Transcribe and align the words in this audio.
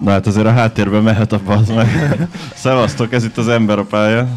Na 0.00 0.10
hát 0.10 0.26
azért 0.26 0.46
a 0.46 0.52
háttérben 0.52 1.02
mehet 1.02 1.32
a 1.32 1.40
bazd 1.44 1.74
meg. 1.74 2.18
Szevasztok, 2.54 3.12
ez 3.12 3.24
itt 3.24 3.36
az 3.36 3.48
ember 3.48 3.78
a 3.78 3.84
pálya. 3.84 4.28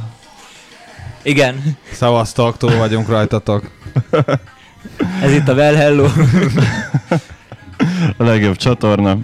Igen, 1.22 1.78
Szevasztok, 1.92 2.58
túl 2.58 2.76
vagyunk 2.78 3.08
rajtatok. 3.10 3.64
ez 5.22 5.32
itt 5.32 5.48
a 5.48 5.54
Well 5.54 5.76
Hello. 5.76 6.08
A 8.18 8.24
legjobb 8.24 8.56
csatorna. 8.56 9.18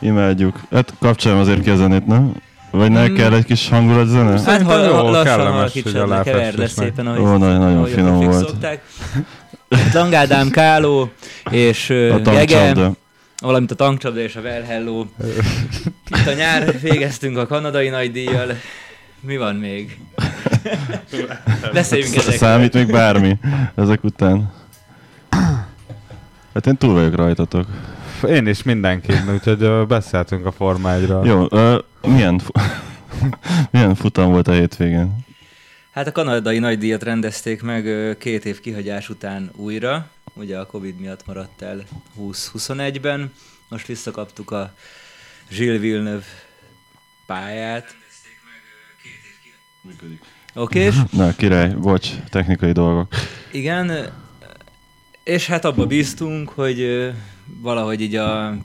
Imádjuk. 0.00 0.60
Hát 0.70 0.92
kapcsoljam 1.00 1.40
azért 1.40 1.62
ki 1.62 1.70
a 1.70 1.76
zenét, 1.76 2.06
nem? 2.06 2.32
Vagy 2.70 2.90
ne 2.90 3.06
Mm. 3.08 3.14
kell 3.14 3.32
egy 3.34 3.44
kis 3.44 3.68
hangulatzene? 3.68 4.30
Hát 4.30 4.38
Szerintem 4.38 4.78
ha, 4.78 4.84
jó, 4.84 5.08
lassan 5.08 5.24
kellemes, 5.24 5.54
halkítsad 5.54 5.92
hogy 5.92 6.00
a 6.00 6.06
le, 6.06 6.22
keverd 6.22 6.58
le 6.58 6.66
szépen, 6.68 7.06
ahogy, 7.06 7.20
Ó, 7.20 7.36
nagyon, 7.36 7.58
nagyon 7.58 7.76
ahogy 7.76 7.90
finom 7.90 8.20
volt. 8.20 8.48
Szokták. 8.48 8.82
Langádám 9.92 10.50
Káló 10.50 11.10
és 11.50 11.90
ö, 11.90 12.12
A 12.12 12.18
Gege, 12.18 12.44
tankcsapda. 12.44 12.92
Valamint 13.40 13.70
a 13.70 13.74
tankcsapda 13.74 14.20
és 14.20 14.36
a 14.36 14.40
Well 14.40 14.62
Hello. 14.62 15.00
Itt 16.20 16.26
a 16.26 16.32
nyár 16.32 16.80
végeztünk 16.80 17.36
a 17.36 17.46
kanadai 17.46 17.88
nagydíjjal. 17.88 18.52
Mi 19.20 19.36
van 19.36 19.54
még? 19.54 19.98
Beszéljünk 21.72 22.10
Sz- 22.10 22.16
ezekről. 22.18 22.38
Számít 22.38 22.72
még 22.74 22.90
bármi 22.90 23.38
ezek 23.74 24.04
után. 24.04 24.52
Hát 26.54 26.66
én 26.66 26.76
túl 26.76 26.92
vagyok 26.94 27.14
rajtatok. 27.14 27.66
Én 28.28 28.46
is 28.46 28.62
mindenkin, 28.62 29.30
úgyhogy 29.32 29.86
beszéltünk 29.86 30.46
a 30.46 30.52
Forma 30.52 30.90
1-ről. 30.94 31.24
Jó, 31.26 31.46
ö, 31.50 31.78
milyen, 32.06 32.38
fu- 32.38 32.60
milyen 33.72 33.94
futam 33.94 34.30
volt 34.30 34.48
a 34.48 34.52
hétvégén? 34.52 35.26
Hát 35.98 36.06
a 36.06 36.12
kanadai 36.12 36.58
nagydíjat 36.58 37.02
rendezték 37.02 37.62
meg 37.62 38.16
két 38.18 38.44
év 38.44 38.60
kihagyás 38.60 39.08
után 39.08 39.50
újra. 39.56 40.10
Ugye 40.34 40.58
a 40.58 40.66
Covid 40.66 41.00
miatt 41.00 41.26
maradt 41.26 41.62
el 41.62 41.84
20-21-ben. 42.20 43.32
Most 43.68 43.86
visszakaptuk 43.86 44.50
a 44.50 44.74
Gilles 45.50 45.80
Villeneuve 45.80 46.24
pályát. 47.26 47.96
Oké, 50.54 50.90
Na, 51.10 51.34
király, 51.34 51.68
bocs, 51.68 52.10
technikai 52.30 52.72
dolgok. 52.72 53.14
igen, 53.52 54.12
és 55.24 55.46
hát 55.46 55.64
abba 55.64 55.86
bíztunk, 55.86 56.48
hogy 56.48 57.10
valahogy 57.60 58.00
így 58.00 58.14
a 58.14 58.56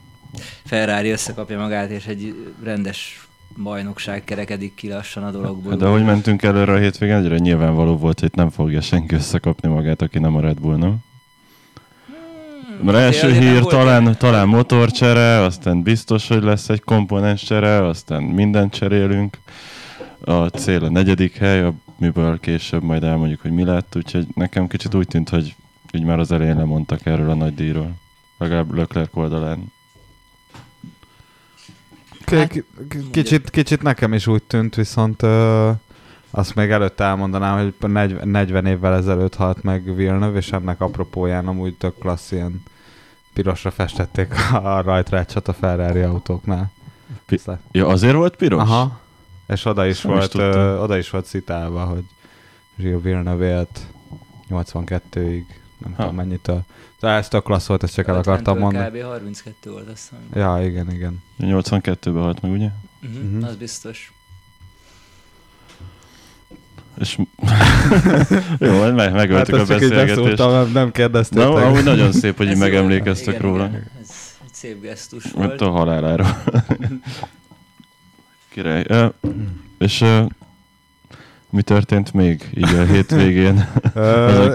Ferrari 0.64 1.10
összekapja 1.10 1.58
magát, 1.58 1.90
és 1.90 2.06
egy 2.06 2.52
rendes 2.62 3.26
bajnokság 3.62 4.24
kerekedik 4.24 4.74
ki 4.74 4.88
lassan 4.88 5.22
a 5.22 5.30
dologból. 5.30 5.76
De 5.76 5.86
ahogy 5.86 6.04
mentünk 6.04 6.42
előre 6.42 6.72
a 6.72 6.78
hétvégén, 6.78 7.16
egyre 7.16 7.38
nyilvánvaló 7.38 7.96
volt, 7.96 8.20
hogy 8.20 8.30
nem 8.34 8.50
fogja 8.50 8.80
senki 8.80 9.14
összekapni 9.14 9.68
magát, 9.68 10.02
aki 10.02 10.18
nem 10.18 10.36
a 10.36 10.40
Red 10.40 10.60
Bull, 10.60 10.76
nem? 10.76 10.96
Mert 12.82 12.98
első 12.98 13.32
hír 13.32 13.62
talán, 13.62 14.16
talán 14.18 14.48
motorcsere, 14.48 15.40
aztán 15.40 15.82
biztos, 15.82 16.28
hogy 16.28 16.42
lesz 16.42 16.68
egy 16.68 16.82
komponenscsere, 16.82 17.86
aztán 17.86 18.22
mindent 18.22 18.72
cserélünk. 18.74 19.38
A 20.20 20.46
cél 20.46 20.84
a 20.84 20.90
negyedik 20.90 21.36
hely, 21.36 21.72
amiből 21.98 22.40
később 22.40 22.82
majd 22.82 23.02
elmondjuk, 23.02 23.40
hogy 23.40 23.50
mi 23.50 23.64
lett, 23.64 23.96
úgyhogy 23.96 24.26
nekem 24.34 24.66
kicsit 24.66 24.94
úgy 24.94 25.06
tűnt, 25.06 25.28
hogy 25.28 25.54
így 25.92 26.04
már 26.04 26.18
az 26.18 26.32
elején 26.32 26.56
lemondtak 26.56 27.06
erről 27.06 27.30
a 27.30 27.34
nagy 27.34 27.54
díjról. 27.54 27.92
Legalább 28.38 28.74
Leclerc 28.74 29.16
oldalán. 29.16 29.72
K- 32.24 32.64
k- 32.88 33.10
kicsit, 33.10 33.50
kicsit 33.50 33.82
nekem 33.82 34.12
is 34.12 34.26
úgy 34.26 34.42
tűnt, 34.42 34.74
viszont 34.74 35.22
ö, 35.22 35.70
azt 36.30 36.54
még 36.54 36.70
előtte 36.70 37.04
elmondanám, 37.04 37.72
hogy 37.80 37.90
40, 37.90 38.28
40 38.28 38.66
évvel 38.66 38.94
ezelőtt 38.94 39.34
halt 39.34 39.62
meg 39.62 39.94
Villeneuve, 39.94 40.38
és 40.38 40.52
ennek 40.52 40.80
apropóján 40.80 41.46
amúgy 41.48 41.74
tök 41.76 41.98
klassz 41.98 42.32
ilyen 42.32 42.62
pirosra 43.34 43.70
festették 43.70 44.32
a 44.62 44.80
rajtrácsot 44.82 45.48
a 45.48 45.52
Ferrari 45.52 46.00
autóknál. 46.00 46.72
Pi- 47.26 47.40
Ja, 47.72 47.86
azért 47.86 48.14
volt 48.14 48.36
piros? 48.36 48.60
Aha. 48.60 49.00
És 49.46 49.64
oda 49.64 49.86
is, 49.86 49.90
Ezt 49.96 50.04
nem 50.04 50.12
volt, 50.14 50.34
ö, 50.34 50.78
oda 50.78 50.96
is 50.98 51.10
volt 51.10 51.26
citálva, 51.26 51.84
hogy 51.84 52.04
Gilles 52.76 53.02
Villeneuve 53.02 53.46
élt 53.48 53.80
82-ig, 54.50 55.42
nem 55.78 55.92
Ha. 55.92 55.96
tudom 56.02 56.14
mennyitől. 56.14 56.62
De 57.00 57.08
ez 57.08 57.28
tök 57.28 57.42
klassz 57.42 57.66
volt, 57.66 57.82
ezt 57.82 57.94
csak 57.94 58.08
el 58.08 58.14
akartam 58.18 58.56
50-től 58.56 58.60
mondani. 58.60 58.98
Kb. 58.98 59.04
32 59.06 59.70
volt, 59.70 59.88
azt 59.88 60.10
hiszem. 60.10 60.18
Ja, 60.58 60.64
igen, 60.66 60.90
igen. 60.92 61.22
82-ben 61.40 62.22
halt 62.22 62.40
meg, 62.40 62.50
ugye? 62.50 62.68
Uh-huh, 63.02 63.24
uh-huh. 63.24 63.48
Az 63.48 63.56
biztos. 63.56 64.12
És... 66.98 67.18
Jó, 68.58 68.90
meg, 68.92 69.12
megöltük 69.12 69.54
Hát 69.56 69.64
a 69.64 69.66
beszélgetést. 69.66 70.06
beszóltam, 70.06 70.50
nem, 70.52 70.70
nem 70.72 70.90
kérdeztétek. 70.92 71.44
Na, 71.46 71.54
amúgy 71.54 71.84
nagyon 71.84 72.12
szép, 72.12 72.36
hogy 72.36 72.48
így 72.50 72.56
megemlékeztek 72.58 73.34
igen, 73.34 73.40
róla. 73.40 73.66
Igen, 73.66 73.90
ez 74.00 74.36
egy 74.44 74.52
szép 74.54 74.82
gesztus 74.82 75.24
Mert 75.32 75.34
volt. 75.48 75.60
a 75.60 75.70
haláláról. 75.70 76.42
Király. 78.52 78.84
Ö, 78.88 79.06
és 79.78 80.00
ö, 80.00 80.24
mi 81.54 81.62
történt 81.62 82.12
még 82.12 82.50
így 82.54 82.74
a 82.74 82.84
hétvégén? 82.84 83.54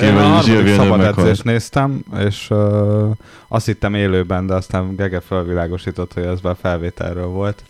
Én 0.02 0.16
a 0.16 0.22
harmadik 0.22 0.76
szabad 0.76 1.02
edzést 1.02 1.44
néztem, 1.44 2.04
és 2.18 2.50
ö, 2.50 3.10
azt 3.48 3.66
hittem 3.66 3.94
élőben, 3.94 4.48
de 4.48 4.54
aztán 4.54 4.96
Gege 4.96 5.20
felvilágosított, 5.20 6.14
hogy 6.14 6.24
ez 6.24 6.40
már 6.42 6.56
felvételről 6.62 7.28
volt. 7.28 7.64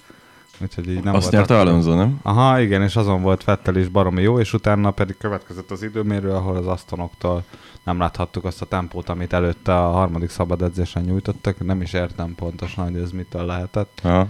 Úgyhogy 0.62 0.90
így 0.90 1.04
nem 1.04 1.16
Azt 1.16 1.32
nyerte 1.32 1.60
Alonso, 1.60 1.96
nem? 1.96 2.20
Aha, 2.22 2.60
igen, 2.60 2.82
és 2.82 2.96
azon 2.96 3.22
volt 3.22 3.44
Vettel 3.44 3.76
is 3.76 3.88
baromi 3.88 4.22
jó, 4.22 4.40
és 4.40 4.54
utána 4.54 4.92
pedig 4.92 5.18
következett 5.18 5.72
az 5.72 5.84
időmérő, 5.84 6.30
ahol 6.30 6.56
az 6.56 6.68
Astonoktól 6.68 7.44
nem 7.84 8.00
láthattuk 8.00 8.46
azt 8.46 8.62
a 8.62 8.66
tempót, 8.66 9.10
amit 9.10 9.34
előtte 9.34 9.78
a 9.78 9.92
harmadik 9.92 10.30
szabad 10.30 10.62
edzésen 10.62 11.04
nyújtottak. 11.04 11.66
Nem 11.66 11.82
is 11.82 11.94
értem 11.94 12.36
pontosan, 12.36 12.92
hogy 12.92 13.02
ez 13.02 13.12
mitől 13.12 13.46
lehetett. 13.46 14.00
Aha. 14.04 14.28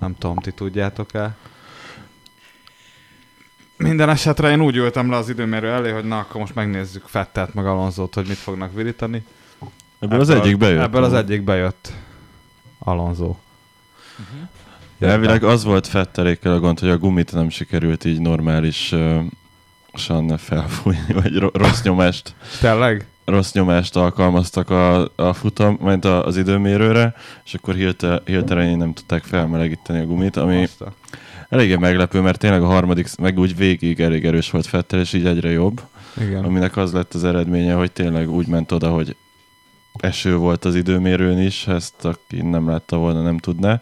Nem 0.00 0.14
tudom, 0.18 0.36
ti 0.36 0.52
tudjátok-e? 0.52 1.36
Minden 3.78 4.08
esetre 4.08 4.50
én 4.50 4.60
úgy 4.60 4.76
ültem 4.76 5.10
le 5.10 5.16
az 5.16 5.28
időmérő 5.28 5.68
elé, 5.68 5.90
hogy 5.90 6.04
na, 6.04 6.18
akkor 6.18 6.40
most 6.40 6.54
megnézzük 6.54 7.02
Fettelt 7.06 7.54
meg 7.54 7.66
Alonzót, 7.66 8.14
hogy 8.14 8.26
mit 8.28 8.36
fognak 8.36 8.74
virítani. 8.74 9.24
Ebből 9.98 10.20
az 10.20 10.30
egyik 10.30 10.56
bejött. 10.58 10.82
Ebből 10.82 11.04
az 11.04 11.12
egyik 11.12 11.42
bejött 11.42 11.92
Alonso. 12.78 13.24
Uh-huh. 13.24 14.48
Ja, 14.98 15.08
elvileg 15.08 15.42
az 15.44 15.64
volt 15.64 15.86
Fettelékkel 15.86 16.52
a 16.52 16.58
gond, 16.60 16.78
hogy 16.78 16.88
a 16.88 16.98
gumit 16.98 17.32
nem 17.32 17.48
sikerült 17.48 18.04
így 18.04 18.20
normális 18.20 18.92
uh, 18.92 20.38
felfújni, 20.38 21.12
vagy 21.12 21.38
ro- 21.38 21.56
rossz 21.56 21.82
nyomást 21.82 22.34
Tényleg? 22.60 23.06
rossz 23.24 23.52
nyomást 23.52 23.96
alkalmaztak 23.96 24.70
a, 24.70 25.10
a 25.16 25.32
futam, 25.32 25.78
a, 26.02 26.24
az 26.24 26.36
időmérőre, 26.36 27.14
és 27.44 27.54
akkor 27.54 27.74
hirtelen, 28.24 28.76
nem 28.78 28.92
tudták 28.92 29.22
felmelegíteni 29.22 30.00
a 30.00 30.06
gumit, 30.06 30.36
ami 30.36 30.62
Azt 30.62 30.80
a- 30.80 30.92
eléggé 31.48 31.76
meglepő, 31.76 32.20
mert 32.20 32.38
tényleg 32.38 32.62
a 32.62 32.66
harmadik, 32.66 33.16
meg 33.16 33.38
úgy 33.38 33.56
végig 33.56 34.00
elég 34.00 34.24
erős 34.24 34.50
volt 34.50 34.66
Fettel, 34.66 35.00
és 35.00 35.12
így 35.12 35.26
egyre 35.26 35.50
jobb, 35.50 35.80
Igen. 36.20 36.44
aminek 36.44 36.76
az 36.76 36.92
lett 36.92 37.14
az 37.14 37.24
eredménye, 37.24 37.74
hogy 37.74 37.92
tényleg 37.92 38.30
úgy 38.30 38.46
ment 38.46 38.72
oda, 38.72 38.90
hogy 38.90 39.16
eső 39.92 40.36
volt 40.36 40.64
az 40.64 40.74
időmérőn 40.74 41.38
is, 41.38 41.66
ezt 41.66 42.04
aki 42.04 42.42
nem 42.42 42.68
látta 42.68 42.96
volna, 42.96 43.22
nem 43.22 43.38
tudná, 43.38 43.80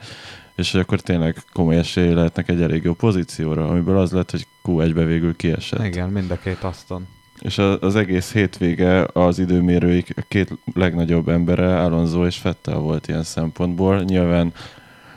és 0.54 0.72
hogy 0.72 0.81
akkor 0.81 1.00
tényleg 1.00 1.37
komoly 1.53 1.77
esély 1.77 2.12
lehetnek 2.12 2.49
egy 2.49 2.62
elég 2.62 2.84
jó 2.84 2.94
pozícióra, 2.94 3.69
amiből 3.69 3.98
az 3.98 4.12
lett, 4.12 4.31
hogy 4.31 4.47
Q1-be 4.65 5.04
végül 5.04 5.37
kiesett. 5.37 5.84
Igen, 5.84 6.09
mind 6.09 6.31
a 6.31 6.38
két 6.38 6.62
aszton. 6.62 7.06
És 7.41 7.59
az 7.81 7.97
egész 7.97 8.33
hétvége 8.33 9.06
az 9.12 9.38
időmérőik 9.38 10.15
két 10.28 10.59
legnagyobb 10.75 11.28
embere, 11.28 11.81
Alonso 11.81 12.27
és 12.27 12.37
Fettel 12.37 12.78
volt 12.78 13.09
ilyen 13.09 13.22
szempontból. 13.22 14.03
Nyilván 14.03 14.53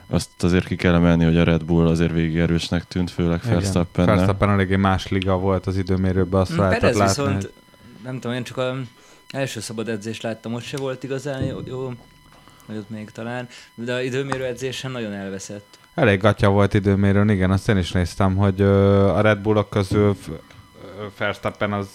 azt 0.09 0.43
azért 0.43 0.65
ki 0.67 0.75
kell 0.75 0.93
emelni, 0.93 1.23
hogy 1.23 1.37
a 1.37 1.43
Red 1.43 1.63
Bull 1.65 1.87
azért 1.87 2.11
végig 2.11 2.37
erősnek 2.37 2.87
tűnt, 2.87 3.11
főleg 3.11 3.39
verstappen 3.43 4.05
Verstappen 4.05 4.49
eléggé 4.49 4.75
más 4.75 5.07
liga 5.07 5.37
volt 5.37 5.67
az 5.67 5.77
időmérőben, 5.77 6.39
azt 6.41 6.55
lehetett 6.55 6.79
Perez 6.79 6.97
látni. 6.97 7.23
viszont, 7.23 7.41
hogy- 7.43 7.51
nem 8.03 8.19
tudom, 8.19 8.35
én 8.37 8.43
csak 8.43 8.57
a 8.57 8.75
első 9.31 9.59
szabad 9.59 9.89
edzést 9.89 10.23
láttam, 10.23 10.53
ott 10.53 10.61
se 10.63 10.77
volt 10.77 11.03
igazán 11.03 11.43
jó, 11.43 11.57
jó 11.65 11.93
vagy 12.65 12.77
ott 12.77 12.89
még 12.89 13.09
talán, 13.11 13.47
de 13.75 13.93
a 13.93 14.01
időmérő 14.01 14.45
edzésen 14.45 14.91
nagyon 14.91 15.13
elveszett. 15.13 15.77
Elég 15.95 16.19
gatya 16.19 16.49
volt 16.49 16.73
időmérőn, 16.73 17.29
igen, 17.29 17.51
azt 17.51 17.69
én 17.69 17.77
is 17.77 17.91
néztem, 17.91 18.35
hogy 18.35 18.61
a 18.61 19.21
Red 19.21 19.39
Bullok 19.39 19.69
közül 19.69 20.17
Verstappen 21.17 21.73
az 21.73 21.87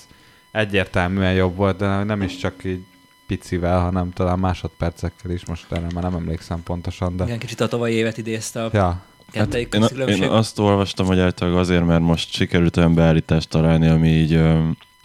egyértelműen 0.52 1.32
jobb 1.32 1.56
volt, 1.56 1.76
de 1.76 2.02
nem 2.02 2.22
is 2.22 2.36
csak 2.36 2.64
így 2.64 2.84
picivel, 3.26 3.80
hanem 3.80 4.10
talán 4.12 4.38
másodpercekkel 4.38 5.30
is, 5.30 5.46
most 5.46 5.72
erre 5.72 5.86
már 5.94 6.02
nem 6.02 6.14
emlékszem 6.14 6.62
pontosan, 6.62 7.16
de... 7.16 7.24
Igen, 7.24 7.38
kicsit 7.38 7.60
a 7.60 7.68
tavalyi 7.68 7.94
évet 7.94 8.18
idézte 8.18 8.64
a 8.64 8.70
Ja, 8.72 9.02
kettejük 9.30 9.74
én, 9.74 9.80
közti 9.80 9.94
én 9.94 10.04
különbség. 10.04 10.30
azt 10.30 10.58
olvastam, 10.58 11.06
hogy 11.06 11.18
általában 11.18 11.60
azért, 11.60 11.86
mert 11.86 12.00
most 12.00 12.32
sikerült 12.32 12.76
olyan 12.76 12.94
beállítást 12.94 13.48
találni, 13.48 13.86
ami 13.88 14.08
így, 14.08 14.40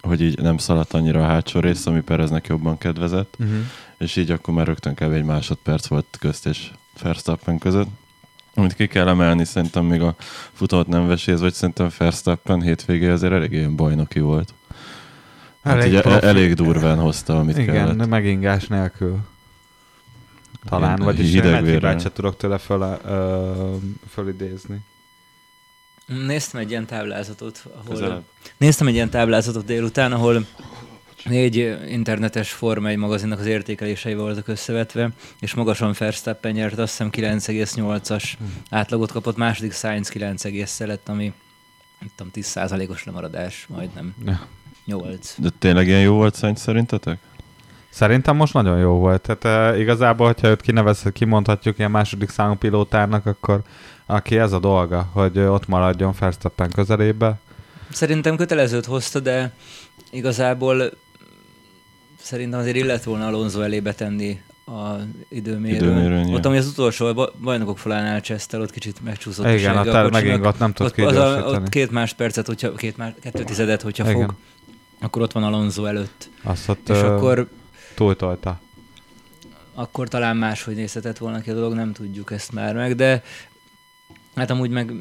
hogy 0.02 0.22
így 0.22 0.40
nem 0.40 0.58
szaladt 0.58 0.94
annyira 0.94 1.24
a 1.24 1.28
hátsó 1.28 1.60
rész, 1.60 1.86
ami 1.86 2.02
Pereznek 2.02 2.48
jobban 2.48 2.78
kedvezett, 2.78 3.36
uh-huh. 3.40 3.58
és 3.98 4.16
így 4.16 4.32
akkor 4.32 4.54
már 4.54 4.66
rögtön 4.66 4.94
kb. 4.94 5.12
egy 5.12 5.24
másodperc 5.24 5.88
volt 5.88 6.18
közt 6.20 6.46
és 6.46 6.72
Verstappen 7.02 7.58
között. 7.58 7.88
Amit 8.56 8.74
ki 8.74 8.88
kell 8.88 9.08
emelni, 9.08 9.46
szerintem 9.46 9.86
még 9.86 10.02
a 10.02 10.16
futamot 10.54 10.88
nem 10.88 11.08
veséz, 11.08 11.42
vagy 11.42 11.54
szerintem 11.54 11.90
Verstappen 11.98 12.62
hétvégé 12.62 13.10
azért 13.10 13.34
elég 13.34 13.52
ilyen 13.52 13.76
bajnoki 13.76 14.20
volt. 14.20 14.54
Hát 15.64 15.74
Elég 15.74 15.82
elég, 15.86 15.94
ugye, 15.94 16.02
profi. 16.02 16.26
elég 16.26 16.54
durván 16.54 16.98
hozta, 17.00 17.40
amit 17.40 17.58
Igen, 17.58 17.76
kellett. 17.76 17.98
de 17.98 18.06
megingás 18.06 18.68
nélkül. 18.68 19.18
talán, 20.70 20.98
Én 21.00 21.06
vagyis 21.06 21.32
hideg 21.32 21.54
egy 21.54 21.70
hibát 21.74 22.02
se 22.02 22.12
tudok 22.12 22.38
tőle 22.38 22.58
föl, 22.58 23.00
ö, 23.06 23.76
fölidézni. 24.10 24.80
Néztem 26.06 26.62
egy 26.62 26.70
ilyen 26.70 26.86
táblázatot, 26.86 27.62
ahol... 27.74 27.84
Közelebb. 27.90 28.24
Néztem 28.58 28.88
egy 28.88 28.94
ilyen 28.94 29.10
táblázatot 29.10 29.66
délután, 29.66 30.12
ahol 30.12 30.46
négy 31.24 31.56
internetes 31.88 32.52
Forma 32.52 32.88
1 32.90 32.98
magazinnak 32.98 33.40
az 33.40 33.46
értékelései 33.46 34.14
voltak 34.16 34.48
összevetve, 34.48 35.10
és 35.40 35.54
magasan 35.54 35.96
Verstappen 36.00 36.52
nyert, 36.52 36.78
azt 36.78 36.90
hiszem 36.92 37.10
9,8-as 37.12 38.24
átlagot 38.70 39.12
kapott, 39.12 39.38
második 39.38 39.74
Sainz 39.74 40.10
9,1 40.14 40.88
lett, 40.88 41.10
ami 41.10 41.34
nem 42.00 42.10
tudom, 42.16 42.32
10%-os 42.36 43.04
lemaradás, 43.04 43.66
majdnem 43.70 44.16
Ja. 44.26 44.48
8. 44.90 45.36
De 45.38 45.50
tényleg 45.60 45.88
ilyen 45.88 46.02
jó 46.02 46.14
volt 46.14 46.56
szerintetek? 46.56 47.20
Szerintem 47.90 48.36
most 48.36 48.54
nagyon 48.54 48.80
jó 48.80 48.92
volt. 48.92 49.22
Tehát 49.22 49.74
uh, 49.74 49.80
igazából, 49.80 50.28
hogyha 50.28 50.48
őt 50.48 50.62
kinevezhet, 50.62 51.14
kimondhatjuk 51.14 51.78
ilyen 51.78 51.92
második 51.92 52.30
számú 52.30 52.54
pilótának, 52.54 53.26
akkor 53.26 53.62
aki 54.06 54.38
ez 54.38 54.52
a 54.52 54.60
dolga, 54.60 55.10
hogy 55.14 55.40
ott 55.40 55.68
maradjon 55.68 56.14
Verstappen 56.20 56.70
közelébe. 56.70 57.40
Szerintem 57.92 58.36
kötelezőt 58.36 58.86
hozta, 58.86 59.20
de 59.20 59.54
igazából 60.12 60.92
szerintem 62.22 62.60
azért 62.60 62.76
illet 62.76 63.04
volna 63.04 63.28
Alonso 63.28 63.62
elébe 63.62 63.94
tenni 63.94 64.42
a 64.66 64.96
időmérőn. 65.30 65.92
Időmérőn. 65.92 66.34
Ott, 66.34 66.46
ami 66.46 66.58
az 66.58 66.68
utolsó 66.68 67.14
ba- 67.14 67.34
bajnokok 67.42 67.78
falánál 67.78 68.22
csesztel, 68.22 68.62
ott 68.62 68.72
kicsit 68.72 69.04
megcsúszott 69.04 69.46
a 69.46 69.54
Igen, 69.54 69.78
a 69.78 69.84
kocsinak. 69.84 70.12
megint 70.12 70.46
ott 70.46 70.60
nem 70.60 70.74
tudsz 70.74 70.92
ott, 70.98 71.06
az 71.06 71.16
a, 71.16 71.44
ott 71.46 71.70
két 71.70 71.92
máspercet, 71.92 72.46
hogyha, 72.46 72.72
két 72.72 72.98
más, 72.98 73.12
kettő 73.22 73.44
tizedet, 73.44 73.82
hogyha 73.82 74.10
Igen. 74.10 74.22
fog, 74.22 74.36
akkor 75.02 75.22
ott 75.22 75.32
van 75.32 75.44
Alonso 75.44 75.86
előtt. 75.86 76.30
Azt 76.44 76.70
ott 76.70 76.90
És 76.90 76.96
ö, 76.98 77.16
akkor, 77.16 77.50
túltolta. 77.96 78.60
akkor 79.74 80.08
talán 80.08 80.38
máshogy 80.38 80.76
nézhetett 80.76 81.18
volna 81.18 81.40
ki 81.42 81.50
a 81.50 81.54
dolog, 81.54 81.74
nem 81.74 81.94
tudjuk 81.94 82.32
ezt 82.32 82.52
már 82.52 82.76
meg, 82.76 82.96
de 82.96 83.24
hát 84.36 84.50
amúgy 84.50 84.70
meg 84.70 84.92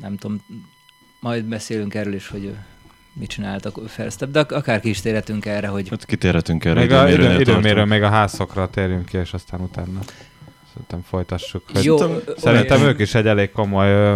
nem 0.00 0.16
tudom, 0.16 0.44
majd 1.20 1.44
beszélünk 1.44 1.94
erről 1.94 2.14
is, 2.14 2.28
hogy 2.28 2.54
mit 3.12 3.28
csináltak 3.28 3.96
Verstappen, 3.96 4.32
de 4.32 4.38
ak- 4.40 4.52
akár 4.52 4.80
ki 4.80 4.88
is 4.88 5.00
térhetünk 5.00 5.46
erre, 5.46 5.66
hogy 5.66 5.88
Hát 5.88 6.04
kitérhetünk 6.04 6.64
erre 6.64 6.80
Még 6.80 6.92
a 6.92 7.08
időmérőnél 7.08 7.40
időmérő, 7.40 7.84
még 7.84 8.02
a 8.02 8.08
házszokra 8.08 8.70
térjünk 8.70 9.04
ki, 9.06 9.16
és 9.16 9.32
aztán 9.32 9.60
utána 9.60 10.00
szerintem 10.72 11.02
folytassuk. 11.08 11.62
Jó, 11.82 11.96
Szerintem- 11.96 12.34
Szerintem 12.36 12.76
olyan- 12.80 12.92
ők 12.92 12.98
is 12.98 13.14
egy 13.14 13.26
elég 13.26 13.50
komoly, 13.52 14.14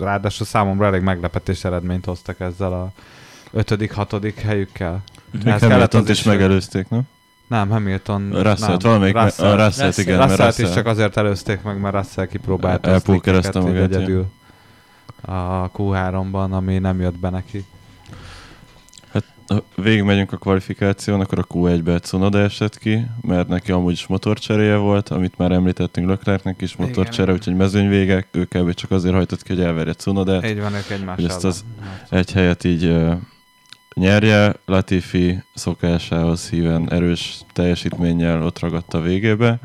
ráadásul 0.00 0.46
számomra 0.46 0.86
elég 0.86 1.00
meglepetés 1.02 1.64
eredményt 1.64 2.04
hoztak 2.04 2.40
ezzel 2.40 2.72
a 2.72 2.92
ötödik, 3.56 3.92
hatodik 3.92 4.40
helyükkel. 4.40 5.02
Még 5.32 5.46
Ez 5.46 5.60
kellett 5.60 5.70
Hamilton 5.72 6.00
az 6.02 6.08
is 6.10 6.18
is, 6.18 6.24
megelőzték, 6.24 6.88
nem? 6.88 7.00
Nem, 7.48 7.68
Hamilton. 7.68 8.30
Russell, 8.42 8.68
nem. 8.68 8.78
valamelyik, 8.78 9.14
me- 9.14 9.24
Russell. 9.24 9.46
a 9.46 9.64
Russell, 9.66 9.86
Russell. 9.86 10.04
igen, 10.04 10.18
mert 10.18 10.30
Russell-t 10.30 10.52
is 10.52 10.58
Russell. 10.58 10.74
csak 10.76 10.86
azért 10.86 11.16
előzték 11.16 11.62
meg, 11.62 11.80
mert 11.80 11.94
Russell 11.94 12.26
kipróbálta 12.26 12.98
sneakeket 12.98 13.54
így 13.56 13.62
magát, 13.62 13.82
egyedül 13.94 14.26
a 15.20 15.70
Q3-ban, 15.70 16.50
ami 16.50 16.78
nem 16.78 17.00
jött 17.00 17.18
be 17.18 17.30
neki. 17.30 17.64
Ha 19.46 19.62
végigmegyünk 19.74 20.32
a 20.32 20.36
kvalifikáción, 20.36 21.20
akkor 21.20 21.38
a 21.38 21.44
Q1-be 21.54 21.98
Cunoda 21.98 22.38
esett 22.38 22.78
ki, 22.78 23.06
mert 23.20 23.48
neki 23.48 23.72
amúgy 23.72 23.92
is 23.92 24.06
motorcseréje 24.06 24.76
volt, 24.76 25.08
amit 25.08 25.38
már 25.38 25.52
említettünk 25.52 26.08
Leclercnek 26.08 26.60
is 26.62 26.76
motorcsere, 26.76 27.32
úgyhogy 27.32 27.56
mezőny 27.56 27.88
végek, 27.88 28.28
ő 28.32 28.44
kb. 28.44 28.74
csak 28.74 28.90
azért 28.90 29.14
hajtott 29.14 29.42
ki, 29.42 29.54
hogy 29.54 29.64
elverje 29.64 29.94
Cunodát. 29.94 30.46
Így 30.46 30.60
van, 30.60 30.74
ők 30.74 30.90
egymás 30.90 31.18
ezt 31.18 31.44
az- 31.44 31.64
Egy 32.08 32.32
helyet 32.32 32.64
így 32.64 32.94
nyerje, 34.00 34.54
Latifi 34.64 35.42
szokásához 35.54 36.48
híven 36.48 36.92
erős 36.92 37.40
teljesítménnyel 37.52 38.42
ott 38.42 38.58
ragadt 38.58 38.94
a 38.94 39.00
végébe, 39.00 39.58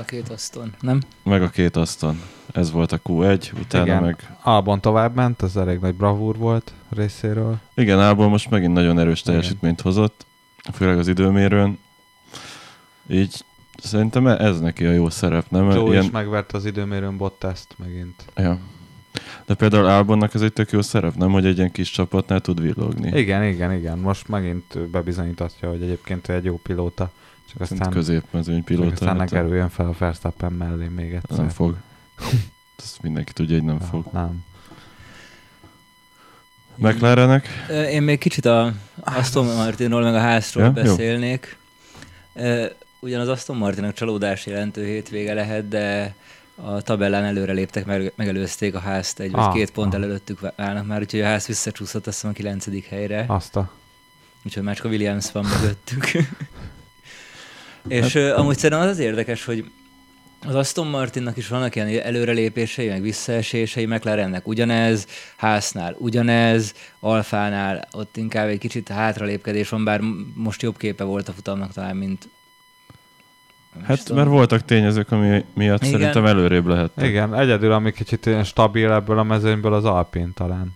a 0.00 0.04
két 0.04 0.28
aszton, 0.28 0.74
nem? 0.80 1.00
meg 1.22 1.42
a 1.42 1.48
két 1.48 1.76
aszton. 1.76 2.20
Ez 2.52 2.70
volt 2.70 2.92
a 2.92 3.00
Q1, 3.00 3.58
utána 3.60 3.84
Igen. 3.84 4.02
meg... 4.02 4.36
Albon 4.42 4.80
tovább 4.80 5.14
ment, 5.14 5.42
az 5.42 5.56
elég 5.56 5.78
nagy 5.78 5.94
bravúr 5.94 6.36
volt 6.36 6.72
részéről. 6.90 7.56
Igen, 7.74 8.00
Ából 8.00 8.28
most 8.28 8.50
megint 8.50 8.72
nagyon 8.72 8.98
erős 8.98 9.22
teljesítményt 9.22 9.80
hozott, 9.80 10.26
főleg 10.72 10.98
az 10.98 11.08
időmérőn. 11.08 11.78
Így 13.08 13.44
szerintem 13.82 14.26
ez 14.26 14.60
neki 14.60 14.84
a 14.84 14.92
jó 14.92 15.10
szerep, 15.10 15.50
nem? 15.50 15.70
Joe 15.70 15.90
Ilyen- 15.90 16.04
is 16.04 16.10
megverte 16.10 16.56
az 16.56 16.64
időmérőn 16.64 17.16
Bottaszt 17.16 17.74
megint. 17.78 18.24
Ja. 18.36 18.58
De 19.46 19.54
például 19.54 19.86
Albonnak 19.86 20.34
ez 20.34 20.40
egy 20.42 20.52
tök 20.52 20.70
jó 20.70 20.82
szerep, 20.82 21.14
nem? 21.14 21.30
Hogy 21.30 21.46
egy 21.46 21.56
ilyen 21.56 21.72
kis 21.72 21.90
csapatnál 21.90 22.40
tud 22.40 22.60
villogni. 22.60 23.18
Igen, 23.18 23.44
igen, 23.44 23.72
igen. 23.72 23.98
Most 23.98 24.28
megint 24.28 24.78
bebizonyítatja, 24.90 25.68
hogy 25.68 25.82
egyébként 25.82 26.28
ő 26.28 26.32
egy 26.34 26.44
jó 26.44 26.56
pilóta. 26.62 27.10
Csak 27.52 27.60
Aztán 27.60 27.78
aztán, 27.78 27.92
középmezőny 27.94 28.56
csak 28.56 28.64
pilóta. 28.64 28.90
aztán 28.92 29.14
ne 29.14 29.20
hát 29.20 29.30
kerüljön 29.30 29.68
fel 29.68 29.86
a 29.86 29.94
Verstappen 29.98 30.52
mellé 30.52 30.86
még 30.86 31.12
egyszer. 31.12 31.36
Nem 31.38 31.48
fog. 31.48 31.76
Ezt 32.78 33.02
mindenki 33.02 33.32
tudja, 33.32 33.54
hogy 33.56 33.64
nem 33.64 33.76
Ja, 33.80 33.86
fog. 33.86 34.04
Nem. 34.12 34.44
McLarenek? 36.76 37.48
Én 37.90 38.02
még 38.02 38.18
kicsit 38.18 38.44
a 38.44 38.72
Aston 39.00 39.46
Martinról, 39.46 40.02
meg 40.02 40.14
a 40.14 40.18
házról 40.20 40.64
Ja, 40.64 40.72
jó. 40.76 40.82
beszélnék. 40.82 41.56
Ö, 42.34 42.66
Ugyan 43.00 43.20
az 43.20 43.28
Aston 43.28 43.56
Martinnak 43.56 43.92
csalódás 43.94 44.46
jelentő 44.46 44.84
hétvége 44.84 45.34
lehet, 45.34 45.68
de 45.68 46.14
a 46.54 46.82
tabellán 46.82 47.24
előre 47.24 47.52
léptek, 47.52 47.86
meg, 47.86 48.12
megelőzték 48.16 48.74
a 48.74 48.78
házt, 48.78 49.20
egy 49.20 49.30
vagy 49.30 49.40
Ah, 49.40 49.54
két 49.54 49.70
pont 49.70 49.94
ah. 49.94 50.02
előttük 50.02 50.38
állnak 50.56 50.86
már, 50.86 51.00
úgyhogy 51.00 51.20
a 51.20 51.24
ház 51.24 51.46
visszacsúszott 51.46 52.06
azt 52.06 52.24
a 52.24 52.32
kilencedik 52.32 52.84
helyre, 52.84 53.24
Azt 53.28 53.56
a... 53.56 53.70
úgyhogy 54.44 54.62
már 54.62 54.74
csak 54.74 54.84
a 54.84 54.88
Williams 54.88 55.32
van 55.32 55.44
mögöttük. 55.44 56.10
És 57.88 58.12
hát, 58.12 58.32
amúgy 58.32 58.58
szerintem 58.58 58.80
az 58.80 58.92
az 58.92 58.98
érdekes, 58.98 59.44
hogy 59.44 59.64
az 60.46 60.54
Aston 60.54 60.86
Martinnak 60.86 61.36
is 61.36 61.48
vannak 61.48 61.74
ilyen 61.74 62.02
előrelépései, 62.02 62.88
meg 62.88 63.02
visszaesései, 63.02 63.86
McLarennek 63.86 64.46
ugyanez, 64.48 65.06
Hásznál 65.36 65.96
ugyanez, 65.98 66.74
Alfánál 67.00 67.88
ott 67.92 68.16
inkább 68.16 68.48
egy 68.48 68.58
kicsit 68.58 68.88
hátralépkedés 68.88 69.68
van, 69.68 69.84
bár 69.84 70.00
most 70.34 70.62
jobb 70.62 70.76
képe 70.76 71.04
volt 71.04 71.28
a 71.28 71.32
futamnak 71.32 71.72
talán, 71.72 71.96
mint 71.96 72.28
Hát 73.82 74.04
tudom. 74.04 74.16
mert 74.16 74.28
voltak 74.36 74.64
tényezők, 74.64 75.12
ami 75.12 75.44
miatt 75.54 75.84
Igen. 75.84 75.92
szerintem 75.92 76.26
előrébb 76.26 76.66
lehet. 76.66 76.90
Igen, 77.02 77.34
egyedül, 77.34 77.72
ami 77.72 77.92
kicsit 77.92 78.26
ilyen 78.26 78.44
stabil 78.44 78.92
ebből 78.92 79.18
a 79.18 79.22
mezőnyből 79.22 79.74
az 79.74 79.84
Alpin 79.84 80.32
talán. 80.34 80.72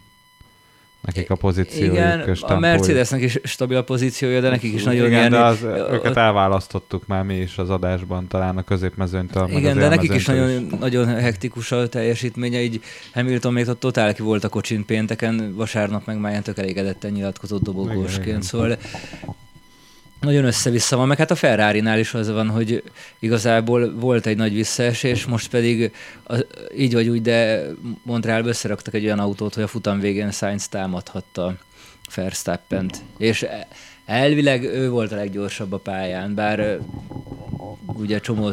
Nekik 1.01 1.31
a 1.31 1.35
pozíciójuk 1.35 1.93
Igen, 1.93 2.29
és 2.29 2.43
a. 2.43 2.59
Mercedesnek 2.59 3.21
is 3.21 3.39
stabil 3.43 3.77
a 3.77 3.83
pozíciója, 3.83 4.41
de 4.41 4.49
nekik 4.49 4.73
is 4.73 4.83
nagyon 4.83 5.07
Igen, 5.07 5.19
ilyen... 5.19 5.31
de 5.31 5.39
az, 5.39 5.63
őket 5.63 6.07
ott- 6.07 6.17
elválasztottuk 6.17 7.07
már 7.07 7.23
mi 7.23 7.35
is 7.35 7.59
az 7.59 7.71
adásban, 7.71 8.27
talán 8.27 8.57
a 8.57 8.63
középmezőnytől. 8.63 9.49
Igen, 9.49 9.79
de 9.79 9.89
nekik 9.89 10.15
is 10.15 10.27
nagyon, 10.27 10.77
nagyon 10.81 11.07
hektikus 11.07 11.73
a 11.73 11.89
teljesítménye, 11.89 12.61
így 12.63 12.81
Hamilton 13.15 13.53
még 13.53 13.69
ott 13.69 13.81
totál 13.81 14.15
ki 14.15 14.23
volt 14.23 14.45
a 14.45 14.49
kocsin 14.49 14.85
pénteken, 14.85 15.55
vasárnap 15.55 16.07
meg 16.07 16.19
már 16.19 16.31
ilyen 16.31 16.43
tök 16.43 16.59
elégedetten 16.59 17.11
nyilatkozott 17.11 17.63
dobogósként, 17.63 18.43
szóval 18.43 18.77
nagyon 20.21 20.45
össze-vissza 20.45 20.97
van, 20.97 21.07
meg 21.07 21.19
hát 21.19 21.31
a 21.31 21.35
Ferrari-nál 21.35 21.99
is 21.99 22.15
az 22.15 22.31
van, 22.31 22.49
hogy 22.49 22.83
igazából 23.19 23.95
volt 23.95 24.27
egy 24.27 24.37
nagy 24.37 24.55
visszaesés, 24.55 25.27
most 25.27 25.51
pedig 25.51 25.93
az, 26.23 26.47
így 26.77 26.93
vagy 26.93 27.09
úgy, 27.09 27.23
de 27.23 27.63
Montrealba 28.03 28.49
összeraktak 28.49 28.95
egy 28.95 29.05
olyan 29.05 29.19
autót, 29.19 29.55
hogy 29.55 29.63
a 29.63 29.67
futam 29.67 30.01
végén 30.01 30.31
Sainz 30.31 30.69
támadhatta 30.69 31.55
Verstappent, 32.15 33.03
és 33.19 33.47
elvileg 34.07 34.65
ő 34.65 34.91
volt 34.91 35.13
a 35.13 35.17
leggyorsabb 35.17 35.73
a 35.73 35.79
pályán, 35.79 36.35
bár 36.35 36.79
ugye 37.87 38.21
csomó, 38.21 38.51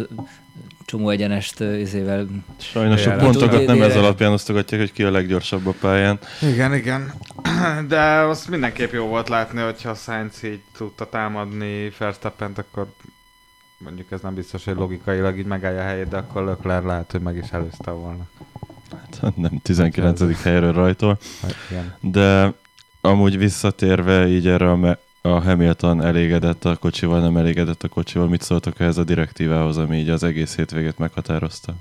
csomó 0.85 1.09
egyenest 1.09 1.59
izével 1.59 2.27
Sajnos 2.57 3.05
a 3.05 3.15
pontokat 3.15 3.65
nem 3.65 3.81
ez 3.81 3.95
alapján 3.95 4.31
osztogatják, 4.31 4.81
hogy 4.81 4.91
ki 4.91 5.03
a 5.03 5.11
leggyorsabb 5.11 5.67
a 5.67 5.73
pályán. 5.79 6.19
Igen, 6.41 6.73
igen. 6.73 7.13
De 7.87 8.01
az 8.01 8.45
mindenképp 8.45 8.93
jó 8.93 9.05
volt 9.05 9.29
látni, 9.29 9.61
hogyha 9.61 9.93
Sainz 9.93 10.43
így 10.43 10.61
tudta 10.77 11.09
támadni 11.09 11.91
Verstappent, 11.97 12.57
akkor 12.57 12.87
mondjuk 13.77 14.11
ez 14.11 14.21
nem 14.21 14.33
biztos, 14.33 14.65
hogy 14.65 14.75
logikailag 14.75 15.37
így 15.37 15.45
megállja 15.45 15.79
a 15.79 15.83
helyét, 15.83 16.07
de 16.07 16.17
akkor 16.17 16.43
Leclerc 16.43 16.85
lehet, 16.85 17.11
hogy 17.11 17.21
meg 17.21 17.37
is 17.37 17.49
előzte 17.49 17.91
volna. 17.91 18.27
Hát 19.21 19.35
nem 19.35 19.59
19. 19.63 20.41
helyről 20.41 20.73
rajtól. 20.73 21.17
Hát, 21.41 21.55
igen. 21.69 21.95
De 22.01 22.53
amúgy 23.01 23.37
visszatérve 23.37 24.27
így 24.27 24.47
erre 24.47 24.71
a, 24.71 24.97
a 25.25 25.41
Hamilton 25.41 26.01
elégedett 26.01 26.65
a 26.65 26.75
kocsival, 26.75 27.19
nem 27.19 27.37
elégedett 27.37 27.83
a 27.83 27.87
kocsival, 27.87 28.27
mit 28.27 28.41
szóltok 28.41 28.79
ehhez 28.79 28.97
a 28.97 29.03
direktívához, 29.03 29.77
ami 29.77 29.97
így 29.97 30.09
az 30.09 30.23
egész 30.23 30.55
hétvégét 30.55 30.97
meghatározta? 30.97 31.73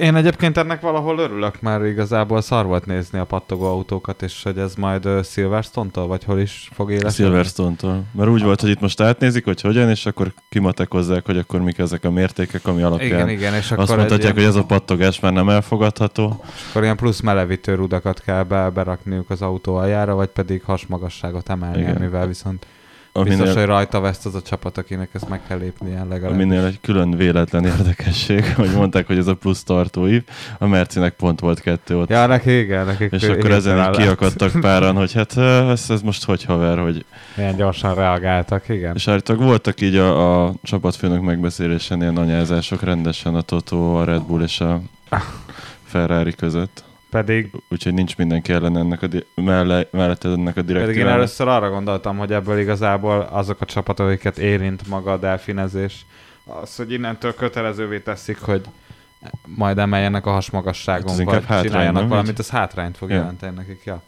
Én 0.00 0.14
egyébként 0.14 0.56
ennek 0.56 0.80
valahol 0.80 1.18
örülök, 1.18 1.60
mert 1.60 1.84
igazából 1.84 2.40
szar 2.40 2.66
volt 2.66 2.86
nézni 2.86 3.18
a 3.18 3.24
pattogó 3.24 3.64
autókat, 3.64 4.22
és 4.22 4.42
hogy 4.42 4.58
ez 4.58 4.74
majd 4.74 5.06
uh, 5.06 5.24
Silverstone-tól, 5.24 6.06
vagy 6.06 6.24
hol 6.24 6.38
is 6.38 6.68
fog 6.72 6.90
éleskedni? 6.90 7.30
Silverstone-tól. 7.30 8.04
Mert 8.12 8.30
úgy 8.30 8.42
volt, 8.42 8.60
hogy 8.60 8.70
itt 8.70 8.80
most 8.80 9.00
átnézik, 9.00 9.44
hogy 9.44 9.60
hogyan, 9.60 9.88
és 9.88 10.06
akkor 10.06 10.32
kimatekozzák, 10.48 11.24
hogy 11.26 11.38
akkor 11.38 11.60
mik 11.60 11.78
ezek 11.78 12.04
a 12.04 12.10
mértékek, 12.10 12.66
ami 12.66 12.82
alapján 12.82 13.08
Igen, 13.08 13.28
igen, 13.28 13.54
és 13.54 13.70
akkor, 13.70 13.82
azt 13.82 13.96
mondhatják, 13.96 14.32
hogy 14.32 14.40
ilyen, 14.40 14.54
ez 14.54 14.58
a 14.58 14.64
pattogás 14.64 15.20
már 15.20 15.32
nem 15.32 15.48
elfogadható. 15.48 16.44
akkor 16.68 16.82
ilyen 16.82 16.96
plusz 16.96 17.20
melevítő 17.20 17.74
rudakat 17.74 18.20
kell 18.20 18.42
be, 18.42 18.70
berakniuk 18.70 19.30
az 19.30 19.42
autó 19.42 19.74
aljára, 19.76 20.14
vagy 20.14 20.28
pedig 20.28 20.62
hasmagasságot 20.62 21.48
emelni, 21.48 21.80
Igen. 21.80 21.96
amivel 21.96 22.26
viszont 22.26 22.66
Biztos, 23.22 23.40
aminél, 23.40 23.58
hogy 23.58 23.66
rajta 23.66 24.00
veszt 24.00 24.26
az 24.26 24.34
a 24.34 24.42
csapat, 24.42 24.78
akinek 24.78 25.08
ezt 25.12 25.28
meg 25.28 25.40
kell 25.48 25.58
lépnie 25.58 26.04
legalább. 26.04 26.34
aminél 26.34 26.64
egy 26.64 26.80
külön 26.80 27.16
véletlen 27.16 27.64
érdekesség, 27.64 28.52
hogy 28.56 28.70
mondták, 28.70 29.06
hogy 29.06 29.18
ez 29.18 29.26
a 29.26 29.34
plusz 29.34 29.62
tartóív, 29.62 30.22
a 30.58 30.66
Mercinek 30.66 31.14
pont 31.14 31.40
volt 31.40 31.60
kettő 31.60 31.98
ott. 31.98 32.08
Ja, 32.08 32.26
neki 32.26 32.58
igen, 32.58 32.86
nekik 32.86 33.12
és 33.12 33.22
akkor 33.22 33.50
ezen 33.50 33.78
így 33.78 33.96
kiakadtak 33.96 34.60
páran, 34.60 34.96
hogy 34.96 35.12
hát 35.12 35.36
ö, 35.36 35.70
ez, 35.70 35.84
ez 35.88 36.02
most 36.02 36.24
hogy 36.24 36.44
haver, 36.44 36.78
hogy... 36.78 37.04
Milyen 37.36 37.56
gyorsan 37.56 37.94
reagáltak, 37.94 38.68
igen. 38.68 38.94
És 38.94 39.08
állítólag 39.08 39.42
voltak 39.42 39.80
így 39.80 39.96
a, 39.96 40.44
a 40.44 40.54
csapatfőnök 40.62 41.22
megbeszélésen 41.22 42.00
ilyen 42.00 42.16
anyázások 42.16 42.82
rendesen 42.82 43.34
a 43.34 43.40
Toto, 43.40 44.00
a 44.00 44.04
Red 44.04 44.22
Bull 44.22 44.42
és 44.42 44.60
a 44.60 44.80
Ferrari 45.90 46.32
között. 46.32 46.85
Pedig, 47.16 47.50
Úgyhogy 47.68 47.94
nincs 47.94 48.16
mindenki 48.16 48.52
ellen 48.52 48.76
ennek 48.76 49.02
a 49.02 49.06
di- 49.06 49.26
melle, 49.34 49.86
mellette 49.90 50.28
ennek 50.28 50.56
a 50.56 50.60
pedig 50.60 50.76
én 50.76 50.76
direktívának. 50.82 51.14
először 51.14 51.48
arra 51.48 51.70
gondoltam, 51.70 52.16
hogy 52.16 52.32
ebből 52.32 52.58
igazából 52.58 53.20
azok 53.30 53.60
a 53.60 53.64
csapatok, 53.64 54.06
akiket 54.06 54.38
érint 54.38 54.86
maga 54.88 55.12
a 55.12 55.16
delfinezés, 55.16 56.06
az, 56.62 56.76
hogy 56.76 56.92
innentől 56.92 57.34
kötelezővé 57.34 57.98
teszik, 57.98 58.38
hogy 58.40 58.60
majd 59.46 59.78
emeljenek 59.78 60.26
a 60.26 60.30
hasmagasságon, 60.30 61.08
Hát 61.10 61.18
ez 61.18 61.24
vagy 61.24 61.34
hátrány, 61.34 61.62
csináljanak 61.62 62.00
nem? 62.00 62.08
valamit, 62.08 62.38
az 62.38 62.50
hátrányt 62.50 62.96
fog 62.96 63.10
Ja. 63.10 63.16
jelenteni 63.16 63.56
nekik, 63.56 63.80
ja. 63.84 64.02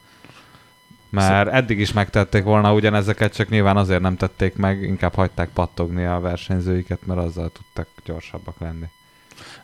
Mert 1.11 1.49
eddig 1.53 1.79
is 1.79 1.93
megtették 1.93 2.43
volna 2.45 2.75
ugyanezeket, 2.75 3.35
csak 3.35 3.49
nyilván 3.49 3.77
azért 3.77 4.01
nem 4.01 4.17
tették 4.17 4.57
meg, 4.57 4.83
inkább 4.83 5.15
hagyták 5.15 5.49
pattogni 5.49 6.05
a 6.05 6.21
versenyzőiket, 6.21 7.07
mert 7.07 7.21
azzal 7.21 7.51
tudtak 7.53 7.87
gyorsabbak 8.05 8.55
lenni. 8.59 8.87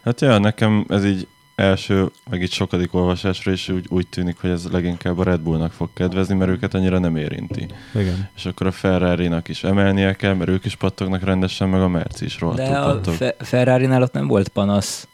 Hát 0.05 0.21
ja, 0.21 0.39
nekem 0.39 0.85
ez 0.89 1.05
így 1.05 1.27
első, 1.55 2.11
meg 2.31 2.43
itt 2.43 2.51
sokadik 2.51 2.95
olvasásra 2.95 3.53
is 3.53 3.69
úgy, 3.69 3.87
úgy 3.89 4.07
tűnik, 4.07 4.37
hogy 4.41 4.51
ez 4.51 4.67
leginkább 4.73 5.19
a 5.19 5.23
Red 5.23 5.41
Bullnak 5.41 5.73
fog 5.73 5.89
kedvezni, 5.95 6.35
mert 6.35 6.51
őket 6.51 6.75
annyira 6.75 6.99
nem 6.99 7.17
érinti. 7.17 7.67
Igen. 7.95 8.29
És 8.37 8.47
akkor 8.47 8.67
a 8.67 8.71
Ferrari-nak 8.73 9.49
is 9.49 9.65
emelnie 9.65 10.15
kell, 10.15 10.35
mert 10.35 10.51
ők 10.51 10.65
is 10.65 10.77
pattognak 10.77 11.23
rendesen, 11.25 11.69
meg 11.69 11.81
a 11.81 11.89
Merci 11.89 12.25
is 12.25 12.41
rohadtul 12.41 12.65
De 12.67 12.79
a 12.79 12.93
pattog. 12.93 13.15
Fe- 13.15 13.37
Ferrari-nál 13.39 14.03
ott 14.03 14.13
nem 14.13 14.27
volt 14.27 14.49
panasz. 14.49 15.09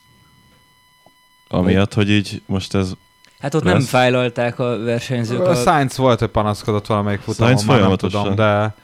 Amiatt, 1.48 1.94
hogy 1.94 2.10
így 2.10 2.42
most 2.46 2.74
ez 2.74 2.92
Hát 3.40 3.54
ott 3.54 3.62
Lesz. 3.62 3.72
nem 3.72 3.82
fájlalták 3.82 4.58
a 4.58 4.78
versenyzők. 4.78 5.40
A 5.40 5.50
A... 5.50 5.54
Sainz 5.54 5.96
volt, 5.96 6.18
hogy 6.18 6.28
panaszkodott 6.28 6.86
valamelyik 6.86 7.20
futamon, 7.20 7.64
már 7.66 7.80
nem 7.80 7.96
tudom, 7.96 8.34
de 8.34 8.74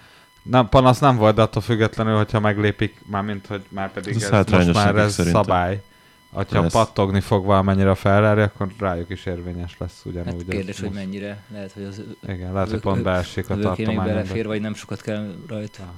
nem, 0.42 0.68
panasz 0.68 0.98
nem 0.98 1.16
volt, 1.16 1.34
de 1.34 1.42
attól 1.42 1.62
függetlenül, 1.62 2.16
hogyha 2.16 2.40
meglépik, 2.40 3.00
mármint, 3.06 3.46
hogy 3.46 3.62
már 3.68 3.92
pedig 3.92 4.14
Ez 4.14 4.22
ez, 4.22 4.46
most 4.50 4.72
már 4.72 4.96
ez 4.96 5.12
szerintem. 5.14 5.42
szabály. 5.42 5.82
Ha 6.36 6.44
Lesz. 6.62 6.72
pattogni 6.72 7.20
fog 7.20 7.44
valamennyire 7.44 7.90
a 7.90 7.94
Ferrari, 7.94 8.40
akkor 8.40 8.68
rájuk 8.78 9.10
is 9.10 9.26
érvényes 9.26 9.76
lesz 9.78 10.02
ugyanúgy. 10.04 10.32
Hát 10.32 10.48
kérdés, 10.48 10.80
hogy 10.80 10.88
most. 10.88 11.00
mennyire. 11.00 11.42
Lehet, 11.52 11.72
hogy 11.72 11.82
az 11.84 12.02
Igen, 12.28 12.52
lehet, 12.52 12.70
hogy 12.70 12.80
pont 12.80 13.02
beesik 13.02 13.50
a 13.50 13.56
tartományba. 13.56 14.02
belefér, 14.02 14.46
vagy 14.46 14.60
nem 14.60 14.74
sokat 14.74 15.00
kell 15.00 15.34
rajta 15.48 15.92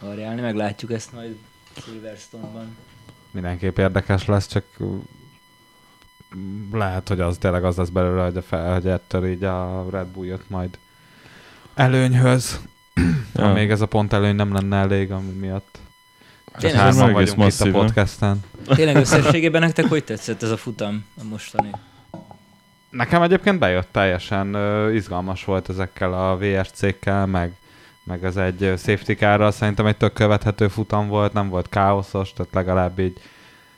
variálni. 0.00 0.40
Meglátjuk 0.40 0.92
ezt 0.92 1.12
majd 1.12 1.36
Silverstone-ban. 1.84 2.76
Mindenképp 3.30 3.78
érdekes 3.78 4.26
lesz, 4.26 4.46
csak 4.46 4.64
lehet, 6.72 7.08
hogy 7.08 7.20
az 7.20 7.36
tényleg 7.38 7.64
az 7.64 7.76
lesz 7.76 7.88
belőle, 7.88 8.24
hogy, 8.24 8.36
a 8.36 8.42
fel, 8.42 8.72
hogy 8.72 8.86
ettől 8.86 9.26
így 9.26 9.44
a 9.44 9.86
Red 9.90 10.06
Bull 10.06 10.26
jött 10.26 10.50
majd 10.50 10.78
előnyhöz. 11.74 12.60
Ja. 13.34 13.46
Ja. 13.46 13.52
még 13.52 13.70
ez 13.70 13.80
a 13.80 13.86
pont 13.86 14.12
előny 14.12 14.34
nem 14.34 14.52
lenne 14.52 14.76
elég, 14.76 15.10
ami 15.12 15.30
miatt 15.30 15.78
Tényleg, 16.58 16.80
hárman 16.80 17.12
vagyunk 17.12 17.28
itt 17.28 17.38
a 17.38 17.42
masszív, 17.44 17.72
podcasten. 17.72 18.40
Tényleg 18.66 18.96
összességében 19.06 19.60
nektek 19.60 19.86
hogy 19.86 20.04
tetszett 20.04 20.42
ez 20.42 20.50
a 20.50 20.56
futam 20.56 21.04
a 21.20 21.24
mostani? 21.30 21.70
Nekem 22.90 23.22
egyébként 23.22 23.58
bejött 23.58 23.88
teljesen, 23.92 24.56
izgalmas 24.94 25.44
volt 25.44 25.68
ezekkel 25.68 26.12
a 26.12 26.36
VSC-kkel, 26.36 27.26
meg, 27.26 27.52
meg 28.04 28.24
ez 28.24 28.36
egy 28.36 28.58
safety 28.58 29.12
car 29.12 29.52
szerintem 29.52 29.86
egy 29.86 29.96
tök 29.96 30.12
követhető 30.12 30.68
futam 30.68 31.08
volt, 31.08 31.32
nem 31.32 31.48
volt 31.48 31.68
káoszos, 31.68 32.32
tehát 32.32 32.54
legalább 32.54 32.98
így 32.98 33.20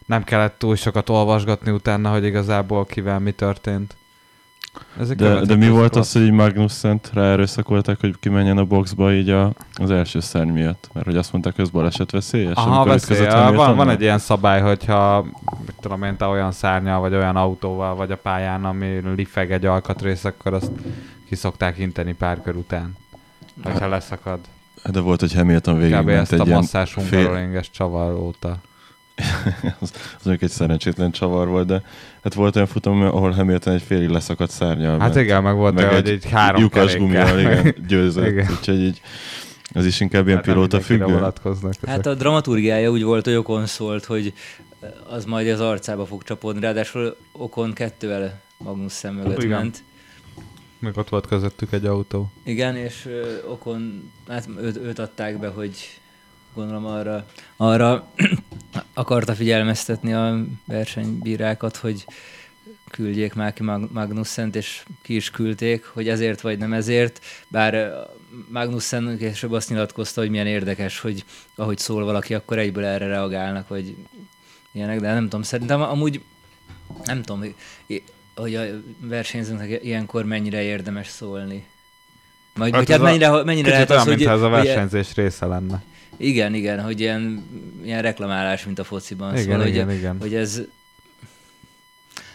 nem 0.07 0.25
kellett 0.25 0.59
túl 0.59 0.77
sokat 0.77 1.09
olvasgatni 1.09 1.71
utána, 1.71 2.11
hogy 2.11 2.25
igazából 2.25 2.87
kivel 2.87 3.19
mi 3.19 3.33
történt. 3.33 3.97
Ez 5.01 5.11
egy 5.11 5.17
De, 5.17 5.41
de 5.41 5.57
mi 5.57 5.69
volt 5.69 5.97
az, 5.97 6.13
hogy 6.13 6.31
Magnussen-t 6.31 7.11
ráerőszakolták, 7.13 8.01
hogy 8.01 8.15
kimenjen 8.21 8.59
a 8.59 8.65
boxba 8.65 9.13
így 9.15 9.31
a, 9.31 9.53
az 9.75 9.91
első 9.91 10.21
szárny 10.21 10.51
miatt? 10.51 10.91
Mert 10.93 11.07
hogy 11.07 11.17
azt 11.17 11.33
mondták, 11.33 11.55
hogy 11.55 11.65
ez 11.65 11.71
baleset 11.71 12.11
veszélyes? 12.11 12.55
Aha, 12.55 12.85
veszély. 12.85 13.19
Van, 13.19 13.35
van 13.35 13.43
Hamiltonnal? 13.43 13.91
egy 13.91 14.01
ilyen 14.01 14.19
szabály, 14.19 14.61
hogyha 14.61 15.23
mit 15.67 15.75
tudom 15.81 16.03
én, 16.03 16.17
te 16.17 16.27
olyan 16.27 16.53
szárnyal, 16.53 17.01
vagy 17.01 17.15
olyan 17.15 17.37
autóval 17.37 17.95
vagy 17.95 18.11
a 18.11 18.17
pályán, 18.17 18.65
ami 18.65 19.01
lifeg 19.17 19.53
egy 19.53 19.67
alkatrész, 19.67 20.25
akkor 20.25 20.55
azt 20.55 20.71
ki 21.29 21.35
szokták 21.35 21.79
inteni 21.79 22.13
pár 22.13 22.43
kör 22.43 22.57
után. 22.57 22.97
Hogyha 23.63 23.89
leszakad. 23.89 24.39
De 24.91 25.01
volt, 25.01 25.21
hogy 25.21 25.35
Hamilton 25.35 25.75
Kb. 25.75 25.81
végigment 25.81 26.09
ezt 26.09 26.33
a 26.33 26.35
egy 26.35 26.47
ilyen 26.47 26.59
masszás 26.59 26.93
fél- 26.93 27.71
csavar 27.71 28.15
óta. 28.15 28.57
az, 29.81 29.93
az 30.19 30.25
mondjuk 30.25 30.51
egy 30.51 30.57
szerencsétlen 30.57 31.11
csavar 31.11 31.49
volt, 31.49 31.67
de 31.67 31.83
hát 32.23 32.35
volt 32.35 32.57
olyan 32.57 32.69
futam, 32.69 33.03
ahol 33.03 33.31
Hamilton 33.31 33.75
egy 33.75 33.83
félig 33.83 34.09
leszakadt 34.09 34.51
szárnyal 34.51 34.99
Hát 34.99 35.15
ment. 35.15 35.17
igen, 35.27 35.43
meg 35.43 35.55
volt 35.55 35.75
meg 35.75 35.85
hogy 35.89 35.97
egy 35.97 36.09
egy 36.09 36.31
három 36.31 36.61
lyukas 36.61 36.97
gumival, 36.97 37.41
igen, 37.41 37.75
győzött. 37.89 38.27
Igen. 38.27 38.51
Úgyhogy 38.51 38.81
így, 38.81 39.01
ez 39.73 39.87
is 39.87 40.01
inkább 40.01 40.27
ilyen 40.27 40.37
Hát 40.37 40.47
pilóta 40.47 40.81
függő. 40.81 41.33
Hát 41.87 42.07
a 42.07 42.15
dramaturgiája 42.15 42.91
úgy 42.91 43.03
volt, 43.03 43.25
hogy 43.25 43.35
Okon 43.35 43.67
szólt, 43.67 44.05
hogy 44.05 44.33
az 45.09 45.25
majd 45.25 45.49
az 45.49 45.61
arcába 45.61 46.07
fog 46.07 46.23
csapódni, 46.23 46.61
ráadásul 46.61 47.17
Okon 47.33 47.73
kettővel 47.73 48.41
Magnussen 48.59 49.15
mögött 49.15 49.43
Igen. 49.43 49.59
ment. 49.59 49.83
Még 50.79 50.99
ott 50.99 51.09
volt 51.09 51.27
közöttük 51.27 51.73
egy 51.73 51.85
autó. 51.87 52.33
Igen, 52.45 52.77
és 52.77 53.09
Okon, 53.49 54.11
hát 54.29 54.49
őt, 54.61 54.77
őt 54.77 54.99
adták 54.99 55.39
be, 55.39 55.49
hogy 55.49 56.01
gondolom 56.55 56.87
arra, 56.87 57.25
arra 57.57 58.07
akarta 58.95 59.35
figyelmeztetni 59.35 60.13
a 60.13 60.45
versenybírákat, 60.65 61.77
hogy 61.77 62.05
küldjék 62.91 63.35
már 63.35 63.53
ki 63.53 63.63
Mag- 63.63 63.93
Magnussent, 63.93 64.57
és 64.57 64.83
ki 65.03 65.15
is 65.15 65.31
küldték, 65.31 65.85
hogy 65.85 66.09
ezért 66.09 66.41
vagy 66.41 66.59
nem 66.59 66.73
ezért, 66.73 67.25
bár 67.49 67.93
Magnussen 68.49 69.17
később 69.19 69.53
azt 69.53 69.69
nyilatkozta, 69.69 70.21
hogy 70.21 70.31
milyen 70.31 70.47
érdekes, 70.47 71.01
hogy 71.01 71.25
ahogy 71.55 71.79
szól 71.79 72.05
valaki, 72.05 72.35
akkor 72.35 72.59
egyből 72.59 72.85
erre 72.85 73.07
reagálnak, 73.07 73.69
vagy 73.69 73.97
ilyenek, 74.73 75.01
de 75.01 75.13
nem 75.13 75.23
tudom, 75.23 75.43
szerintem 75.43 75.83
amúgy 75.83 76.21
nem 77.05 77.23
tudom, 77.23 77.41
hogy- 77.41 77.55
a 78.35 78.43
versenyzőnek 79.01 79.85
ilyenkor 79.85 80.25
mennyire 80.25 80.63
érdemes 80.63 81.09
szólni. 81.09 81.67
Vagy, 82.55 82.71
Hát 82.71 82.81
vagy 82.81 82.91
hát 82.91 83.01
mennyire, 83.01 83.43
mennyire 83.45 83.71
lehet 83.71 83.91
olyan, 83.91 84.03
az, 84.03 84.09
hogy... 84.09 84.17
mintha 84.17 84.35
ez 84.35 84.43
a 84.43 84.49
versenyzés 84.49 85.15
része 85.15 85.47
lenne. 85.47 85.83
Igen, 86.21 86.55
igen, 86.55 86.83
hogy 86.83 87.01
ilyen, 87.01 87.45
ilyen 87.85 88.03
reklamálás, 88.03 88.65
mint 88.65 88.79
a 88.79 88.85
fociban. 88.85 89.33
Igen, 89.33 89.43
szóval, 89.43 89.67
igen, 89.67 89.87
hogy, 89.87 89.95
igen. 89.95 90.17
hogy 90.21 90.35
ez... 90.35 90.61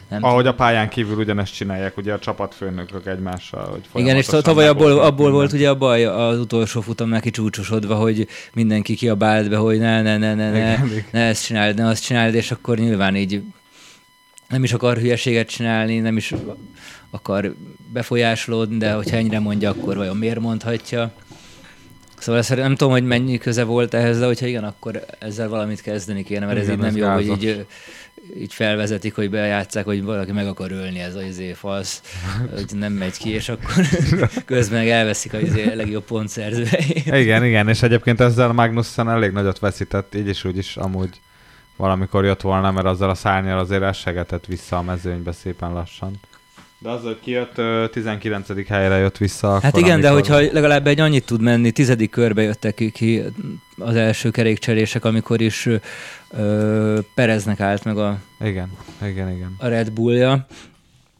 Nem 0.10 0.24
Ahogy 0.24 0.48
a 0.48 0.54
pályán 0.54 0.90
kívül 0.90 1.18
ugyanezt 1.18 1.54
csinálják, 1.54 1.98
ugye 1.98 2.14
a 2.14 2.20
csapatfőnökök 2.20 3.06
egymással. 3.06 3.66
Hogy 3.66 4.02
Igen, 4.02 4.16
és 4.16 4.26
tavaly 4.26 4.68
abból, 4.68 5.00
abból 5.00 5.32
volt 5.32 5.54
ugye 5.54 5.70
a 5.70 5.76
baj 5.76 6.06
az 6.06 6.40
utolsó 6.40 6.82
futamnál 6.82 7.22
kicsúcsosodva, 7.22 7.96
hogy 7.96 8.28
mindenki 8.54 8.96
kiabált 8.96 9.50
be, 9.50 9.58
hogy 9.58 9.80
ne, 9.80 10.02
ne, 10.02 10.18
ne, 10.18 10.34
ne, 10.34 10.52
ne, 10.52 10.58
Igen, 10.58 10.86
igen. 10.86 11.06
ne 11.12 11.22
ezt 11.22 11.46
csináld, 11.46 11.76
ne 11.78 11.88
azt 11.88 12.04
csináld, 12.04 12.34
és 12.34 12.52
akkor 12.52 12.78
nyilván 12.78 13.16
így 13.16 13.42
nem 14.50 14.64
is 14.64 14.74
akar 14.74 14.98
hülyeséget 14.98 15.48
csinálni, 15.48 16.00
nem 16.00 16.18
is 16.18 16.34
akar 17.10 17.56
befolyásolódni, 17.94 18.78
de 18.78 18.94
hogyha 18.94 19.18
ennyire 19.18 19.40
mondja, 19.40 19.70
akkor 19.70 19.98
vajon 19.98 20.18
miért 20.18 20.40
mondhatja? 20.40 21.12
Szóval 22.20 22.42
ezt 22.42 22.56
nem 22.56 22.76
tudom, 22.76 22.94
hogy 22.94 23.04
mennyi 23.04 23.38
köze 23.38 23.64
volt 23.64 23.94
ehhez, 23.94 24.20
de 24.20 24.26
hogyha 24.26 24.46
igen, 24.46 24.64
akkor 24.64 25.06
ezzel 25.20 25.50
valamit 25.50 25.82
kezdeni 25.82 26.24
kéne, 26.24 26.46
mert 26.46 26.58
ez 26.58 26.64
Igen, 26.64 26.76
így 26.76 26.82
nem 26.82 26.90
ez 26.90 26.96
jó, 26.96 27.08
hogy 27.08 27.26
gázos. 27.26 27.44
így, 27.44 27.46
ö, 27.46 27.62
így 28.40 28.54
felvezetik, 28.54 29.16
hogy 29.16 29.30
bejátszák, 29.30 29.86
hogy 29.86 30.04
valaki 30.04 30.32
meg 30.32 30.48
akar 30.48 30.72
ölni, 30.72 31.00
ez 31.00 31.16
az 31.16 31.24
izé 31.24 31.54
falsz, 31.54 32.02
hogy 32.56 32.66
nem 32.72 32.94
megy 32.94 33.18
ki, 33.18 33.30
és 33.30 33.50
akkor 33.50 33.86
közben 34.46 34.80
meg 34.80 34.90
elveszik 34.90 35.34
a 35.34 35.40
izé 35.40 35.74
legjobb 35.74 36.04
pontszerzőjét. 36.04 37.06
Igen, 37.06 37.46
igen, 37.46 37.68
és 37.70 37.82
egyébként 37.82 38.20
ezzel 38.20 38.52
Magnussen 38.52 39.10
elég 39.10 39.32
nagyot 39.32 39.60
veszített, 39.60 40.16
így 40.16 40.28
is 40.28 40.44
úgy 40.44 40.58
is 40.58 40.78
amúgy 40.78 41.20
valamikor 41.76 42.26
jött 42.26 42.42
volna, 42.42 42.72
mert 42.72 42.86
azzal 42.86 43.10
a 43.10 43.16
szárnyal 43.16 43.60
azért 43.60 43.84
essegetett 43.84 44.46
vissza 44.46 44.78
a 44.78 44.82
mezőnybe 44.82 45.32
szépen 45.32 45.74
lassan. 45.74 46.20
De 46.86 46.92
az, 46.92 47.04
hogy 47.04 47.20
kijött, 47.20 47.58
ö, 47.58 47.86
19. 47.92 48.68
helyre 48.68 48.98
jött 48.98 49.18
vissza. 49.18 49.52
Hát 49.54 49.64
akkor, 49.66 49.80
igen, 49.80 50.00
de 50.00 50.10
amikor- 50.10 50.28
hogyha 50.28 50.54
legalább 50.54 50.88
egy 50.88 51.00
annyit 51.00 51.26
tud 51.26 51.42
menni, 51.42 51.72
tizedik 51.72 52.10
körbe 52.10 52.42
jöttek 52.42 52.92
ki, 52.94 53.22
az 53.78 53.96
első 53.96 54.30
kerékcserések, 54.30 55.06
amikor 55.06 55.42
is 55.42 55.70
ö, 56.32 57.00
Pereznek 57.16 57.60
állt 57.60 57.84
meg 57.84 57.98
a, 57.98 58.18
Igen, 58.44 58.72
igen, 59.06 59.32
igen. 59.32 59.56
a 59.60 59.68
Red 59.68 59.92
Bullja, 59.92 60.46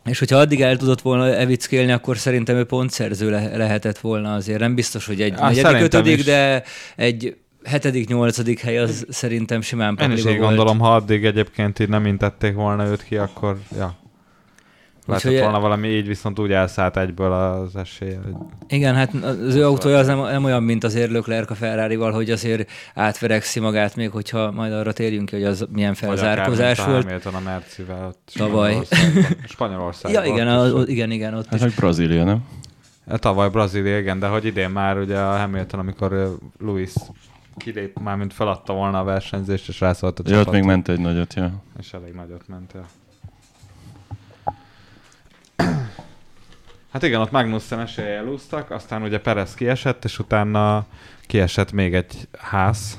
és 0.06 0.20
hogyha 0.20 0.38
addig 0.38 0.62
el 0.62 0.78
tudott 0.78 1.02
volna 1.02 1.36
evickélni, 1.36 1.92
akkor 1.92 2.18
szerintem 2.18 2.56
ő 2.56 2.64
pontszerző 2.64 3.30
le- 3.30 3.58
lehetett 3.58 3.98
volna 4.00 4.34
azért. 4.34 4.60
Nem 4.60 4.76
biztos, 4.76 5.06
hogy 5.06 5.22
egy 5.22 5.34
Á, 5.38 5.48
negyedik, 5.48 5.82
ötödik, 5.82 6.18
is. 6.18 6.24
de 6.24 6.64
egy 6.96 7.36
hetedik, 7.64 8.08
nyolcadik 8.08 8.60
hely 8.60 8.78
az 8.78 9.06
szerintem 9.10 9.62
simán 9.62 9.98
Én 10.02 10.12
is 10.12 10.20
így 10.20 10.26
volt. 10.26 10.40
gondolom, 10.40 10.80
ha 10.80 10.96
addig 10.96 11.26
egyébként 11.26 11.80
így 11.80 11.90
nem 11.90 12.06
intették 12.06 12.54
volna 12.54 12.86
őt 12.86 13.04
ki, 13.04 13.18
akkor 13.18 13.58
ja. 13.78 13.96
Lehetett 15.06 15.32
Úgyhogy- 15.32 15.44
volna 15.44 15.60
valami 15.60 15.88
így, 15.88 16.08
viszont 16.08 16.40
úgy 16.40 16.52
elszállt 16.52 16.98
egyből 16.98 17.32
az 17.32 17.76
esélye. 17.76 18.20
hogy- 18.24 18.36
Igen, 18.68 18.96
hát 18.96 19.14
az 19.14 19.56
ő 19.56 19.66
autója 19.66 19.98
az 19.98 20.08
nem, 20.08 20.20
nem 20.22 20.44
olyan, 20.44 20.64
mint 20.64 20.84
azért 20.84 21.12
Leclerc 21.12 21.50
a 21.52 21.56
ferrari 21.56 21.96
hogy 21.96 22.30
azért 22.32 22.70
átverekszi 22.96 23.60
magát, 23.60 23.96
még 23.96 24.10
hogyha 24.10 24.52
majd 24.52 24.74
arra 24.74 24.94
térjünk 24.94 25.30
ki, 25.30 25.36
hogy 25.36 25.44
az 25.46 25.66
milyen 25.72 25.94
felzárkózás 25.94 26.78
Vagy 26.78 26.88
akár, 26.88 27.04
mint 27.06 27.24
volt. 27.24 27.26
a 27.26 27.30
Hamilton 27.30 27.34
a 27.34 27.40
Mercivel 27.40 28.14
Tavaly. 28.36 28.78
Spanyolországban. 29.48 30.26
Ja, 30.26 30.34
igen, 30.34 30.48
a, 30.48 30.82
igen, 30.86 31.12
igen, 31.12 31.34
ott 31.34 31.46
Hát 31.46 31.54
is. 31.56 31.62
meg 31.62 31.72
Brazília, 31.76 32.24
nem? 32.24 32.44
Hát 33.10 33.20
Tavaly 33.20 33.50
Brazília, 33.50 33.98
igen, 34.00 34.20
de 34.20 34.28
hogy 34.28 34.46
idén 34.46 34.70
már 34.70 34.98
ugye 34.98 35.18
a 35.20 35.38
Hamilton, 35.38 35.80
amikor 35.80 36.38
Luis 36.60 36.94
kilép, 37.58 38.00
már 38.00 38.16
mint 38.16 38.34
feladta 38.34 38.74
volna 38.74 39.00
a 39.00 39.04
versenyzést, 39.04 39.68
és 39.68 39.80
rászólt 39.80 40.20
a 40.20 40.24
Ja, 40.26 40.32
ott 40.32 40.38
csapat, 40.40 40.54
még 40.54 40.64
ment 40.64 40.90
egy 40.90 41.00
nagyot, 41.00 41.34
ja. 41.34 41.52
és 41.80 41.94
elég 41.94 42.14
nagyot 42.14 42.48
ment 42.48 42.72
el. 42.76 42.86
Hát 46.94 47.04
igen, 47.04 47.22
ott 47.22 47.32
Magnussen 47.32 47.80
esélye 47.80 48.18
elúsztak, 48.18 48.72
aztán 48.72 49.02
ugye 49.02 49.20
Perez 49.20 49.54
kiesett, 49.54 50.06
és 50.06 50.20
utána 50.20 50.86
kiesett 51.28 51.72
még 51.72 51.94
egy 51.94 52.28
ház. 52.40 52.98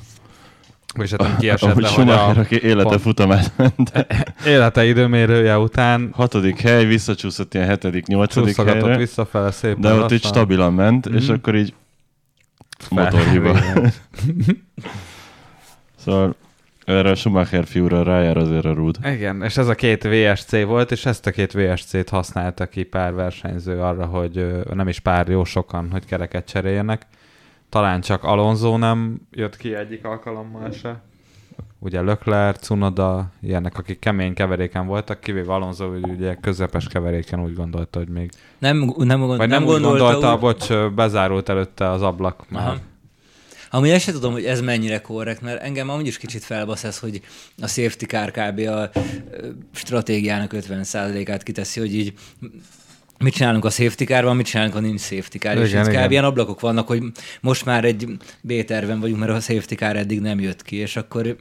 Vagyis 0.94 1.10
hát 1.10 1.20
nem 1.20 1.36
kiesett, 1.40 1.70
Ahogy 1.70 1.82
de 1.82 1.88
hogy 1.88 2.10
a 2.10 2.28
aki 2.40 2.62
élete 2.62 2.88
pont- 2.88 3.00
futamát 3.00 3.52
ment. 3.56 3.92
élete 4.46 4.84
időmérője 4.84 5.58
után 5.58 6.10
Hatodik 6.14 6.60
hely, 6.60 6.84
visszacsúszott 6.84 7.54
ilyen 7.54 7.66
hetedik, 7.66 8.06
nyolcadik 8.06 8.56
helyre. 8.56 8.96
visszafele 8.96 9.50
szépen. 9.50 9.80
De 9.80 9.92
ott 9.92 10.02
így 10.04 10.10
lassan. 10.10 10.30
stabilan 10.30 10.72
ment, 10.72 11.06
és 11.06 11.24
Mhm. 11.26 11.34
akkor 11.34 11.54
így 11.54 11.74
motorhiba. 12.90 13.58
Szóval 16.04 16.34
erre 16.86 17.10
a 17.10 17.14
Schumacher 17.14 17.64
fiúra 17.64 18.02
rájár 18.02 18.36
azért 18.36 18.64
a 18.64 18.72
rúd. 18.72 18.98
Igen, 19.04 19.42
és 19.42 19.56
ez 19.56 19.68
a 19.68 19.74
két 19.74 20.02
VSC 20.02 20.62
volt, 20.64 20.90
és 20.90 21.06
ezt 21.06 21.26
a 21.26 21.30
két 21.30 21.52
VSC-t 21.52 22.08
használta 22.08 22.66
ki 22.66 22.82
pár 22.82 23.14
versenyző 23.14 23.80
arra, 23.80 24.04
hogy 24.04 24.64
nem 24.74 24.88
is 24.88 25.00
pár, 25.00 25.28
jó 25.28 25.44
sokan, 25.44 25.88
hogy 25.90 26.04
kereket 26.04 26.48
cseréljenek. 26.48 27.06
Talán 27.68 28.00
csak 28.00 28.24
Alonso 28.24 28.76
nem 28.76 29.20
jött 29.30 29.56
ki 29.56 29.74
egyik 29.74 30.04
alkalommal 30.04 30.70
se. 30.70 31.00
Ugye 31.78 32.00
Lökler, 32.00 32.58
Cunoda, 32.58 33.30
ilyenek, 33.40 33.78
akik 33.78 33.98
kemény 33.98 34.34
keveréken 34.34 34.86
voltak, 34.86 35.20
kivéve 35.20 35.52
Alonso, 35.52 35.88
hogy 35.90 36.08
ugye 36.08 36.34
közepes 36.34 36.88
keveréken 36.88 37.40
úgy 37.40 37.54
gondolta, 37.54 37.98
hogy 37.98 38.08
még... 38.08 38.30
Nem, 38.58 38.76
nem, 38.96 39.20
gond, 39.20 39.36
Vagy 39.36 39.48
nem, 39.48 39.48
nem, 39.48 39.62
úgy 39.62 39.80
gondolta, 39.80 40.04
gondolta, 40.04 40.34
úgy, 40.34 40.40
bocs, 40.40 40.72
bezárult 40.94 41.48
előtte 41.48 41.90
az 41.90 42.02
ablak 42.02 42.44
már. 42.50 42.66
Aha. 42.66 42.76
Amúgy 43.76 43.88
ezt 43.88 44.04
sem 44.04 44.14
tudom, 44.14 44.32
hogy 44.32 44.44
ez 44.44 44.60
mennyire 44.60 45.00
korrekt, 45.00 45.40
mert 45.40 45.62
engem 45.62 45.88
amúgy 45.88 46.06
is 46.06 46.18
kicsit 46.18 46.44
felbasz 46.44 46.84
ez, 46.84 46.98
hogy 46.98 47.20
a 47.60 47.66
safety 47.66 48.04
car 48.04 48.30
kb. 48.30 48.58
a 48.58 48.90
stratégiának 49.74 50.52
50%-át 50.54 51.42
kiteszi, 51.42 51.80
hogy 51.80 51.94
így 51.94 52.12
mit 53.18 53.34
csinálunk 53.34 53.64
a 53.64 53.70
safety 53.70 54.04
car 54.04 54.34
mit 54.34 54.46
csinálunk, 54.46 54.74
ha 54.74 54.80
nincs 54.80 55.00
safety 55.00 55.38
car, 55.38 55.56
és 55.56 55.68
Igen, 55.68 55.90
itt 55.90 56.04
kb. 56.04 56.10
ilyen 56.10 56.24
ablakok 56.24 56.60
vannak, 56.60 56.86
hogy 56.86 57.02
most 57.40 57.64
már 57.64 57.84
egy 57.84 58.08
B-terven 58.40 59.00
vagyunk, 59.00 59.20
mert 59.20 59.32
a 59.32 59.40
safety 59.40 59.74
car 59.74 59.96
eddig 59.96 60.20
nem 60.20 60.40
jött 60.40 60.62
ki, 60.62 60.76
és 60.76 60.96
akkor 60.96 61.36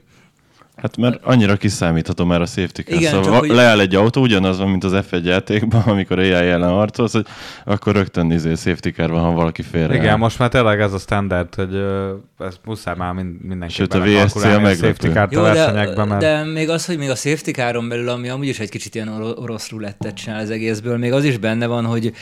Hát 0.76 0.96
mert 0.96 1.24
annyira 1.24 1.56
kiszámítható 1.56 2.24
már 2.24 2.40
a 2.40 2.46
safety 2.46 2.80
car. 2.82 2.98
Igen, 2.98 3.12
szóval 3.22 3.38
hogy- 3.38 3.48
leáll 3.48 3.80
egy 3.80 3.94
autó, 3.94 4.20
ugyanaz 4.20 4.58
van, 4.58 4.68
mint 4.68 4.84
az 4.84 4.92
F1 5.10 5.22
játékban, 5.24 5.82
amikor 5.92 6.18
AI 6.18 6.30
ellen 6.30 6.70
harcolsz, 6.70 7.12
hogy 7.12 7.26
akkor 7.64 7.94
rögtön 7.94 8.30
izé 8.30 8.54
safety 8.54 8.88
car 8.88 9.10
van, 9.10 9.20
ha 9.22 9.30
valaki 9.30 9.62
félre 9.62 9.94
Igen, 9.94 10.08
áll. 10.08 10.16
most 10.16 10.38
már 10.38 10.48
tényleg 10.48 10.80
ez 10.80 10.92
a 10.92 10.98
standard, 10.98 11.54
hogy 11.54 11.74
ö, 11.74 12.12
ez 12.38 12.54
muszáj 12.64 12.94
már 12.96 13.12
mind, 13.12 13.44
mindenki 13.44 13.74
Sőt, 13.74 13.94
a 13.94 14.00
VSC 14.00 14.34
a 14.44 14.48
meglepő. 14.48 14.74
safety 14.74 15.06
car 15.12 15.28
Jó, 15.30 15.40
versenyekben, 15.42 16.08
de, 16.08 16.14
mert... 16.14 16.20
de 16.20 16.52
még 16.52 16.70
az, 16.70 16.86
hogy 16.86 16.98
még 16.98 17.10
a 17.10 17.14
safety 17.14 17.50
caron 17.50 17.88
belül, 17.88 18.08
ami 18.08 18.28
amúgy 18.28 18.48
is 18.48 18.58
egy 18.60 18.70
kicsit 18.70 18.94
ilyen 18.94 19.08
oro- 19.08 19.38
orosz 19.38 19.70
rulettet 19.70 20.14
csinál 20.14 20.40
az 20.40 20.50
egészből, 20.50 20.96
még 20.98 21.12
az 21.12 21.24
is 21.24 21.38
benne 21.38 21.66
van, 21.66 21.84
hogy 21.84 22.12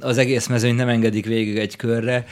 az 0.00 0.18
egész 0.18 0.46
mezőnyt 0.46 0.76
nem 0.76 0.88
engedik 0.88 1.26
végig 1.26 1.56
egy 1.58 1.76
körre, 1.76 2.24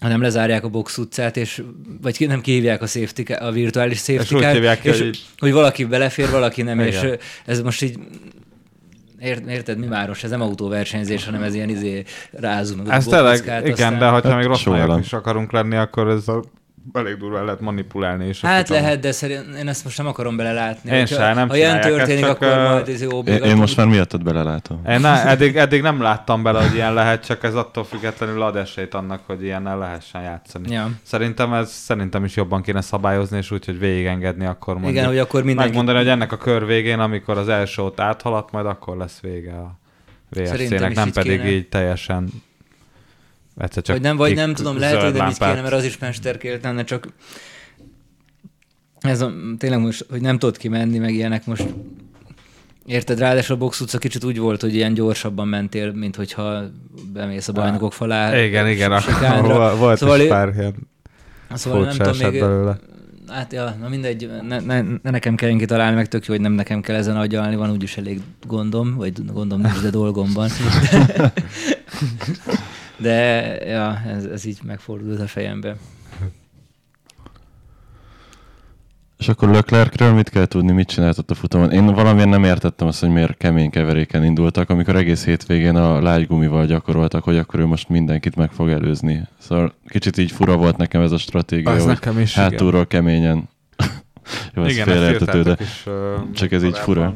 hanem 0.00 0.20
lezárják 0.20 0.64
a 0.64 0.68
box 0.68 0.98
utcát, 0.98 1.36
és, 1.36 1.62
vagy 2.02 2.16
ki, 2.16 2.26
nem 2.26 2.40
kihívják 2.40 2.82
a, 2.82 2.86
safety, 2.86 3.32
a 3.32 3.50
virtuális 3.50 3.98
safety 3.98 4.34
És 4.34 4.52
hívják 4.52 4.84
és, 4.84 5.00
hogy- 5.00 5.18
hogy 5.38 5.52
valaki 5.52 5.84
belefér, 5.84 6.30
valaki 6.30 6.62
nem, 6.62 6.80
Igen. 6.80 6.88
és 7.04 7.18
ez 7.46 7.62
most 7.62 7.82
így 7.82 7.98
Ért, 9.20 9.46
érted, 9.48 9.78
mi 9.78 9.86
máros? 9.86 10.24
Ez 10.24 10.30
nem 10.30 10.40
autóversenyzés, 10.40 11.24
hanem 11.24 11.42
ez 11.42 11.54
ilyen 11.54 11.68
izé 11.68 12.02
rázunk. 12.32 12.90
Ez 12.90 13.04
tényleg, 13.04 13.38
igen, 13.42 13.72
aztán- 13.72 13.98
de 13.98 14.06
hogyha 14.08 14.28
Hát 14.28 14.38
még 14.38 14.46
rossz 14.46 14.64
nem. 14.64 14.98
is 14.98 15.12
akarunk 15.12 15.52
lenni, 15.52 15.76
akkor 15.76 16.08
ez 16.08 16.28
a 16.28 16.44
elég 16.92 17.16
durván 17.16 17.44
lehet 17.44 17.60
manipulálni. 17.60 18.26
És 18.26 18.40
Hát 18.40 18.58
futamon. 18.66 18.82
lehet, 18.82 19.00
de 19.00 19.12
szerint 19.12 19.44
én 19.58 19.68
ezt 19.68 19.84
most 19.84 19.98
nem 19.98 20.06
akarom 20.06 20.36
belelátni. 20.36 20.90
Én 20.90 20.98
Hogyha- 20.98 21.16
se, 21.16 21.34
nem 21.34 21.48
Ha 21.48 21.56
ilyen 21.56 21.80
történik, 21.80 22.24
csak, 22.24 22.30
akkor 22.42 22.56
majd 22.56 22.88
ez 22.88 23.02
jó. 23.02 23.20
Én, 23.22 23.42
én 23.42 23.56
most 23.56 23.76
már 23.76 23.86
miattad 23.86 24.22
belelátom. 24.22 24.80
Én 24.88 25.00
ne, 25.00 25.24
eddig, 25.26 25.56
eddig 25.56 25.82
nem 25.82 26.02
láttam 26.02 26.42
bele, 26.42 26.62
hogy 26.62 26.74
ilyen 26.74 26.94
lehet, 26.94 27.24
csak 27.26 27.44
ez 27.44 27.54
attól 27.54 27.84
függetlenül 27.84 28.42
ad 28.42 28.56
esélyt 28.56 28.94
annak, 28.94 29.20
hogy 29.26 29.42
ilyennel 29.42 29.78
lehessen 29.78 30.22
játszani. 30.22 30.72
Ja. 30.72 30.90
Szerintem 31.02 31.52
ez 31.52 31.70
szerintem 31.70 32.24
is 32.24 32.36
jobban 32.36 32.62
kéne 32.62 32.80
szabályozni, 32.80 33.36
és 33.36 33.50
úgy, 33.50 33.64
hogy 33.64 33.78
végigengedni, 33.78 34.46
akkor 34.46 34.74
mondjuk. 34.74 34.94
Igen, 34.94 35.06
hogy 35.06 35.18
akkor 35.18 35.42
mindenki... 35.42 35.68
Megmondani, 35.68 35.98
hogy 35.98 36.08
ennek 36.08 36.32
a 36.32 36.36
kör 36.36 36.66
végén, 36.66 36.98
amikor 36.98 37.38
az 37.38 37.48
első 37.48 37.82
ott 37.82 38.00
áthaladt, 38.00 38.50
majd 38.52 38.66
akkor 38.66 38.96
lesz 38.96 39.20
vége 39.20 39.52
a 39.52 39.78
Szerintem 40.30 40.66
VSC-nek, 40.78 40.94
nem 40.94 41.06
így 41.06 41.12
pedig 41.14 41.40
kéne. 41.40 41.50
így 41.52 41.68
teljesen 41.68 42.28
egyszer 43.56 43.82
csak 43.82 43.96
Vagy 43.96 44.04
nem, 44.04 44.16
vagy 44.16 44.34
nem 44.34 44.54
tudom, 44.54 44.78
lehet, 44.78 45.02
hogy 45.02 45.12
nem 45.12 45.28
így 45.28 45.38
kéne, 45.38 45.60
mert 45.60 45.72
az 45.72 45.84
is 45.84 45.98
mesterkélt 45.98 46.62
lenne, 46.62 46.84
csak 46.84 47.08
ez 49.00 49.20
a, 49.20 49.32
tényleg 49.58 49.80
most, 49.80 50.06
hogy 50.10 50.20
nem 50.20 50.38
tudod 50.38 50.56
kimenni, 50.56 50.98
meg 50.98 51.14
ilyenek 51.14 51.46
most 51.46 51.64
Érted, 52.86 53.18
ráadásul 53.18 53.54
a 53.54 53.58
box 53.58 53.80
utca 53.80 53.98
kicsit 53.98 54.24
úgy 54.24 54.38
volt, 54.38 54.60
hogy 54.60 54.74
ilyen 54.74 54.94
gyorsabban 54.94 55.48
mentél, 55.48 55.92
mint 55.92 56.16
hogyha 56.16 56.62
bemész 57.12 57.48
a 57.48 57.52
bajnokok 57.52 57.92
falá. 57.92 58.42
Igen, 58.42 58.68
igen, 58.68 59.00
sikánra. 59.00 59.76
volt, 59.76 59.98
Szóval 59.98 60.20
is 60.20 60.28
pár 60.28 60.52
ilyen 60.56 60.74
Szóval 61.54 61.84
nem 61.84 61.96
tudom 61.96 62.16
még... 62.16 62.40
belőle. 62.40 62.78
Hát 63.28 63.52
ja, 63.52 63.76
na 63.80 63.88
mindegy, 63.88 64.30
ne, 64.48 64.60
ne, 64.60 64.80
ne 64.80 65.10
nekem 65.10 65.34
kell 65.34 65.56
kitalálni, 65.56 65.96
meg 65.96 66.08
tök 66.08 66.26
jó, 66.26 66.34
hogy 66.34 66.42
nem 66.42 66.52
nekem 66.52 66.80
kell 66.80 66.96
ezen 66.96 67.16
agyalni, 67.16 67.56
van 67.56 67.70
úgyis 67.70 67.96
elég 67.96 68.20
gondom, 68.46 68.94
vagy 68.94 69.32
gondom 69.32 69.60
nincs, 69.60 69.80
de 69.80 69.90
dolgom 69.90 70.32
van. 70.32 70.48
De 72.96 73.10
ja, 73.66 74.02
ez, 74.06 74.24
ez 74.24 74.44
így 74.44 74.58
megfordult 74.62 75.20
a 75.20 75.26
fejembe. 75.26 75.76
És 79.18 79.28
akkor 79.28 79.48
Leclercről 79.48 80.12
mit 80.12 80.28
kell 80.28 80.46
tudni, 80.46 80.72
mit 80.72 80.88
csináltott 80.88 81.30
a 81.30 81.34
futamon? 81.34 81.70
Én 81.70 81.86
valamilyen 81.86 82.28
nem 82.28 82.44
értettem 82.44 82.86
azt, 82.86 83.00
hogy 83.00 83.10
miért 83.10 83.36
kemény 83.36 83.70
keveréken 83.70 84.24
indultak, 84.24 84.70
amikor 84.70 84.96
egész 84.96 85.24
hétvégén 85.24 85.76
a 85.76 86.00
lágy 86.02 86.26
gumival 86.26 86.66
gyakoroltak, 86.66 87.24
hogy 87.24 87.36
akkor 87.36 87.60
ő 87.60 87.66
most 87.66 87.88
mindenkit 87.88 88.36
meg 88.36 88.50
fog 88.52 88.68
előzni. 88.70 89.26
Szóval 89.38 89.74
kicsit 89.88 90.16
így 90.16 90.30
fura 90.30 90.56
volt 90.56 90.76
nekem 90.76 91.00
ez 91.00 91.12
a 91.12 91.18
stratégia, 91.18 91.70
Az 91.70 91.78
hogy 91.78 91.86
nekem 91.86 92.18
is, 92.18 92.32
igen. 92.32 92.50
hátulról 92.50 92.86
keményen. 92.86 93.48
Jó, 94.54 94.62
ez 94.62 94.72
Igen, 94.72 94.88
ezt 94.88 94.96
félreértető, 94.96 95.42
de 95.42 95.56
is, 95.60 95.82
ö, 95.86 96.14
csak 96.34 96.52
ez 96.52 96.64
így 96.64 96.78
fura. 96.78 97.14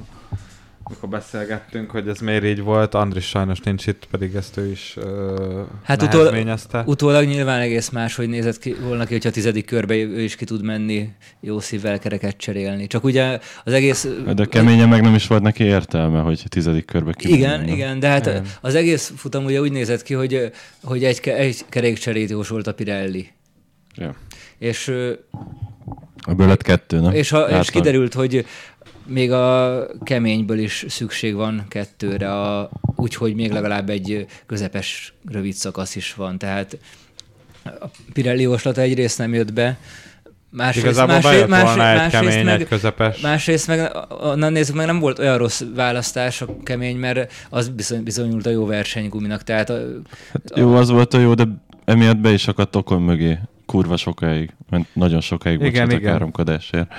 Amikor 0.90 1.08
beszélgettünk, 1.08 1.90
hogy 1.90 2.08
ez 2.08 2.18
miért 2.18 2.44
így 2.44 2.60
volt, 2.60 2.94
Andris 2.94 3.28
sajnos 3.28 3.60
nincs 3.60 3.86
itt, 3.86 4.06
pedig 4.10 4.34
ezt 4.34 4.56
ő 4.56 4.70
is 4.70 4.94
ö, 4.96 5.62
Hát 5.82 6.02
utol- 6.02 6.22
nehezményezte. 6.22 6.82
Utólag 6.86 7.26
nyilván 7.26 7.60
egész 7.60 7.88
más, 7.88 8.14
hogy 8.14 8.28
nézett 8.28 8.58
ki 8.58 8.74
volna 8.82 9.04
ki, 9.04 9.12
hogyha 9.12 9.28
a 9.28 9.32
tizedik 9.32 9.64
körbe 9.64 9.94
ő 9.94 10.20
is 10.20 10.36
ki 10.36 10.44
tud 10.44 10.62
menni 10.62 11.08
jó 11.40 11.60
szívvel 11.60 11.98
kereket 11.98 12.36
cserélni. 12.36 12.86
Csak 12.86 13.04
ugye 13.04 13.38
az 13.64 13.72
egész... 13.72 14.08
de 14.34 14.44
keményen 14.44 14.88
meg 14.88 15.02
nem 15.02 15.14
is 15.14 15.26
volt 15.26 15.42
neki 15.42 15.64
értelme, 15.64 16.20
hogy 16.20 16.42
tizedik 16.48 16.84
körbe 16.84 17.12
ki. 17.12 17.32
Igen, 17.32 17.68
igen, 17.68 17.98
de 17.98 18.08
hát 18.08 18.26
Igen. 18.26 18.46
az 18.60 18.74
egész 18.74 19.12
futam 19.16 19.44
ugye 19.44 19.60
úgy 19.60 19.72
nézett 19.72 20.02
ki, 20.02 20.14
hogy, 20.14 20.50
hogy 20.82 21.04
egy, 21.04 21.20
egy 21.24 21.64
kerékcserét 21.68 22.30
jósolt 22.30 22.66
a 22.66 22.74
Pirelli. 22.74 23.28
Ja. 23.94 24.14
És, 24.58 24.92
Ebből 26.26 26.46
lett 26.46 26.62
kettő, 26.62 27.00
nem? 27.00 27.12
és, 27.12 27.30
ha, 27.30 27.60
és 27.60 27.70
kiderült, 27.70 28.14
hogy 28.14 28.46
még 29.10 29.32
a 29.32 29.86
keményből 30.02 30.58
is 30.58 30.84
szükség 30.88 31.34
van 31.34 31.64
kettőre, 31.68 32.32
a, 32.32 32.70
úgyhogy 32.96 33.34
még 33.34 33.52
legalább 33.52 33.90
egy 33.90 34.26
közepes 34.46 35.14
rövid 35.30 35.54
szakasz 35.54 35.96
is 35.96 36.14
van. 36.14 36.38
Tehát 36.38 36.78
a 37.64 37.86
Pirelli 38.12 38.42
jóslata 38.42 38.80
egyrészt 38.80 39.18
nem 39.18 39.34
jött 39.34 39.52
be, 39.52 39.78
másrészt, 40.50 40.84
Igazából 40.84 41.14
másrészt, 41.14 41.34
bejött 41.34 41.48
másrészt, 41.48 41.74
volna 41.74 41.90
egy 41.90 41.96
másrészt 41.96 42.32
kemény, 42.32 42.44
meg, 42.44 42.60
egy 42.60 42.68
közepes. 42.68 43.20
Másrészt 43.20 43.66
meg, 43.66 43.90
onnan 44.08 44.52
nézzük 44.52 44.74
meg, 44.74 44.86
nem 44.86 44.98
volt 44.98 45.18
olyan 45.18 45.38
rossz 45.38 45.62
választás 45.74 46.42
a 46.42 46.56
kemény, 46.62 46.96
mert 46.96 47.32
az 47.50 47.68
bizony, 47.68 48.02
bizonyult 48.02 48.46
a 48.46 48.50
jó 48.50 48.66
versenyguminak. 48.66 49.44
Tehát 49.44 49.70
a, 49.70 49.80
Jó, 50.54 50.74
az 50.74 50.90
volt 50.90 51.14
a 51.14 51.18
jó, 51.18 51.34
de 51.34 51.44
emiatt 51.84 52.18
be 52.18 52.32
is 52.32 52.48
akadt 52.48 52.76
okon 52.76 53.02
mögé 53.02 53.38
kurva 53.66 53.96
sokáig, 53.96 54.50
mert 54.70 54.84
nagyon 54.92 55.20
sokáig 55.20 55.60
Igen, 55.60 55.70
bocsánat 55.70 55.92
a 55.92 55.96
igen. 55.96 56.12
káromkodásért. 56.12 56.92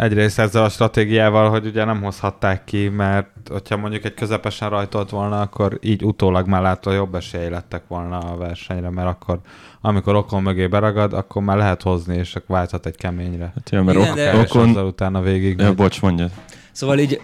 Egyrészt 0.00 0.38
ezzel 0.38 0.64
a 0.64 0.68
stratégiával, 0.68 1.50
hogy 1.50 1.66
ugye 1.66 1.84
nem 1.84 2.02
hozhatták 2.02 2.64
ki, 2.64 2.88
mert 2.88 3.28
hogyha 3.50 3.76
mondjuk 3.76 4.04
egy 4.04 4.14
közepesen 4.14 4.70
rajtolt 4.70 5.10
volna, 5.10 5.40
akkor 5.40 5.78
így 5.82 6.04
utólag 6.04 6.46
már 6.46 6.62
látva 6.62 6.92
jobb 6.92 7.14
esély 7.14 7.48
lettek 7.48 7.82
volna 7.88 8.18
a 8.18 8.36
versenyre, 8.36 8.90
mert 8.90 9.08
akkor 9.08 9.38
amikor 9.80 10.14
okon 10.14 10.42
mögé 10.42 10.66
beragad, 10.66 11.12
akkor 11.12 11.42
már 11.42 11.56
lehet 11.56 11.82
hozni, 11.82 12.16
és 12.16 12.34
akkor 12.34 12.56
válthat 12.56 12.86
egy 12.86 12.96
keményre. 12.96 13.52
Hát 13.54 13.70
jó, 13.70 13.82
mert 13.82 13.98
Igen, 13.98 14.10
ok- 14.10 14.16
de- 14.16 14.38
okon... 14.38 14.68
azzal 14.68 14.86
utána 14.86 15.20
végig. 15.20 15.58
Ja, 15.58 15.74
bocs, 15.74 16.00
mondja. 16.00 16.28
Szóval 16.72 16.98
így, 16.98 17.20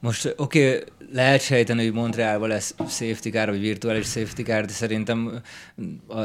most 0.00 0.34
oké, 0.36 0.68
okay, 0.68 0.82
lehet 1.12 1.40
sejteni, 1.40 1.84
hogy 1.84 1.92
Montrealban 1.92 2.48
lesz 2.48 2.74
safety 2.78 3.28
car, 3.30 3.48
vagy 3.48 3.60
virtuális 3.60 4.06
safety 4.06 4.42
car, 4.42 4.64
de 4.64 4.72
szerintem 4.72 5.42
a, 6.08 6.20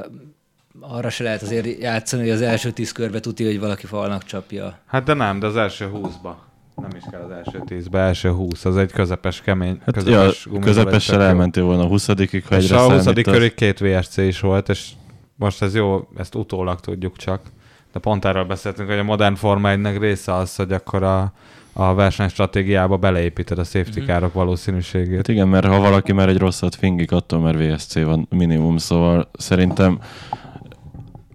arra 0.79 1.09
se 1.09 1.23
lehet 1.23 1.41
azért 1.41 1.79
játszani, 1.81 2.21
hogy 2.21 2.31
az 2.31 2.41
első 2.41 2.71
tíz 2.71 2.91
körbe 2.91 3.19
tudja, 3.19 3.45
hogy 3.45 3.59
valaki 3.59 3.85
falnak 3.85 4.23
csapja. 4.23 4.79
Hát 4.85 5.03
de 5.03 5.13
nem, 5.13 5.39
de 5.39 5.45
az 5.47 5.55
első 5.55 5.87
húszba. 5.87 6.45
Nem 6.75 6.89
is 6.97 7.03
kell 7.11 7.21
az 7.21 7.31
első 7.31 7.61
tízbe, 7.65 7.99
első 7.99 8.29
húsz, 8.31 8.65
az 8.65 8.77
egy 8.77 8.91
közepes 8.91 9.41
kemény, 9.41 9.81
Hát 9.85 9.93
közepes 9.95 10.47
ja, 10.53 10.59
közepessel 10.59 11.21
elmentél 11.21 11.63
volna 11.63 11.83
a 11.83 11.87
20 11.87 12.05
ha 12.07 12.13
és 12.13 12.43
egyre 12.49 12.77
a 12.77 12.91
20. 12.91 13.03
számítasz. 13.03 13.33
körig 13.33 13.53
két 13.53 13.79
VSC 13.79 14.17
is 14.17 14.39
volt, 14.39 14.69
és 14.69 14.89
most 15.35 15.61
ez 15.61 15.75
jó, 15.75 16.07
ezt 16.17 16.35
utólag 16.35 16.79
tudjuk 16.79 17.17
csak. 17.17 17.41
De 17.93 17.99
pont 17.99 18.25
erről 18.25 18.43
beszéltünk, 18.43 18.89
hogy 18.89 18.97
a 18.97 19.03
modern 19.03 19.35
Forma 19.35 19.69
1 19.69 19.97
része 19.97 20.33
az, 20.33 20.55
hogy 20.55 20.71
akkor 20.71 21.03
a, 21.03 21.33
a 21.73 21.93
versenystratégiába 21.93 22.97
beleépíted 22.97 23.59
a 23.59 23.63
safety 23.63 23.97
Mhm. 23.99 24.05
károk 24.05 24.33
valószínűségét. 24.33 25.15
Hát 25.15 25.27
igen, 25.27 25.47
mert 25.47 25.65
ha 25.65 25.79
valaki 25.79 26.11
már 26.13 26.29
egy 26.29 26.37
rosszat 26.37 26.75
fingik, 26.75 27.11
attól 27.11 27.39
már 27.39 27.57
VSC 27.57 28.03
van 28.03 28.27
minimum, 28.29 28.77
szóval 28.77 29.29
szerintem 29.37 29.99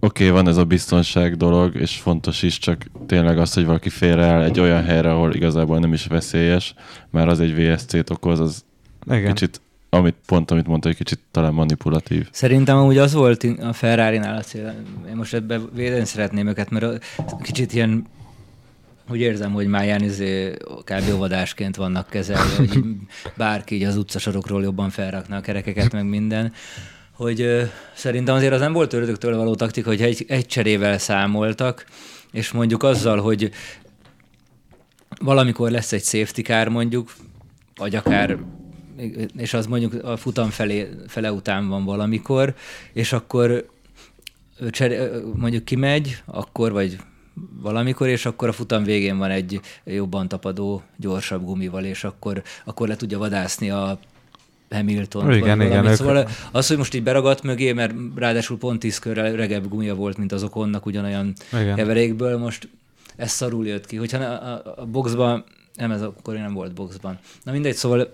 oké, 0.03 0.27
okay, 0.27 0.29
van 0.29 0.47
ez 0.47 0.57
a 0.57 0.63
biztonság 0.63 1.35
dolog, 1.37 1.75
és 1.75 1.95
fontos 1.95 2.41
is, 2.41 2.57
csak 2.57 2.85
tényleg 3.05 3.37
az, 3.37 3.53
hogy 3.53 3.65
valaki 3.65 3.89
félreáll 3.89 4.43
egy 4.43 4.59
olyan 4.59 4.83
helyre, 4.83 5.11
ahol 5.11 5.33
igazából 5.33 5.79
nem 5.79 5.93
is 5.93 6.05
veszélyes, 6.05 6.73
már 7.09 7.27
az 7.27 7.39
egy 7.39 7.55
VSC-t 7.55 8.09
okoz, 8.09 8.39
az 8.39 8.63
Igen. 9.05 9.33
kicsit, 9.33 9.61
amit 9.89 10.15
pont 10.25 10.51
amit 10.51 10.67
mondta, 10.67 10.87
hogy 10.87 10.97
kicsit 10.97 11.19
talán 11.31 11.53
manipulatív. 11.53 12.27
Szerintem 12.31 12.77
amúgy 12.77 12.97
az 12.97 13.13
volt 13.13 13.43
a 13.43 13.73
Ferrari-nál 13.73 14.37
a 14.37 14.41
cél. 14.41 14.75
Én 15.09 15.15
most 15.15 15.33
ebben 15.33 15.69
védeni 15.73 16.05
szeretném 16.05 16.47
őket, 16.47 16.69
mert 16.69 16.83
a- 16.83 16.97
kicsit 17.41 17.73
ilyen 17.73 18.05
úgy 19.09 19.19
érzem, 19.19 19.51
hogy 19.51 19.67
már 19.67 19.83
ilyen 19.83 20.03
izé, 20.03 20.57
kb. 20.83 21.13
óvodásként 21.13 21.75
vannak 21.75 22.09
kezelve, 22.09 22.55
hogy 22.57 22.79
bárki 23.37 23.75
így 23.75 23.83
az 23.83 23.97
utcasarokról 23.97 24.63
jobban 24.63 24.89
felrakna 24.89 25.35
a 25.35 25.41
kerekeket, 25.41 25.91
meg 25.91 26.05
minden. 26.05 26.53
Hogy 27.15 27.41
ö, 27.41 27.63
szerintem 27.95 28.35
azért 28.35 28.53
az 28.53 28.59
nem 28.59 28.73
volt 28.73 28.93
ördögtől 28.93 29.37
való 29.37 29.55
taktika, 29.55 29.89
hogy 29.89 30.01
egy, 30.01 30.25
egy 30.27 30.45
cserével 30.45 30.97
számoltak, 30.97 31.85
és 32.31 32.51
mondjuk 32.51 32.83
azzal, 32.83 33.21
hogy 33.21 33.51
valamikor 35.19 35.71
lesz 35.71 35.91
egy 35.91 36.03
safety 36.03 36.41
car 36.41 36.67
mondjuk, 36.67 37.13
vagy 37.75 37.95
akár 37.95 38.37
és 39.37 39.53
az 39.53 39.65
mondjuk 39.65 40.03
a 40.03 40.17
futam 40.17 40.49
felé, 40.49 40.89
fele 41.07 41.31
után 41.31 41.67
van 41.67 41.85
valamikor, 41.85 42.55
és 42.93 43.13
akkor 43.13 43.69
ő 44.59 44.69
csere, 44.69 45.09
mondjuk 45.35 45.65
kimegy, 45.65 46.21
akkor 46.25 46.71
vagy 46.71 46.97
valamikor, 47.61 48.07
és 48.07 48.25
akkor 48.25 48.47
a 48.47 48.51
futam 48.51 48.83
végén 48.83 49.17
van 49.17 49.29
egy 49.29 49.59
jobban 49.83 50.27
tapadó, 50.27 50.81
gyorsabb 50.97 51.45
gumival, 51.45 51.83
és 51.83 52.03
akkor, 52.03 52.41
akkor 52.65 52.87
le 52.87 52.95
tudja 52.95 53.17
vadászni 53.17 53.69
a 53.69 53.99
Hamilton. 54.73 55.33
Igen, 55.33 55.61
igen, 55.61 55.85
ők- 55.85 55.95
Szóval 55.95 56.27
az, 56.51 56.67
hogy 56.67 56.77
most 56.77 56.93
így 56.93 57.03
beragadt 57.03 57.43
mögé, 57.43 57.73
mert 57.73 57.93
ráadásul 58.15 58.57
pont 58.57 58.79
10 58.79 58.99
körrel 58.99 59.33
öregebb 59.33 59.67
gumia 59.69 59.95
volt, 59.95 60.17
mint 60.17 60.31
az 60.31 60.43
okonnak 60.43 60.85
ugyanolyan 60.85 61.33
Igen. 61.53 61.75
keverékből, 61.75 62.37
most 62.37 62.69
ez 63.15 63.31
szarul 63.31 63.67
jött 63.67 63.85
ki. 63.85 63.95
Hogyha 63.95 64.17
a, 64.23 64.53
a, 64.53 64.73
a 64.77 64.85
boxban, 64.85 65.43
nem 65.75 65.91
ez 65.91 66.01
akkor 66.01 66.33
nem 66.33 66.53
volt 66.53 66.73
boxban. 66.73 67.19
Na 67.43 67.51
mindegy, 67.51 67.75
szóval 67.75 68.11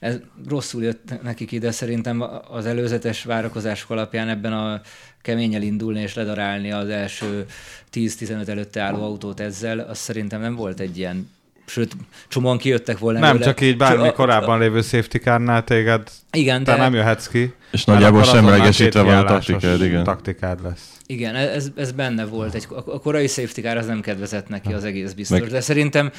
ez 0.00 0.16
rosszul 0.48 0.82
jött 0.82 1.22
nekik 1.22 1.52
ide, 1.52 1.70
szerintem 1.70 2.24
az 2.50 2.66
előzetes 2.66 3.24
várakozások 3.24 3.90
alapján 3.90 4.28
ebben 4.28 4.52
a 4.52 4.80
keményel 5.22 5.62
indulni 5.62 6.00
és 6.00 6.14
ledarálni 6.14 6.72
az 6.72 6.88
első 6.88 7.46
10-15 7.92 8.48
előtte 8.48 8.80
álló 8.80 9.02
autót 9.02 9.40
ezzel, 9.40 9.78
az 9.78 9.98
szerintem 9.98 10.40
nem 10.40 10.54
volt 10.54 10.80
egy 10.80 10.98
ilyen 10.98 11.30
Sőt, 11.68 11.96
csomóan 12.28 12.58
kijöttek 12.58 12.98
volna. 12.98 13.18
Nem, 13.18 13.28
belőle. 13.28 13.44
csak 13.44 13.60
így 13.60 13.76
bármi 13.76 14.08
a- 14.08 14.12
korábban 14.12 14.58
lévő 14.58 14.80
safety 14.82 15.16
car 15.16 15.64
téged, 15.64 16.08
Igen, 16.32 16.64
te 16.64 16.72
de 16.74 16.80
nem 16.80 16.94
jöhetsz 16.94 17.26
ki. 17.26 17.54
És 17.72 17.84
nagyjából 17.84 18.22
semlegesítve 18.24 19.02
van 19.02 19.16
a 19.16 19.24
taktikád, 19.24 19.82
igen. 19.82 20.04
taktikád 20.04 20.62
lesz. 20.62 20.96
Igen, 21.06 21.34
ez, 21.34 21.70
ez 21.76 21.92
benne 21.92 22.24
volt. 22.24 22.54
Egy, 22.54 22.66
a, 22.70 23.00
korai 23.00 23.26
safety 23.26 23.60
car 23.60 23.76
az 23.76 23.86
nem 23.86 24.00
kedvezett 24.00 24.48
neki, 24.48 24.72
az 24.72 24.84
egész 24.84 25.12
biztos. 25.12 25.40
Meg- 25.40 25.50
De 25.50 25.60
szerintem, 25.60 26.10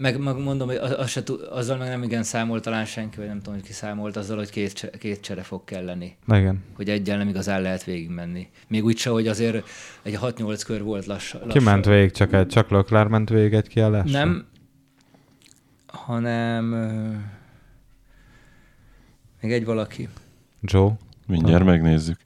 meg, 0.00 0.18
meg 0.18 0.36
mondom, 0.42 0.68
hogy 0.68 0.76
az, 0.76 0.94
az 0.98 1.10
se, 1.10 1.22
azzal 1.50 1.76
meg 1.76 1.88
nem 1.88 2.02
igen 2.02 2.22
számolt 2.22 2.62
talán 2.62 2.84
senki, 2.84 3.16
vagy 3.16 3.26
nem 3.26 3.38
tudom, 3.38 3.54
hogy 3.54 3.62
ki 3.62 3.72
számolt 3.72 4.16
azzal, 4.16 4.36
hogy 4.36 4.50
két, 4.50 4.90
két 4.98 5.20
csere 5.20 5.42
fog 5.42 5.64
kelleni. 5.64 6.16
Igen. 6.32 6.64
Hogy 6.76 6.88
egyen 6.88 7.18
nem 7.18 7.28
igazán 7.28 7.62
lehet 7.62 7.84
végigmenni. 7.84 8.48
Még 8.68 8.84
úgy 8.84 8.96
se, 8.96 9.10
hogy 9.10 9.28
azért 9.28 9.68
egy 10.02 10.18
6-8 10.22 10.60
kör 10.66 10.82
volt 10.82 11.06
lassan. 11.06 11.40
Ki 11.48 11.58
ment 11.58 11.84
végig? 11.84 12.10
Csak, 12.10 12.32
egy, 12.32 12.46
csak 12.46 12.70
Leclerc 12.70 13.10
ment 13.10 13.28
végig 13.28 13.52
egy 13.52 13.68
kiállás? 13.68 14.10
Nem, 14.10 14.46
hanem 15.92 16.72
ö, 16.72 17.08
még 19.40 19.52
egy 19.52 19.64
valaki. 19.64 20.08
Joe? 20.62 20.90
Mindjárt 21.26 21.64
megnézzük. 21.64 22.16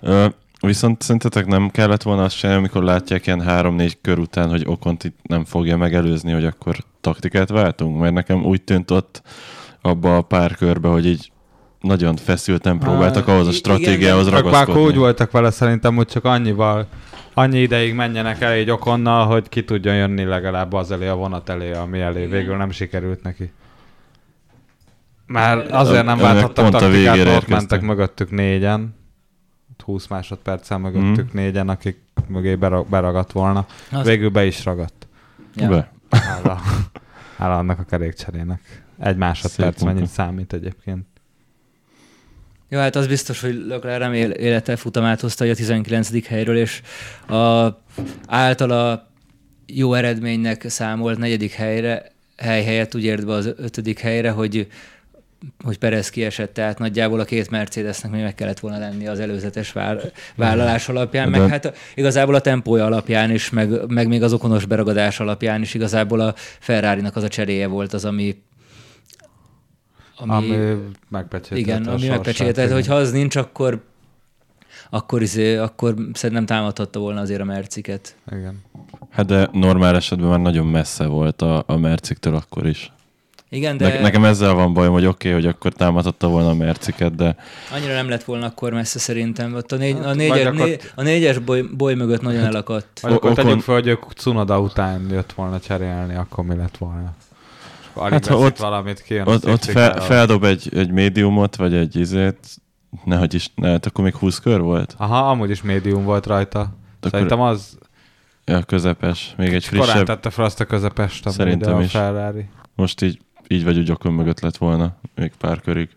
Ö, 0.00 0.26
viszont 0.60 1.02
szerintetek 1.02 1.46
nem 1.46 1.68
kellett 1.70 2.02
volna 2.02 2.22
azt 2.22 2.36
csinálni, 2.38 2.60
amikor 2.60 2.82
látják 2.82 3.26
ilyen 3.26 3.40
három-négy 3.40 3.98
kör 4.00 4.18
után, 4.18 4.48
hogy 4.50 4.64
Okont 4.66 5.04
itt 5.04 5.16
nem 5.22 5.44
fogja 5.44 5.76
megelőzni, 5.76 6.32
hogy 6.32 6.44
akkor 6.44 6.76
taktikát 7.00 7.48
váltunk? 7.48 8.00
Mert 8.00 8.14
nekem 8.14 8.44
úgy 8.44 8.62
tűnt 8.62 8.90
ott 8.90 9.22
abba 9.82 10.16
a 10.16 10.22
pár 10.22 10.54
körbe, 10.54 10.88
hogy 10.88 11.06
így 11.06 11.32
nagyon 11.80 12.16
feszülten 12.16 12.78
próbáltak 12.78 13.28
Ah, 13.28 13.34
ahhoz 13.34 13.46
a 13.46 13.52
stratégiához 13.52 14.28
ragaszkodni. 14.28 14.72
akkor 14.72 14.86
úgy 14.90 14.96
voltak 14.96 15.30
vele 15.30 15.50
szerintem, 15.50 15.94
hogy 15.96 16.06
csak 16.06 16.24
annyival, 16.24 16.86
annyi 17.38 17.58
ideig 17.60 17.94
menjenek 17.94 18.40
el 18.40 18.50
egy 18.52 18.70
okonnal, 18.70 19.26
hogy 19.26 19.48
ki 19.48 19.64
tudjon 19.64 19.94
jönni 19.94 20.24
legalább 20.24 20.72
az 20.72 20.90
elé 20.90 21.06
a 21.06 21.14
vonat 21.14 21.48
elé, 21.48 21.72
ami 21.72 22.00
elé. 22.00 22.18
Igen. 22.18 22.30
Végül 22.30 22.56
nem 22.56 22.70
sikerült 22.70 23.22
neki. 23.22 23.52
Már 25.26 25.66
azért 25.70 26.04
nem 26.04 26.18
válthattak 26.18 26.68
taktikát, 26.70 27.36
ott 27.36 27.48
mentek 27.48 27.80
mögöttük 27.80 28.30
négyen. 28.30 28.96
20 29.84 30.06
másodperccel 30.06 30.78
mögöttük 30.78 31.26
Mhm. 31.26 31.36
négyen, 31.36 31.68
akik 31.68 31.98
mögé 32.28 32.54
berag, 32.54 32.88
beragadt 32.88 33.32
volna. 33.32 33.66
Az- 33.92 34.06
Végül 34.06 34.28
be 34.30 34.46
is 34.46 34.64
ragadt. 34.64 35.06
Ja. 35.54 35.68
Be. 35.68 35.92
Hála, 36.28 36.60
hála 37.36 37.58
annak 37.58 37.78
a 37.78 37.82
kerékcserének. 37.82 38.60
Egy 38.98 39.16
másodperc 39.16 39.76
Szép 39.76 39.78
munka. 39.84 39.94
mennyit 39.94 40.10
számít 40.10 40.52
egyébként. 40.52 41.06
Jó, 42.68 42.78
hát 42.78 42.96
az 42.96 43.06
biztos, 43.06 43.40
hogy 43.40 43.64
Leclerc 43.68 44.00
nem 44.00 44.12
él- 44.12 44.30
élete 44.30 44.76
futamát 44.76 45.20
hozta 45.20 45.44
hogy 45.44 45.52
a 45.52 45.56
19. 45.56 46.26
helyről, 46.26 46.56
és 46.56 46.82
a 47.28 47.68
általa 48.26 49.08
jó 49.66 49.94
eredménynek 49.94 50.64
számolt 50.68 51.18
negyedik 51.18 51.52
helyre, 51.52 52.12
hely 52.36 52.64
helyett 52.64 52.94
úgy 52.94 53.04
ért 53.04 53.26
be 53.26 53.32
az 53.32 53.46
ötödik 53.56 53.98
helyre, 53.98 54.30
hogy 54.30 54.66
hogy 55.64 55.78
Perez 55.78 56.10
kiesett, 56.10 56.54
tehát 56.54 56.78
nagyjából 56.78 57.20
a 57.20 57.24
két 57.24 57.50
Mercedesnek 57.50 58.12
még 58.12 58.22
meg 58.22 58.34
kellett 58.34 58.58
volna 58.58 58.78
lenni 58.78 59.06
az 59.06 59.20
előzetes 59.20 59.72
vál- 59.72 60.12
vállalás 60.34 60.88
alapján, 60.88 61.28
meg 61.28 61.48
hát 61.48 61.64
a, 61.64 61.72
igazából 61.94 62.34
a 62.34 62.40
tempója 62.40 62.84
alapján 62.84 63.30
is, 63.30 63.50
meg, 63.50 63.90
meg 63.90 64.08
még 64.08 64.22
az 64.22 64.32
okonos 64.32 64.64
beragadás 64.64 65.20
alapján 65.20 65.62
is 65.62 65.74
igazából 65.74 66.20
a 66.20 66.34
Ferrari-nak 66.36 67.16
az 67.16 67.22
a 67.22 67.28
cseréje 67.28 67.66
volt 67.66 67.92
az, 67.92 68.04
ami 68.04 68.42
Ami, 70.18 70.54
ami 70.54 70.76
megpecsételte 71.08 71.58
igen, 71.62 71.82
a 71.82 71.90
ami 71.90 71.98
sorsát, 71.98 72.16
megpecsételt, 72.16 72.56
igen. 72.56 72.72
hogy 72.72 72.86
ha 72.86 72.94
az 72.94 73.12
nincs, 73.12 73.36
akkor 73.36 73.86
akkor, 74.90 75.22
izé, 75.22 75.56
akkor 75.56 75.94
szerintem 76.12 76.46
támadhatta 76.46 76.98
volna 76.98 77.20
azért 77.20 77.40
a 77.40 77.44
merciket. 77.44 78.16
Igen. 78.30 78.62
Hát 79.10 79.26
de 79.26 79.48
normál 79.52 79.96
esetben 79.96 80.28
már 80.28 80.40
nagyon 80.40 80.66
messze 80.66 81.06
volt 81.06 81.42
a, 81.42 81.62
a 81.66 81.76
Merciktől 81.76 82.34
akkor 82.34 82.66
is. 82.66 82.92
Igen, 83.50 83.76
De... 83.76 83.88
de 83.88 83.94
Ne, 83.94 84.00
nekem 84.00 84.24
ezzel 84.24 84.54
van 84.54 84.72
bajom, 84.72 84.92
hogy 84.92 85.06
oké, 85.06 85.28
okay, 85.28 85.40
hogy 85.42 85.50
akkor 85.50 85.72
támadhatta 85.72 86.28
volna 86.28 86.48
a 86.48 86.54
Merciket, 86.54 87.14
de 87.14 87.36
annyira 87.74 87.92
nem 87.92 88.08
lett 88.08 88.24
volna 88.24 88.46
akkor 88.46 88.72
messze 88.72 88.98
szerintem. 88.98 89.54
Ott 89.54 89.72
a, 89.72 89.76
négy, 89.76 89.94
Hát, 89.94 90.04
a, 90.04 90.06
vagy 90.06 90.16
négyes, 90.16 90.46
akkor- 90.46 90.66
né, 90.66 90.76
a 90.94 91.02
négyes 91.02 91.38
boly, 91.38 91.62
boly 91.62 91.94
mögött 91.94 92.20
nagyon 92.20 92.44
elakadt. 92.44 93.00
Vagy 93.00 93.12
akkor 93.12 93.30
Okon- 93.30 93.44
tegyük 93.44 93.60
fel, 93.62 93.74
hogy 93.74 93.86
ők 93.86 94.02
Cunoda 94.02 94.60
után 94.60 95.06
jött 95.10 95.32
volna 95.32 95.60
cserélni, 95.60 96.14
akkor 96.14 96.44
mi 96.44 96.56
lett 96.56 96.76
volna? 96.76 97.14
Alig 97.98 98.12
Hát, 98.12 98.26
ha 98.26 98.36
ott- 98.38 98.56
valamit 98.58 99.04
a 99.08 99.14
ott, 99.30 99.46
ott 99.48 99.64
fel, 99.64 100.00
feldob 100.00 100.44
egy, 100.44 100.68
egy 100.74 100.90
médiumot, 100.90 101.56
vagy 101.56 101.74
egy 101.74 101.96
izét, 101.96 102.38
nehogy 103.04 103.34
is, 103.34 103.50
ne, 103.54 103.68
hát 103.68 103.86
akkor 103.86 104.04
még 104.04 104.14
20 104.14 104.38
kör 104.38 104.60
volt? 104.60 104.94
Aha, 104.98 105.30
amúgy 105.30 105.50
is 105.50 105.62
médium 105.62 106.04
volt 106.04 106.26
rajta. 106.26 106.60
Akkor- 106.60 107.10
Szerintem 107.10 107.40
az 107.40 107.78
Ja, 108.44 108.62
közepes, 108.62 109.34
még 109.36 109.54
egy 109.54 109.68
korán 109.68 109.84
frissebb, 109.84 110.06
tette 110.06 110.30
fel 110.30 110.44
azt 110.44 110.60
a 110.60 110.64
közepest, 110.64 111.26
amúgy 111.26 111.38
Szerintem 111.38 111.74
a 111.76 111.80
is. 111.80 111.90
Ferrari. 111.90 112.48
most 112.74 113.02
így, 113.02 113.20
így 113.48 113.64
vagy 113.64 113.78
úgy 113.78 113.90
okon 113.90 114.12
mögött 114.12 114.40
lett 114.40 114.56
volna, 114.56 114.96
még 115.14 115.32
pár 115.38 115.60
körig. 115.60 115.88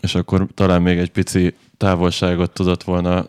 És 0.00 0.14
akkor 0.14 0.46
talán 0.54 0.82
még 0.82 0.98
egy 0.98 1.10
pici 1.10 1.54
távolságot 1.76 2.50
tudott 2.52 2.82
volna 2.82 3.26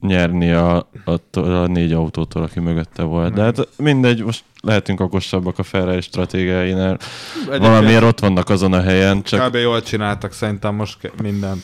nyerni 0.00 0.50
a, 0.52 0.88
attól 1.04 1.54
a 1.54 1.66
négy 1.66 1.92
autótól, 1.92 2.42
aki 2.42 2.60
mögötte 2.60 3.02
volt. 3.02 3.32
De 3.32 3.42
hát 3.42 3.68
mindegy, 3.76 4.22
most 4.22 4.44
lehetünk 4.60 5.00
okosabbak 5.00 5.58
a 5.58 5.62
Ferrari 5.62 6.00
stratégiáinál. 6.00 6.98
Valamiért 7.46 8.02
ott 8.02 8.20
vannak 8.20 8.48
azon 8.48 8.72
a 8.72 8.80
helyen, 8.82 9.22
csak, 9.22 9.48
Kb. 9.48 9.54
jól 9.54 9.82
csináltak 9.82 10.32
szerintem 10.32 10.74
most 10.74 11.12
mindent. 11.22 11.62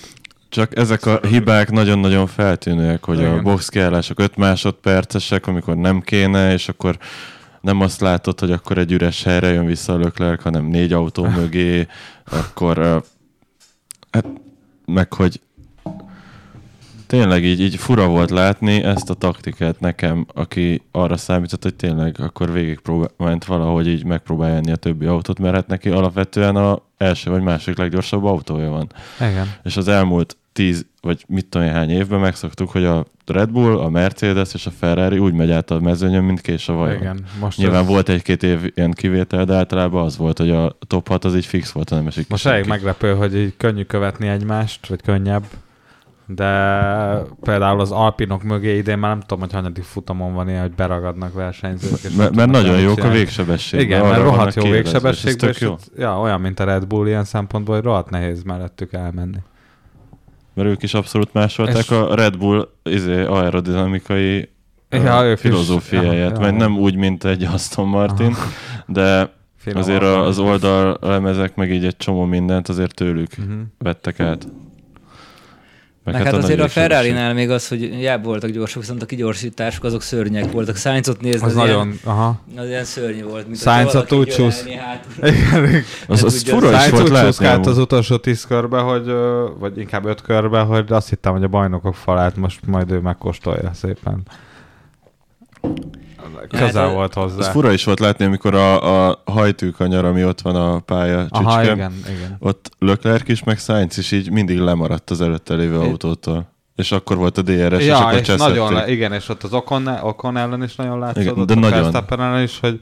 csak 0.49 0.77
ezek 0.77 1.07
a 1.07 1.21
hibák 1.27 1.71
nagyon-nagyon 1.71 2.27
feltűnőek, 2.27 3.05
hogy 3.05 3.19
a 3.19 3.21
Igen. 3.29 3.43
box 3.43 3.69
kiállások 3.69 4.21
5 4.21 4.37
másodpercesek, 4.37 5.47
amikor 5.47 5.77
nem 5.77 6.01
kéne, 6.01 6.53
és 6.53 6.69
akkor 6.69 6.99
nem 7.61 7.81
azt 7.81 8.01
látod, 8.01 8.41
hogy 8.41 8.53
akkor 8.53 8.79
egy 8.79 8.93
üres 8.93 9.23
helyre 9.23 9.49
jön 9.49 9.67
vissza 9.67 9.93
a 9.93 9.99
Leclerc, 9.99 10.43
hanem 10.43 10.65
négy 10.65 10.93
autó 10.93 11.25
mögé, 11.25 11.87
akkor 12.41 13.03
hát 14.11 14.27
meg 14.85 15.13
hogy 15.13 15.41
tényleg 17.11 17.45
így, 17.45 17.61
így 17.61 17.77
fura 17.77 18.07
volt 18.09 18.31
látni 18.31 18.83
ezt 18.83 19.11
a 19.11 19.15
taktikát 19.15 19.81
nekem, 19.81 20.27
aki 20.35 20.83
arra 20.91 21.17
számított, 21.17 21.63
hogy 21.63 21.75
tényleg 21.75 22.17
akkor 22.21 22.53
végig 22.53 22.81
próbált 22.81 23.45
valahogy 23.45 23.89
így 23.89 24.05
megpróbálni 24.05 24.73
a 24.73 24.77
többi 24.77 25.07
autót, 25.07 25.39
mert 25.39 25.55
hát 25.55 25.67
neki 25.67 25.89
alapvetően 25.89 26.57
a 26.57 26.83
első 26.97 27.31
vagy 27.31 27.43
másik 27.43 27.77
leggyorsabb 27.79 28.25
autója 28.25 28.71
van. 28.71 28.93
Igen. 29.21 29.53
És 29.63 29.77
az 29.77 29.89
elmúlt 29.89 30.37
tíz, 30.53 30.87
vagy 31.01 31.25
mit 31.29 31.47
tudom 31.47 31.67
én 31.67 31.73
hány 31.73 31.91
évben 31.91 32.21
megszoktuk, 32.21 32.71
hogy 32.71 32.85
a 32.85 33.07
Red 33.27 33.51
Bull, 33.51 33.79
a 33.79 33.89
Mercedes 33.89 34.55
és 34.55 34.67
a 34.67 34.71
Ferrari 34.71 35.19
úgy 35.19 35.33
megy 35.35 35.51
át 35.51 35.71
a 35.71 35.81
mezőnyön, 35.81 36.25
mint 36.25 36.41
kés 36.41 36.69
a 36.69 36.73
vajon. 36.73 36.97
Igen. 37.01 37.19
Most 37.41 37.59
Nyilván 37.59 37.83
ez- 37.83 37.89
volt 37.89 38.09
egy-két 38.09 38.43
év 38.43 38.73
ilyen 38.75 38.93
kivétel, 38.93 39.45
de 39.45 39.55
általában 39.55 40.05
az 40.05 40.17
volt, 40.17 40.39
hogy 40.39 40.51
a 40.51 40.77
top 40.87 41.09
6 41.09 41.25
az 41.25 41.37
így 41.37 41.47
fix 41.47 41.71
volt, 41.71 41.91
nem 41.91 42.07
esik 42.07 42.29
Most 42.29 42.47
elég 42.47 42.67
meglepő, 42.67 43.15
hogy 43.15 43.37
így 43.37 43.57
könnyű 43.57 43.83
követni 43.83 44.29
egymást, 44.29 44.87
vagy 44.87 45.03
könnyebb. 45.03 45.43
De 46.35 47.23
például 47.41 47.81
az 47.81 47.91
Alpinok 47.91 48.43
mögé 48.43 48.77
idén 48.77 48.99
már 48.99 49.11
nem 49.11 49.21
tudom, 49.21 49.41
hogy 49.41 49.53
hanyadik 49.53 49.85
futamon 49.85 50.35
van 50.35 50.49
ilyen, 50.49 50.61
hogy 50.61 50.75
beragadnak 50.75 51.33
versenyzők. 51.35 51.99
és 52.03 52.15
Mert, 52.15 52.35
mert 52.35 52.51
nagyon 52.51 52.79
jók 52.81 53.05
a 53.05 53.09
végsebesség. 53.09 53.81
Igen, 53.81 54.03
mert 54.07 54.23
rohadt 54.23 54.55
jó 54.55 54.71
végsebességben, 54.71 55.49
és 55.51 55.61
jó. 55.61 55.77
ja, 55.97 56.21
olyan, 56.21 56.41
mint 56.41 56.61
a 56.61 56.65
Red 56.65 56.87
Bull 56.87 57.07
ilyen 57.07 57.25
szempontból, 57.25 57.75
hogy 57.75 57.85
rohadt 57.85 58.11
nehéz 58.11 58.43
mellettük 58.43 58.93
elmenni. 58.93 59.37
Mert 60.55 60.69
ők 60.69 60.83
is 60.83 60.95
abszolút 60.95 61.33
másolták 61.33 61.77
És- 61.77 61.91
a 61.91 62.15
Red 62.15 62.37
Bull 62.39 62.69
izé, 62.83 63.23
aerodinamikai 63.25 64.49
Ja, 64.91 65.37
filozófiáját, 65.37 66.33
Ja, 66.37 66.41
mert 66.41 66.57
nem 66.57 66.77
úgy, 66.79 66.97
mint 66.97 67.25
egy 67.25 67.43
Aston 67.45 67.89
Martin, 67.89 68.35
de 68.87 69.33
Finomabb. 69.57 69.85
azért 69.89 70.03
az 70.03 70.39
oldallemezek 70.39 71.55
meg 71.55 71.73
így 71.73 71.85
egy 71.85 71.97
csomó 71.97 72.25
mindent 72.25 72.69
azért 72.69 72.95
tőlük 72.95 73.37
Mhm. 73.37 73.59
vettek 73.79 74.21
át. 74.21 74.47
Meg 76.13 76.23
hát 76.23 76.33
nagy 76.33 76.43
azért 76.43 76.61
a. 76.61 76.69
Ferrari-nál 76.69 77.35
még 77.35 77.51
az, 77.51 77.69
hogy 77.69 77.79
hiába 77.79 78.23
voltak 78.23 78.51
gyorsak, 78.51 78.81
viszont 78.81 79.03
a 79.03 79.07
kigyorsítások 79.07 79.85
azok 79.85 80.03
szörnyek 80.03 80.53
voltak. 80.53 80.77
Sainzot 80.77 81.21
nézni, 81.21 81.41
Az 81.41 81.51
az, 81.51 81.55
nagyon, 81.55 81.87
ilyen, 81.87 81.99
aha. 82.05 82.41
az 82.57 82.67
ilyen 82.67 82.85
szörnyű 82.85 83.23
volt. 83.23 83.47
Mint 83.47 83.59
Sainzot 83.59 84.13
úgy 84.13 84.29
csúsz. 84.29 84.65
Az, 86.09 86.25
az 86.25 86.43
fura 86.43 86.73
is 86.73 86.89
volt 86.89 87.39
amúgy. 87.39 87.69
az 87.69 87.79
utolsó 87.79 88.17
tíz 88.17 88.45
körbe, 88.45 88.79
hogy, 88.79 89.13
vagy 89.59 89.79
inkább 89.79 90.05
öt 90.05 90.23
körbe, 90.23 90.61
hogy 90.61 90.93
azt 90.93 91.09
hittem, 91.09 91.33
hogy 91.33 91.43
a 91.43 91.49
bajnokok 91.49 91.95
falát 91.95 92.37
most 92.37 92.67
majd 92.67 92.91
ő 92.91 92.99
megkóstolja 92.99 93.71
szépen. 93.75 94.23
Közel 96.49 96.85
Hát, 96.87 96.95
volt 96.95 97.15
hozzá. 97.15 97.39
Az 97.39 97.49
fura 97.49 97.73
is 97.73 97.85
volt 97.85 98.01
látni, 98.01 98.25
amikor 98.25 98.55
a, 98.55 99.09
a 99.09 99.23
hajtűkanyar, 99.25 100.05
ami 100.05 100.25
ott 100.25 100.41
van 100.41 100.57
a 100.57 100.79
pálya 100.79 101.27
Aha, 101.29 101.63
igen, 101.63 101.93
igen. 102.09 102.37
ott 102.39 102.71
Leclerc 102.79 103.29
is, 103.29 103.45
meg 103.45 103.59
Sainz 103.59 103.99
is 103.99 104.13
így 104.13 104.31
mindig 104.31 104.59
lemaradt 104.59 105.11
az 105.11 105.21
előtte 105.21 105.55
lévő 105.55 105.75
É- 105.83 105.87
autótól. 105.87 106.53
És 106.77 106.93
akkor 106.93 107.17
volt 107.17 107.39
a 107.39 107.43
DRS, 107.43 107.79
és 107.79 107.87
Ja, 107.87 107.99
akkor 107.99 108.19
és 108.19 108.27
nagyon, 108.37 108.73
le, 108.73 108.91
igen, 108.91 109.13
és 109.13 109.29
ott 109.29 109.43
az 109.43 109.53
Ocon, 109.53 109.87
Ocon 109.87 110.37
ellen 110.37 110.63
is 110.63 110.75
nagyon 110.77 110.99
látszott, 110.99 111.23
Igen, 111.23 111.47
de 111.47 111.53
a 111.53 111.59
nagyon. 111.59 111.81
Verstappen 111.81 112.21
ellen 112.21 112.43
is, 112.43 112.59
hogy 112.61 112.79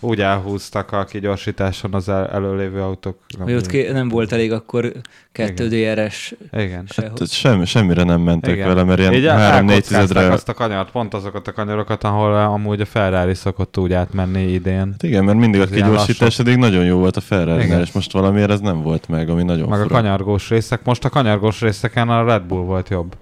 úgy 0.00 0.20
elhúztak 0.20 0.92
a 0.92 1.04
kigyorsításon 1.04 1.94
az 1.94 2.08
el, 2.08 2.26
előlévő 2.28 2.80
autók. 2.82 3.18
Hogy 3.38 3.54
ott 3.54 3.66
ké- 3.66 3.92
nem 3.92 4.08
volt 4.08 4.32
elég 4.32 4.52
akkor 4.52 4.92
kettő 5.32 5.68
DRS 5.68 6.34
Igen. 6.52 6.86
Hát 6.96 7.30
semmi, 7.30 7.64
semmire 7.64 8.02
nem 8.02 8.20
mentek 8.20 8.54
Igen. 8.54 8.68
vele, 8.68 8.84
mert 8.84 9.00
Így 9.00 9.12
ilyen 9.12 9.38
el- 9.38 9.62
3-4 9.62 9.70
elkockázták 9.70 10.00
tizedre... 10.06 10.32
azt 10.32 10.48
a 10.48 10.54
kanyart, 10.54 10.90
pont 10.90 11.14
azokat 11.14 11.48
a 11.48 11.52
kanyarokat, 11.52 12.04
ahol 12.04 12.34
amúgy 12.34 12.80
a 12.80 12.84
Ferrari 12.84 13.34
szokott 13.34 13.78
úgy 13.78 13.92
átmenni 13.92 14.52
idén. 14.52 14.90
Hát 14.90 15.02
igen, 15.02 15.24
mert 15.24 15.38
mindig 15.38 15.60
a 15.60 15.64
Ez 15.64 15.72
ilyen 15.72 15.88
kigyorsítás 15.88 16.38
eddig 16.38 16.56
nagyon 16.56 16.84
jó 16.84 16.98
volt 16.98 17.16
a 17.16 17.20
ferrari 17.20 17.68
és 17.80 17.92
most 17.92 18.12
valamiért 18.12 18.50
ez 18.50 18.60
nem 18.60 18.82
volt 18.82 19.08
meg, 19.08 19.28
ami 19.28 19.42
nagyon 19.42 19.68
Meg 19.68 19.80
a 19.80 19.82
fura. 19.82 19.94
kanyargós 19.94 20.48
részek. 20.48 20.84
Most 20.84 21.04
a 21.04 21.08
kanyargós 21.08 21.60
részeken 21.60 22.08
a 22.08 22.24
Red 22.24 22.42
Bull 22.42 22.62
volt 22.64 22.88
jobb. 22.88 23.16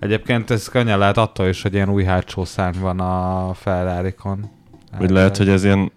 Egyébként 0.00 0.50
ez 0.50 0.68
könnyen 0.68 0.98
lehet 0.98 1.16
attól 1.16 1.46
is, 1.46 1.62
hogy 1.62 1.74
ilyen 1.74 1.88
új 1.88 2.04
hátsó 2.04 2.44
szárny 2.44 2.78
van 2.80 3.00
a 3.00 3.50
Ferrari-kon. 3.54 4.50
Vagy 4.98 5.10
lehet, 5.10 5.36
hogy 5.36 5.48
ez 5.48 5.64
ilyen 5.64 5.92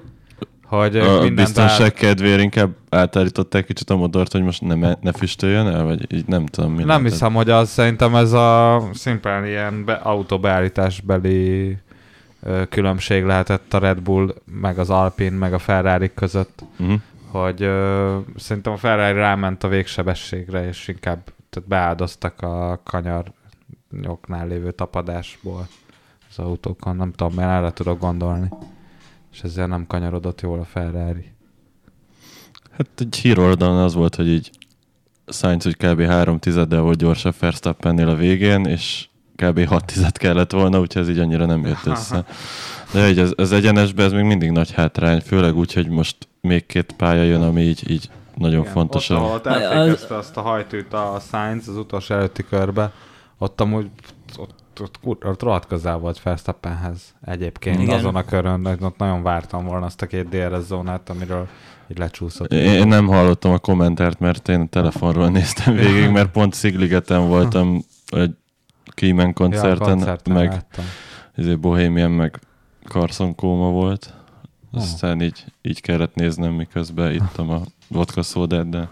hogy 0.70 0.98
a 0.98 1.30
biztonság 1.30 1.82
át- 1.86 1.94
kedvéért 1.94 2.42
inkább 2.42 2.70
átállították 2.90 3.66
kicsit 3.66 3.90
a 3.90 3.96
motort, 3.96 4.32
hogy 4.32 4.44
most 4.44 4.62
ne, 4.62 4.94
ne 5.02 5.12
füstöljön 5.12 5.68
el, 5.68 5.84
vagy 5.84 6.14
így 6.14 6.26
nem 6.28 6.46
tudom. 6.46 6.72
Mi 6.72 6.78
Nem 6.78 6.88
lehetett. 6.88 7.12
hiszem, 7.12 7.34
hogy 7.34 7.50
az 7.50 7.70
szerintem 7.70 8.16
ez 8.16 8.32
a 8.32 8.82
szimplán 8.94 9.46
ilyen 9.46 9.86
be, 9.86 9.94
autóbeállításbeli 9.94 11.78
ö, 12.44 12.64
különbség 12.70 13.24
lehetett 13.24 13.74
a 13.74 13.80
Red 13.80 14.02
Bull, 14.02 14.34
meg 14.62 14.80
az 14.80 14.90
Alpine, 14.90 15.38
meg 15.38 15.54
a 15.54 15.60
Ferrari 15.60 16.12
között, 16.14 16.64
Uh-huh. 16.80 17.00
hogy 17.32 17.62
ö, 17.62 18.18
szerintem 18.36 18.74
a 18.74 18.78
Ferrari 18.78 19.18
ráment 19.18 19.64
a 19.64 19.68
végsebességre, 19.68 20.68
és 20.68 20.88
inkább 20.88 21.20
tehát 21.50 21.70
beáldoztak 21.70 22.42
a 22.42 22.82
kanyarnyoknál 22.84 24.48
lévő 24.48 24.72
tapadásból 24.72 25.68
az 26.30 26.40
autókon. 26.40 26.96
Nem 26.96 27.12
tudom, 27.12 27.34
mert 27.36 27.50
erre 27.50 27.72
tudok 27.72 28.00
gondolni. 28.00 28.50
És 29.32 29.42
ezzel 29.42 29.68
nem 29.68 29.88
kanyarodott 29.88 30.42
jól 30.42 30.60
a 30.60 30.66
Ferrari. 30.66 31.32
Hát 32.72 32.88
egy 32.96 33.16
híroldalon 33.16 33.84
az 33.84 33.94
volt, 33.94 34.16
hogy 34.16 34.28
így 34.28 34.52
Sainz 35.28 35.66
úgy 35.66 35.78
kb. 35.78 36.02
3 36.02 36.40
tizeddel 36.40 36.82
volt 36.82 36.98
gyorsabb 36.98 37.36
Verstappennél 37.40 38.10
a 38.10 38.16
végén, 38.16 38.66
és 38.66 39.08
kb. 39.36 39.66
6 39.66 39.86
tized 39.86 40.18
kellett 40.18 40.52
volna, 40.52 40.80
úgyhogy 40.80 41.02
ez 41.02 41.10
így 41.10 41.20
annyira 41.20 41.46
nem 41.46 41.66
jött 41.66 41.86
össze. 41.86 42.26
De 42.94 43.10
így 43.10 43.20
az, 43.20 43.34
az 43.38 43.52
egyenesben 43.52 44.06
ez 44.06 44.12
még 44.12 44.24
mindig 44.24 44.52
nagy 44.52 44.72
hátrány, 44.72 45.22
főleg 45.22 45.56
úgy, 45.56 45.74
hogy 45.74 45.90
most 45.90 46.16
még 46.42 46.66
két 46.66 46.92
pálya 46.92 47.24
jön, 47.24 47.42
ami 47.42 47.62
így, 47.62 47.92
így 47.92 48.10
nagyon 48.36 48.60
Igen, 48.60 48.72
fontos. 48.72 49.10
Ott, 49.10 49.46
ahol 49.46 49.62
elfékezte 49.62 50.16
azt 50.16 50.38
a 50.38 50.42
hajtűt 50.42 50.94
a 50.94 51.22
Sainz 51.30 51.68
az 51.68 51.78
utolsó 51.78 52.16
előtti 52.16 52.46
körbe, 52.50 52.92
ott 53.38 53.62
amúgy 53.62 53.90
ott, 54.38 54.54
ott, 54.80 55.00
ott, 55.04 55.26
ott 55.26 55.42
rohadt 55.42 55.68
közel 55.68 55.98
volt 55.98 56.24
Verstappenhez 56.24 57.16
egyébként 57.22 57.82
Igen. 57.82 57.98
azon 57.98 58.16
a 58.16 58.24
körön, 58.24 58.64
de 58.64 58.76
ott 58.80 58.98
nagyon 58.98 59.24
vártam 59.24 59.66
volna 59.66 59.86
azt 59.86 60.02
a 60.02 60.06
két 60.06 60.30
DRS 60.30 60.64
zónát, 60.66 61.10
amiről 61.10 61.48
így 61.88 61.98
lecsúszott. 61.98 62.54
Én 62.54 62.88
nem 62.88 63.08
hallottam 63.08 63.52
a 63.52 63.58
kommentárt, 63.58 64.20
mert 64.20 64.50
én 64.50 64.62
a 64.62 64.68
telefonról 64.68 65.30
néztem 65.40 65.76
végig, 65.76 66.10
mert 66.10 66.32
pont 66.32 66.54
Szigligeten 66.54 67.28
voltam 67.28 67.84
egy 68.06 68.36
Keyman 68.86 69.34
koncerten, 69.34 69.88
ja, 69.88 69.94
koncerten 69.94 70.34
meg 70.34 70.50
láttam. 70.50 70.86
izé 71.36 71.56
Bohemian, 71.56 72.12
meg 72.12 72.40
Carson 72.84 73.36
Kóma 73.36 73.70
volt. 73.70 74.14
Oh. 74.72 74.82
Aztán 74.82 75.22
így, 75.22 75.46
így 75.62 75.82
kellett 75.82 76.16
néznem, 76.16 76.54
miközben 76.54 77.14
ittam 77.14 77.50
a 77.50 77.62
vodka 77.88 78.24
szódát, 78.24 78.70
de 78.70 78.90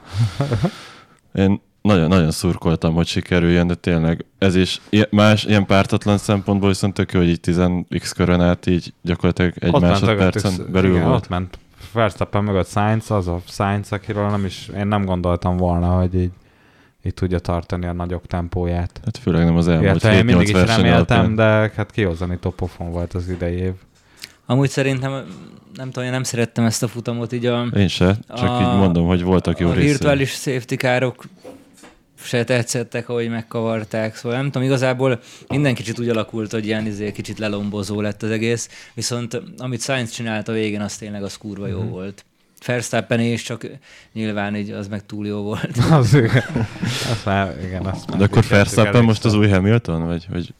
én 1.43 1.61
nagyon, 1.87 2.07
nagyon 2.07 2.31
szurkoltam, 2.31 2.93
hogy 2.93 3.07
sikerüljön, 3.07 3.67
de 3.67 3.75
tényleg 3.75 4.25
ez 4.37 4.55
is 4.55 4.81
más, 5.09 5.43
ilyen 5.43 5.65
pártatlan 5.65 6.17
szempontból 6.17 6.69
viszont 6.69 6.93
tök 6.93 7.11
jó, 7.11 7.19
hogy 7.19 7.29
így 7.29 7.39
10x 7.41 8.11
körön 8.15 8.41
át 8.41 8.65
így 8.65 8.93
gyakorlatilag 9.01 9.53
egy 9.59 9.73
Ott 9.73 9.81
ment 9.81 10.01
másodpercen 10.01 10.51
mögöttük- 10.51 10.71
belül 10.73 10.91
igen, 10.95 11.03
volt. 11.07 11.15
Ott 11.23 11.29
ment 11.29 11.57
Verstappen 11.93 12.43
mögött 12.43 12.67
Sainz, 12.67 13.11
az 13.11 13.27
a 13.27 13.41
Sainz, 13.47 13.91
akiről 13.91 14.29
nem 14.29 14.45
is, 14.45 14.69
én 14.77 14.87
nem 14.87 15.05
gondoltam 15.05 15.57
volna, 15.57 15.87
hogy 15.87 16.15
így, 16.15 16.31
így 17.03 17.13
tudja 17.13 17.39
tartani 17.39 17.85
a 17.85 17.93
nagyok 17.93 18.25
tempóját. 18.27 18.99
Hát 19.05 19.17
főleg 19.17 19.45
nem 19.45 19.55
az 19.55 19.67
elmúlt 19.67 20.03
7-8 20.03 20.23
mindig 20.25 20.47
is 20.47 20.53
reméltem, 20.53 20.91
alapján. 20.93 21.35
de 21.35 21.71
hát 21.75 21.91
kihozzanító 21.91 22.49
pofon 22.49 22.91
volt 22.91 23.13
az 23.13 23.29
idei 23.29 23.55
év. 23.55 23.71
Amúgy 24.45 24.69
szerintem, 24.69 25.11
nem 25.75 25.85
tudom, 25.91 26.03
én 26.03 26.11
nem 26.11 26.23
szerettem 26.23 26.65
ezt 26.65 26.83
a 26.83 26.87
futamot, 26.87 27.31
így 27.33 27.45
a, 27.45 27.63
Én 27.75 27.87
se, 27.87 28.17
csak 28.35 28.49
A- 28.49 28.61
így 28.61 28.77
mondom, 28.79 29.05
hogy 29.07 29.23
voltak 29.23 29.59
jó 29.59 29.67
a 29.69 29.73
részei. 29.73 29.87
virtuális 29.89 30.31
safety 30.31 30.75
károk 30.75 31.23
se 32.23 32.43
tetszettek, 32.43 33.09
ahogy 33.09 33.29
megkavarták, 33.29 34.15
szóval 34.15 34.37
nem 34.37 34.51
tudom, 34.51 34.67
igazából 34.67 35.19
minden 35.47 35.73
kicsit 35.73 35.99
úgy 35.99 36.09
alakult, 36.09 36.51
hogy 36.51 36.65
ilyen 36.65 36.85
izé, 36.85 37.11
kicsit 37.11 37.39
lelombozó 37.39 38.01
lett 38.01 38.23
az 38.23 38.29
egész, 38.29 38.69
viszont 38.93 39.41
amit 39.57 39.81
Sainz 39.81 40.11
csinált 40.11 40.47
a 40.47 40.51
végén, 40.51 40.81
az 40.81 40.95
tényleg 40.97 41.23
az 41.23 41.37
kurva 41.37 41.67
jó 41.67 41.79
Mhm. 41.81 41.89
volt. 41.89 42.25
Verstappen 42.65 43.19
is, 43.19 43.43
csak 43.43 43.65
nyilván 44.13 44.55
így 44.55 44.69
az 44.71 44.87
meg 44.87 45.05
túl 45.05 45.27
jó 45.27 45.41
volt. 45.41 45.77
Az, 45.91 46.13
igen. 46.13 46.43
Azt 47.11 47.25
már, 47.25 47.55
igen, 47.65 47.85
azt 47.85 48.09
már 48.09 48.17
De 48.19 48.23
akkor 48.23 48.43
Verstappen 48.49 49.03
most 49.03 49.25
az 49.25 49.33
új 49.33 49.47
Hamilton? 49.49 50.05
Vagy, 50.05 50.25
vagy 50.31 50.53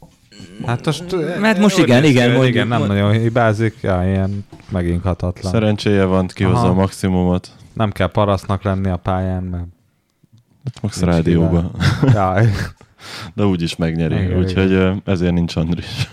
Hát 0.66 0.86
most... 0.86 1.16
Hát 1.42 1.60
most 1.60 1.78
igen, 1.78 2.04
igen, 2.04 2.24
hogy 2.24 2.34
mondjuk- 2.34 2.56
igen, 2.56 2.68
nem 2.68 2.78
mond- 2.78 2.92
nagyon 2.92 3.12
hibázik, 3.12 3.76
ja, 3.82 4.04
ilyen 4.06 4.46
megingathatlan. 4.70 5.52
szerencséje 5.52 6.04
van, 6.04 6.28
kihozza 6.28 6.60
Aha. 6.60 6.68
a 6.70 6.74
maximumot. 6.74 7.50
Nem 7.74 7.92
kell 7.92 8.08
parasztnak 8.12 8.64
lenni 8.64 8.90
a 8.90 8.98
pályán, 8.98 9.44
mert... 9.44 9.66
Hát 10.74 10.82
Max 10.82 11.00
Nincs 11.00 11.14
rádióba. 11.14 11.72
De 13.34 13.46
úgyis 13.46 13.76
megnyeri. 13.76 14.16
Igen, 14.16 14.38
Úgyhogy 14.38 15.02
ezért 15.06 15.34
nincs 15.34 15.56
Andris. 15.56 16.10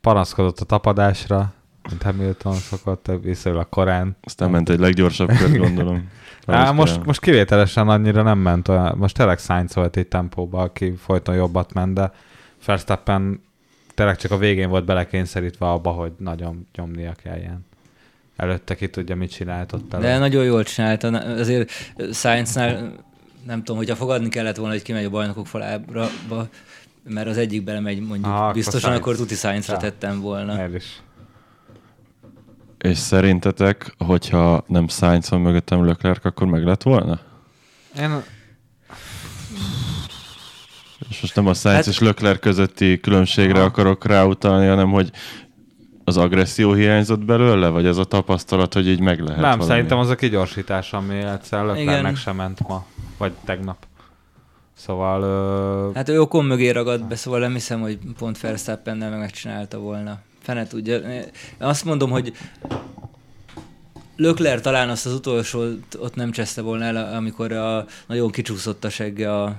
panaszkodott 0.00 0.60
a 0.60 0.64
tapadásra, 0.64 1.52
mint 1.90 2.02
Hamilton 2.02 2.54
szokott, 2.54 3.10
viszonylag 3.22 3.68
korán. 3.68 4.16
Aztán 4.22 4.50
ment 4.50 4.68
egy 4.68 4.78
leggyorsabb 4.78 5.28
kört, 5.28 5.56
gondolom. 5.56 6.08
Á, 6.46 6.70
most, 6.70 7.04
most 7.04 7.20
kivételesen 7.20 7.88
annyira 7.88 8.22
nem 8.22 8.38
ment 8.38 8.68
olyan, 8.68 8.96
most 8.98 9.16
tényleg 9.16 9.38
Sainz 9.38 9.74
volt 9.74 9.96
egy 9.96 10.06
tempóba, 10.06 10.62
aki 10.62 10.94
folyton 10.96 11.34
jobbat 11.34 11.72
ment, 11.72 11.94
de 11.94 12.12
Verstappen 12.66 13.40
tényleg 13.94 14.16
csak 14.16 14.30
a 14.30 14.36
végén 14.36 14.68
volt 14.68 14.84
belekényszerítve 14.84 15.66
abba, 15.70 15.90
hogy 15.90 16.12
nagyon 16.18 16.66
nyomnia 16.76 17.12
kelljen. 17.22 17.66
előtte 18.36 18.74
ki 18.74 18.88
tudja, 18.88 19.16
mit 19.16 19.30
csinált 19.30 19.72
ott 19.72 19.94
elő. 19.94 20.02
De 20.02 20.18
nagyon 20.18 20.44
jól 20.44 20.62
csinálta. 20.62 21.08
Azért 21.18 21.70
Science-nál 22.12 22.92
nem 23.48 23.58
tudom, 23.58 23.76
hogyha 23.76 23.96
fogadni 23.96 24.28
kellett 24.28 24.56
volna, 24.56 24.72
hogy 24.72 24.82
kimegy 24.82 25.04
a 25.04 25.10
bajnokok 25.10 25.46
falába, 25.46 26.08
mert 27.02 27.28
az 27.28 27.36
egyik 27.36 27.64
belemegy 27.64 28.00
mondjuk 28.00 28.26
ah, 28.26 28.40
akkor 28.40 28.52
biztosan, 28.54 28.80
Sainz. 28.80 28.98
akkor 28.98 29.16
tuti 29.16 29.34
Science-ra 29.34 29.74
Ja. 29.74 29.80
tettem 29.90 30.20
volna. 30.20 30.58
Ez 30.60 30.74
is. 30.74 31.02
És 32.78 32.98
szerintetek, 32.98 33.94
hogyha 33.98 34.64
nem 34.66 34.88
Sainz 34.88 35.30
van 35.30 35.40
mögöttem 35.40 35.84
Leclerc, 35.86 36.24
akkor 36.24 36.46
meg 36.46 36.64
lett 36.64 36.82
volna? 36.82 37.20
Én, 37.98 38.22
És 41.10 41.20
most 41.20 41.34
nem 41.34 41.46
a 41.46 41.54
Sainz 41.54 41.76
Hát- 41.76 41.86
és 41.86 41.98
Leclerc 41.98 42.40
közötti 42.40 43.00
különbségre 43.00 43.62
akarok 43.62 44.04
ráutalni, 44.04 44.66
hanem 44.66 44.90
hogy 44.90 45.10
az 46.08 46.16
agresszió 46.16 46.72
hiányzott 46.72 47.24
belőle, 47.24 47.68
vagy 47.68 47.86
ez 47.86 47.96
a 47.96 48.04
tapasztalat, 48.04 48.74
hogy 48.74 48.88
így 48.88 49.00
meg 49.00 49.20
lehet 49.20 49.40
nem, 49.40 49.50
valami? 49.50 49.64
szerintem 49.64 49.98
az 49.98 50.08
a 50.08 50.14
kigyorsítás, 50.14 50.92
ami 50.92 51.14
egyszer 51.14 51.64
Leclercnek 51.64 52.00
Igen. 52.00 52.14
sem 52.14 52.36
ment 52.36 52.68
ma, 52.68 52.86
vagy 53.18 53.32
tegnap. 53.44 53.76
Szóval... 54.74 55.22
Ö... 55.22 55.90
Hát 55.94 56.08
ő 56.08 56.20
okon 56.20 56.44
mögé 56.44 56.70
ragadt 56.70 57.04
be, 57.04 57.16
szóval 57.16 57.40
nem 57.40 57.52
hiszem, 57.52 57.80
hogy 57.80 57.98
pont 58.18 58.40
Verstappennel 58.40 59.10
meg 59.10 59.18
megcsinálta 59.18 59.78
volna. 59.78 60.18
Fene 60.42 60.66
tudja. 60.66 60.96
Én 60.96 61.24
Azt 61.58 61.84
mondom, 61.84 62.10
hogy 62.10 62.32
Lökler 64.16 64.60
talán 64.60 64.88
azt 64.88 65.06
az 65.06 65.12
utolsó 65.12 65.64
ott 65.98 66.14
nem 66.14 66.30
cseszte 66.30 66.60
volna 66.60 66.84
el, 66.84 67.14
amikor 67.14 67.52
a, 67.52 67.86
nagyon 68.06 68.30
kicsúszott 68.30 68.84
a 68.84 68.90
segge 68.90 69.34
a 69.34 69.56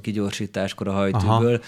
kigyorsításkor 0.00 0.88
a 0.88 0.92
hajtűből, 0.92 1.60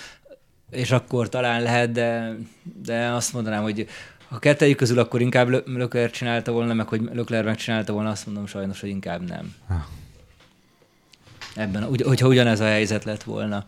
és 0.70 0.90
akkor 0.90 1.28
talán 1.28 1.62
lehet, 1.62 1.92
de, 1.92 2.36
de 2.82 3.08
azt 3.08 3.32
mondanám, 3.32 3.62
hogy 3.62 3.86
ha 4.30 4.38
kettejük 4.38 4.76
közül 4.76 4.98
akkor 4.98 5.20
inkább 5.20 5.48
Lö- 5.48 5.66
Lökler 5.66 6.10
csinálta 6.10 6.52
volna, 6.52 6.74
meg 6.74 6.88
hogy 6.88 7.00
Lökler 7.12 7.44
megcsinálta 7.44 7.92
volna, 7.92 8.10
azt 8.10 8.26
mondom 8.26 8.46
sajnos, 8.46 8.80
hogy 8.80 8.88
inkább 8.88 9.28
nem. 9.28 9.54
Ah. 9.68 9.76
Ebben, 11.54 11.82
ugy, 11.84 12.02
hogyha 12.02 12.28
ugyanez 12.28 12.60
a 12.60 12.64
helyzet 12.64 13.04
lett 13.04 13.22
volna. 13.22 13.64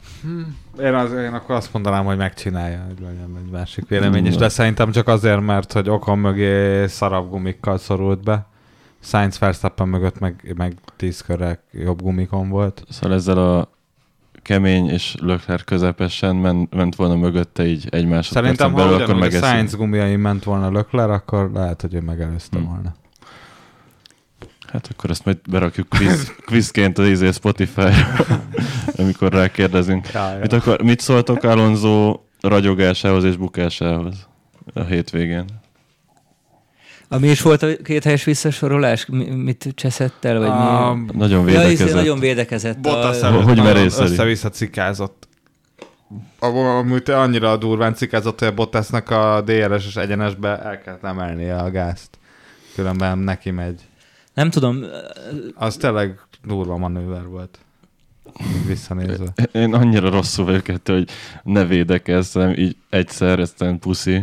Én, 0.80 0.94
az, 0.94 1.12
én 1.12 1.32
akkor 1.32 1.54
azt 1.54 1.72
mondanám, 1.72 2.04
hogy 2.04 2.16
megcsinálja, 2.16 2.84
hogy 2.86 3.00
legyen 3.00 3.36
egy 3.44 3.50
másik 3.50 3.88
vélemény 3.88 4.26
is, 4.26 4.34
Mm. 4.34 4.38
de 4.38 4.48
szerintem 4.48 4.92
csak 4.92 5.08
azért, 5.08 5.40
mert 5.40 5.72
hogy 5.72 5.88
okon 5.88 6.18
mögé 6.18 6.86
szarabb 6.86 7.30
gumikkal 7.30 7.78
szorult 7.78 8.22
be. 8.22 8.46
Sainz 9.00 9.38
Verstappen 9.38 9.88
mögött 9.88 10.18
meg, 10.18 10.54
meg 10.56 10.74
tíz 10.96 11.20
körrel 11.20 11.62
jobb 11.72 12.02
gumikon 12.02 12.48
volt. 12.48 12.84
Szóval 12.90 13.16
ezzel 13.16 13.38
a 13.38 13.68
kemény 14.42 14.88
és 14.88 15.14
Leclerc 15.20 15.64
közepesen 15.64 16.36
men, 16.36 16.68
ment 16.70 16.94
volna 16.94 17.14
mögötte 17.16 17.66
így 17.66 17.86
egy 17.90 18.06
másodpercen 18.06 18.42
Szerintem, 18.42 18.70
ha 18.70 18.76
belül, 18.76 18.92
akkor 18.92 19.04
ugyanúgy 19.04 19.22
a 19.22 19.24
megeszi. 19.24 19.52
Sainz 19.52 19.74
gumiai 19.74 20.16
ment 20.16 20.44
volna 20.44 20.70
Lökler, 20.70 21.10
akkor 21.10 21.50
lehet, 21.54 21.80
hogy 21.80 21.94
ő 21.94 22.00
megelőzte 22.00 22.58
Hmm. 22.58 22.66
volna. 22.68 22.94
Hát 24.72 24.88
akkor 24.94 25.10
ezt 25.10 25.24
majd 25.24 25.38
berakjuk 25.50 25.88
quiz, 25.88 26.32
quizként 26.46 26.98
az 26.98 27.06
izé 27.08 27.30
Spotify-ra, 27.30 28.16
amikor 28.98 29.32
rákérdezünk. 29.32 30.08
Ja, 30.12 30.38
Mit, 30.40 30.52
akar, 30.52 30.82
mit 30.82 31.00
szóltok 31.00 31.42
Alonso 31.42 32.20
ragyogásához 32.40 33.24
és 33.24 33.36
bukásához 33.36 34.26
a 34.74 34.80
hétvégén? 34.82 35.44
Ami 37.12 37.28
is 37.28 37.40
volt 37.42 37.62
a 37.62 37.76
két 37.84 38.04
helyes 38.04 38.24
visszasorolás? 38.24 39.06
Mi, 39.06 39.24
mit 39.24 39.68
cseszett 39.74 40.24
el? 40.24 40.38
Vagy 40.38 40.48
A, 40.48 40.94
mi? 40.94 41.04
Nagyon 41.12 41.38
Ja, 41.38 41.44
védekezett. 41.44 41.86
izé, 41.86 41.94
nagyon 41.96 42.18
védekezett. 42.18 42.78
Bottas 42.78 43.22
a, 43.22 43.30
Hogy 43.30 43.44
nagyon 43.44 43.64
merészeli? 43.64 44.10
Össze-vissza 44.10 44.48
cikázott. 44.50 45.28
Amúgy 46.38 47.10
annyira 47.10 47.56
durván 47.56 47.94
cikázott, 47.94 48.38
hogy 48.38 48.48
a 48.48 48.54
Bottasnak 48.54 49.10
a 49.10 49.42
DRS-es 49.44 49.96
egyenesbe 49.96 50.58
el 50.58 50.80
kellett 50.80 51.04
emelnie 51.04 51.56
a 51.56 51.70
gázt. 51.70 52.18
Különben 52.74 53.18
neki 53.18 53.50
megy. 53.50 53.80
nem 54.34 54.50
tudom, 54.50 54.84
Az 55.54 55.76
tényleg 55.76 56.18
durva 56.44 56.76
manőver 56.76 57.26
volt. 57.26 57.58
Visszanézve. 58.66 59.26
Én 59.52 59.74
annyira 59.74 60.10
rosszul 60.10 60.44
vagyok 60.44 60.68
ettől, 60.68 60.96
hogy 60.96 61.08
ne 61.42 61.64
védekezzem 61.64 62.50
így 62.52 62.76
egyszer, 62.90 63.38
aztán 63.40 63.78
puszi. 63.78 64.22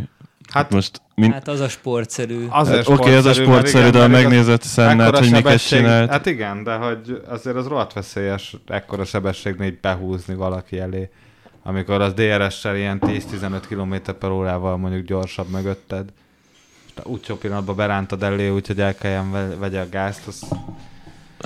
Hát 0.50 0.64
Hát 0.64 0.72
most 0.74 1.02
mind... 1.16 1.34
hát 1.34 1.48
az 1.48 1.60
a 1.60 1.68
sportszerű. 1.70 2.46
azért 2.50 2.88
Hát, 2.88 3.00
Oké, 3.00 3.16
ez 3.16 3.26
a 3.26 3.34
sportszerű, 3.34 3.46
sportszerű, 3.46 3.80
igen, 3.88 3.92
de 3.92 4.00
ha 4.02 4.08
megnézed 4.08 4.62
Szennát, 4.62 5.18
hogy 5.18 5.32
miket 5.32 5.68
csinált. 5.68 6.10
Hát 6.10 6.26
igen, 6.26 6.64
de 6.64 6.74
hogy 6.76 7.22
azért 7.28 7.56
az 7.56 7.68
rohadt 7.68 7.94
veszélyes 7.94 8.56
ekkora 8.68 9.06
sebességnél 9.06 9.68
így 9.68 9.80
behúzni 9.80 10.36
valaki 10.36 10.80
elé. 10.80 11.10
Amikor 11.64 12.02
az 12.02 12.14
DRS-sel 12.14 12.76
ilyen 12.76 13.00
10-15 13.06 13.62
km 13.70 13.96
per 14.20 14.30
órával 14.30 14.78
mondjuk 14.78 15.06
gyorsabb 15.06 15.50
mögötted. 15.50 16.06
És 16.96 17.02
utcsó 17.06 17.36
pillanatban 17.36 17.76
berántad 17.76 18.24
elé, 18.24 18.50
úgyhogy 18.50 18.80
el 18.82 18.96
kelljen 18.96 19.32
ve- 19.32 19.58
vegye 19.60 19.80
a 19.80 19.90
gázt, 19.90 20.28
az 20.28 20.44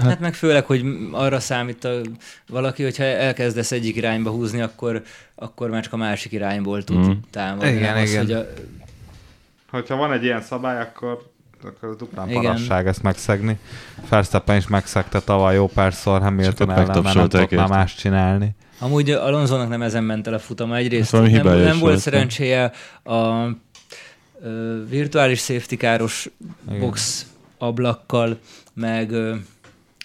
Hát 0.01 0.19
meg 0.19 0.33
főleg, 0.33 0.65
hogy 0.65 0.85
arra 1.11 1.39
számít 1.39 1.83
a, 1.83 2.01
valaki, 2.47 2.83
hogyha 2.83 3.03
elkezdesz 3.03 3.71
egyik 3.71 3.95
irányba 3.95 4.29
húzni, 4.29 4.61
akkor, 4.61 5.01
akkor 5.35 5.69
már 5.69 5.83
csak 5.83 5.93
a 5.93 5.97
másik 5.97 6.31
irányból 6.31 6.83
tud 6.83 6.97
Mhm. 6.97 7.11
támadni. 7.31 7.69
Igen, 7.69 7.93
nem 7.93 8.03
az, 8.03 8.09
igen. 8.09 8.21
Hogy 8.25 8.31
a, 8.33 8.45
hogyha 9.73 9.95
van 9.95 10.11
egy 10.11 10.23
ilyen 10.23 10.41
szabály, 10.41 10.81
akkor, 10.81 11.21
akkor 11.63 11.89
az 11.89 11.95
duplán 11.95 12.29
Igen. 12.29 12.41
parasság 12.41 12.87
ezt 12.87 13.03
megszegni. 13.03 13.59
Verstappen 14.09 14.57
is 14.57 14.67
megszegte 14.67 15.19
tavaly 15.19 15.55
jó 15.55 15.67
párszor 15.67 16.21
Hamilton 16.21 16.71
ellen, 16.71 16.87
mert 16.87 17.13
nem 17.13 17.29
tudott 17.29 17.51
már 17.51 17.69
más 17.69 17.95
csinálni. 17.95 18.55
amúgy 18.79 19.11
Alonsonak 19.11 19.69
nem 19.69 19.81
ezen 19.81 20.03
ment 20.03 20.27
el 20.27 20.33
a 20.33 20.39
futama. 20.39 20.75
Egyrészt 20.75 21.11
valami 21.11 21.31
nem, 21.31 21.45
nem 21.45 21.63
volt 21.63 21.79
volt, 21.79 21.99
szerencséje 21.99 22.71
a 23.03 23.45
ö, 24.41 24.83
virtuális 24.89 25.39
safety 25.39 25.75
káros 25.75 26.29
Igen. 26.67 26.79
box 26.79 27.25
ablakkal, 27.57 28.39
meg, 28.73 29.11
ö, 29.11 29.35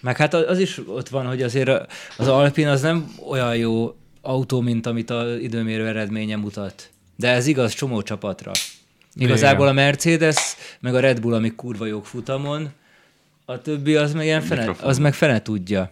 meg 0.03 0.17
hát 0.17 0.35
az 0.35 0.59
is 0.59 0.81
ott 0.87 1.09
van, 1.09 1.27
hogy 1.27 1.43
azért 1.43 1.71
az 2.17 2.29
Alpin 2.29 2.69
az 2.69 2.81
nem 2.81 3.15
olyan 3.29 3.57
jó 3.57 3.97
autó, 4.23 4.61
mint 4.61 4.87
amit 4.87 5.11
az 5.11 5.39
időmérő 5.41 5.87
eredménye 5.87 6.37
mutat. 6.37 6.91
De 7.17 7.29
ez 7.29 7.47
igaz 7.47 7.73
csomó 7.73 8.03
csapatra. 8.03 8.53
Igazából 9.19 9.69
a 9.69 9.73
Mercedes, 9.73 10.57
meg 10.81 10.95
a 10.95 11.01
Red 11.01 11.21
Bull, 11.21 11.35
amik 11.35 11.55
kurva 11.55 11.87
jók 11.87 12.07
futamon, 12.07 12.69
a 13.45 13.61
többi 13.63 13.95
az 13.95 14.13
meg, 14.13 14.25
ilyen 14.25 14.41
fene, 14.41 14.61
Mikrofon. 14.61 14.89
az 14.89 14.99
meg 14.99 15.15
fene 15.15 15.43
tudja. 15.43 15.91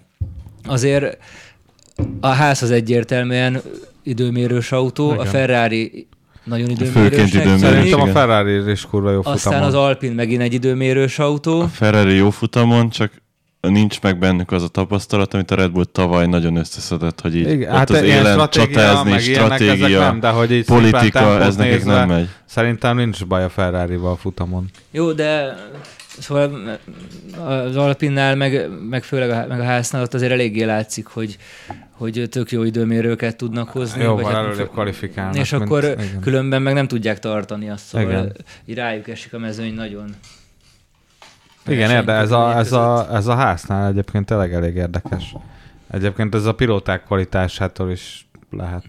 Azért 0.67 1.19
a 2.21 2.27
ház 2.29 2.62
az 2.62 2.71
egyértelműen 2.71 3.62
időmérős 4.03 4.73
autó, 4.73 5.12
Igen. 5.12 5.19
a 5.19 5.25
Ferrari 5.25 6.07
nagyon 6.45 6.71
időmérősnek 6.71 7.29
időmérős, 7.29 7.61
Szerintem 7.61 8.01
a 8.01 8.03
igen. 8.03 8.15
Ferrari 8.15 8.71
is 8.71 8.87
kurva 8.87 9.11
jó 9.11 9.19
aztán 9.19 9.37
futamon. 9.37 9.67
az 9.67 9.75
Alpin 9.75 10.12
megint 10.12 10.43
egy 10.43 10.53
időmérős 10.55 11.19
autó. 11.19 11.61
A 11.61 11.69
Ferrari 11.69 12.15
jó 12.15 12.31
futamon, 12.31 12.91
csak 12.91 13.12
nincs 13.68 14.00
meg 14.00 14.18
bennük 14.18 14.52
az 14.52 14.62
a 14.62 14.68
tapasztalat, 14.68 15.35
amit 15.35 15.50
a 15.50 15.55
Red 15.55 15.70
Bull 15.70 15.85
tavaly 15.85 16.26
nagyon 16.26 16.57
összeszedett, 16.57 17.20
hogy 17.20 17.37
így 17.37 17.50
Igen, 17.50 17.70
ott 17.70 17.76
hát 17.76 17.90
az 17.90 18.02
ilyen 18.02 18.18
élen 18.18 18.33
stratégia, 18.33 18.81
csatázni, 18.81 19.11
meg 19.11 19.22
ilyenek, 19.22 19.61
ezek 19.61 19.66
stratégia, 19.66 19.98
nem, 19.98 20.20
de 20.20 20.29
hogy 20.29 20.52
így 20.52 20.64
politika, 20.64 21.40
ez 21.40 21.57
nekik 21.57 21.72
nézve, 21.72 21.94
nem 21.94 22.09
megy. 22.09 22.29
Szerintem 22.44 22.96
nincs 22.96 23.24
baj 23.24 23.44
a 23.44 23.48
Ferrari-val 23.48 24.12
a 24.12 24.16
futamon. 24.16 24.70
Jó, 24.90 25.12
de 25.12 25.57
szóval 26.18 26.79
az 27.46 27.76
Alpinnál, 27.76 28.37
meg, 28.37 28.68
meg 28.88 29.02
főleg 29.02 29.31
a, 29.31 29.46
meg 29.48 29.61
a 29.61 29.64
háznál 29.64 30.02
ott 30.02 30.14
azért 30.14 30.33
eléggé 30.33 30.62
látszik, 30.62 31.07
hogy, 31.07 31.37
hogy 31.90 32.26
tök 32.31 32.50
jó 32.50 32.62
időmérőket 32.62 33.37
tudnak 33.37 33.68
hozni. 33.68 34.02
Jóval 34.02 34.22
vagy 34.22 34.59
hát- 34.59 34.70
kvalifikálnak. 34.70 35.37
És 35.37 35.50
mint- 35.50 35.64
akkor 35.64 35.85
igen. 35.85 36.20
különben 36.20 36.62
meg 36.62 36.74
nem 36.74 36.88
tudják 36.88 37.18
tartani 37.18 37.70
azt, 37.70 37.85
szóval 37.85 38.33
Igen. 38.66 38.76
rájuk 38.76 39.09
esik 39.09 39.35
a 39.35 39.38
mezőny 39.38 39.74
nagyon. 39.74 40.14
Igen, 41.66 41.90
érde, 41.90 42.12
ez 42.12 42.31
a, 42.31 42.57
ez, 42.57 42.72
a, 42.72 43.14
ez 43.14 43.26
a 43.26 43.35
háznál 43.35 43.87
egyébként 43.87 44.26
tényleg 44.26 44.55
elég 44.55 44.74
érdekes. 44.74 45.35
Egyébként 45.90 46.35
ez 46.35 46.44
a 46.44 46.55
pilóták 46.55 47.05
kvalitásától 47.05 47.90
is 47.90 48.29
lehet. 48.50 48.85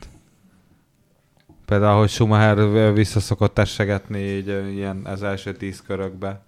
Például, 1.66 2.00
hogy 2.00 2.10
Schumacher 2.10 2.94
visszaszokott 2.94 3.54
tessegetni 3.54 4.20
így 4.20 4.48
ilyen 4.48 5.02
az 5.06 5.24
első 5.24 5.54
tíz 5.54 5.82
körökbe. 5.82 6.42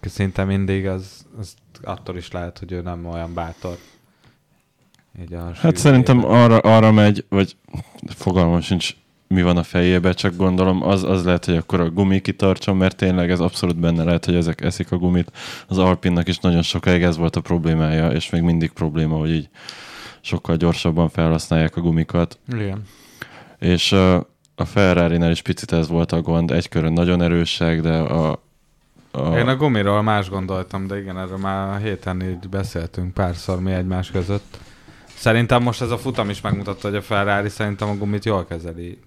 Szinte 0.00 0.44
mindig, 0.44 0.86
az, 0.86 1.26
az 1.38 1.54
attól 1.82 2.16
is 2.16 2.30
lehet, 2.30 2.58
hogy 2.58 2.72
ő 2.72 2.80
nem 2.80 3.06
olyan 3.06 3.34
bátor. 3.34 3.76
Így 5.20 5.34
a 5.34 5.52
Hát 5.54 5.76
szerintem 5.76 6.24
arra, 6.24 6.58
arra 6.58 6.92
megy, 6.92 7.24
vagy 7.28 7.56
fogalmam 8.06 8.60
sincs, 8.60 8.96
mi 9.34 9.42
van 9.42 9.56
a 9.56 9.62
fejébe, 9.62 10.12
csak 10.12 10.36
gondolom 10.36 10.82
az, 10.82 11.02
az 11.02 11.24
lehet, 11.24 11.44
hogy 11.44 11.56
akkor 11.56 11.80
a 11.80 11.90
gumi 11.90 12.20
kitartson, 12.20 12.76
mert 12.76 12.96
tényleg 12.96 13.30
ez 13.30 13.40
abszolút 13.40 13.76
benne 13.76 14.04
lehet, 14.04 14.24
hogy 14.24 14.34
ezek 14.34 14.60
eszik 14.60 14.92
a 14.92 14.96
gumit. 14.96 15.32
Az 15.66 15.78
Alpinnak 15.78 16.28
is 16.28 16.38
nagyon 16.38 16.62
sokáig 16.62 17.02
ez 17.02 17.16
volt 17.16 17.36
a 17.36 17.40
problémája, 17.40 18.10
és 18.10 18.30
még 18.30 18.42
mindig 18.42 18.70
probléma, 18.72 19.16
hogy 19.16 19.30
így 19.30 19.48
sokkal 20.20 20.56
gyorsabban 20.56 21.08
felhasználják 21.08 21.76
a 21.76 21.80
gumikat. 21.80 22.38
Igen. 22.52 22.82
És 23.58 23.92
a 24.54 24.64
Ferrari-nál 24.64 25.30
is 25.30 25.42
picit 25.42 25.72
ez 25.72 25.88
volt 25.88 26.12
a 26.12 26.20
gond, 26.20 26.50
egy 26.50 26.68
körön 26.68 26.92
nagyon 26.92 27.22
erősek, 27.22 27.80
de 27.80 27.92
a, 27.92 28.40
a, 29.10 29.38
Én 29.38 29.48
a 29.48 29.56
gumiról 29.56 30.02
más 30.02 30.28
gondoltam, 30.28 30.86
de 30.86 31.00
igen, 31.00 31.18
erről 31.18 31.38
már 31.38 31.68
a 31.68 31.76
héten 31.76 32.22
így 32.22 32.48
beszéltünk 32.48 33.14
párszor 33.14 33.60
mi 33.60 33.72
egymás 33.72 34.10
között. 34.10 34.58
Szerintem 35.14 35.62
most 35.62 35.80
ez 35.80 35.90
a 35.90 35.98
futam 35.98 36.30
is 36.30 36.40
megmutatta, 36.40 36.88
hogy 36.88 36.96
a 36.96 37.02
Ferrari 37.02 37.48
szerintem 37.48 37.88
a 37.88 37.96
gumit 37.96 38.24
jól 38.24 38.44
kezeli 38.44 38.98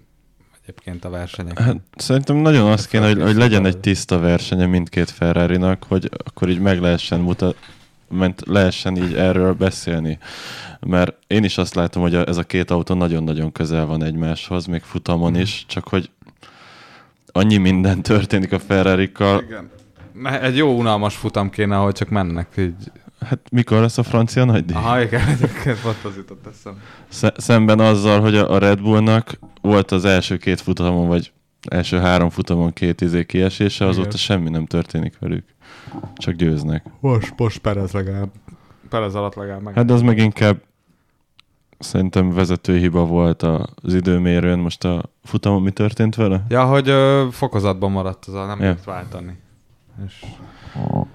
egyébként 0.67 1.05
a 1.05 1.09
versenyek. 1.09 1.59
Hát, 1.59 1.77
szerintem 1.95 2.35
nagyon 2.35 2.71
az 2.71 2.87
kéne, 2.87 3.07
hogy, 3.07 3.21
hogy 3.21 3.35
legyen 3.35 3.65
egy 3.65 3.77
tiszta 3.77 4.19
versenye 4.19 4.65
mindkét 4.65 5.09
ferrari 5.09 5.57
hogy 5.87 6.09
akkor 6.25 6.49
így 6.49 6.59
meg 6.59 6.79
lehessen 6.81 7.19
mutat, 7.19 7.55
ment 8.09 8.41
lehessen 8.45 8.95
így 8.97 9.13
erről 9.13 9.53
beszélni. 9.53 10.17
Mert 10.79 11.15
én 11.27 11.43
is 11.43 11.57
azt 11.57 11.75
látom, 11.75 12.01
hogy 12.01 12.15
ez 12.15 12.37
a 12.37 12.43
két 12.43 12.71
autó 12.71 12.93
nagyon-nagyon 12.93 13.51
közel 13.51 13.85
van 13.85 14.03
egymáshoz, 14.03 14.65
még 14.65 14.81
futamon 14.81 15.31
Mhm. 15.31 15.41
is, 15.41 15.65
csak 15.67 15.87
hogy 15.87 16.09
annyi 17.31 17.57
minden 17.57 18.01
történik 18.01 18.51
a 18.51 18.59
ferrari 18.59 19.11
Igen. 19.47 19.69
Ne, 20.13 20.41
Egy 20.41 20.57
jó 20.57 20.77
unalmas 20.77 21.15
futam 21.15 21.49
kéne, 21.49 21.77
ahol 21.77 21.91
csak 21.91 22.09
mennek. 22.09 22.47
Így. 22.57 22.91
Hát 23.27 23.39
mikor 23.51 23.79
lesz 23.81 23.97
a 23.97 24.03
francia 24.03 24.45
nagydíj? 24.45 24.75
Aha, 24.75 25.01
igen, 25.01 25.27
egyébként 25.35 25.81
pont 25.81 26.03
az 26.03 26.15
jutott 26.15 26.47
eszem. 26.47 26.81
Sze- 27.07 27.39
szemben 27.39 27.79
azzal, 27.79 28.19
hogy 28.21 28.35
a 28.35 28.57
Red 28.57 28.81
Bullnak 28.81 29.39
volt 29.61 29.91
az 29.91 30.05
első 30.05 30.37
két 30.37 30.61
futamon, 30.61 31.07
vagy 31.07 31.31
első 31.69 31.97
három 31.99 32.29
futamon 32.29 32.73
két 32.73 33.01
izé 33.01 33.25
kiesése, 33.25 33.85
azóta 33.85 34.07
Igen. 34.07 34.17
semmi 34.17 34.49
nem 34.49 34.65
történik 34.65 35.19
velük. 35.19 35.45
Csak 36.15 36.33
győznek. 36.33 36.85
Most, 36.99 37.33
most 37.37 37.57
Perez 37.57 37.91
legalább. 37.91 38.29
Perez 38.89 39.15
alatt 39.15 39.35
legalább 39.35 39.61
meg. 39.61 39.73
Hát 39.73 39.91
az 39.91 40.01
meg 40.01 40.17
inkább 40.17 40.61
szerintem 41.79 42.33
vezetői 42.33 42.79
hiba 42.79 43.05
volt 43.05 43.43
az 43.81 43.93
időmérőn. 43.93 44.59
Most 44.59 44.83
a 44.83 45.03
futamon 45.23 45.61
mi 45.61 45.71
történt 45.71 46.15
vele? 46.15 46.43
Ja, 46.49 46.65
hogy 46.65 46.89
ö, 46.89 47.27
fokozatban 47.31 47.91
maradt 47.91 48.25
az 48.25 48.33
a 48.33 48.45
nem 48.45 48.59
Ja. 48.61 48.69
tudott 48.69 48.83
váltani. 48.83 49.37
És 50.05 50.25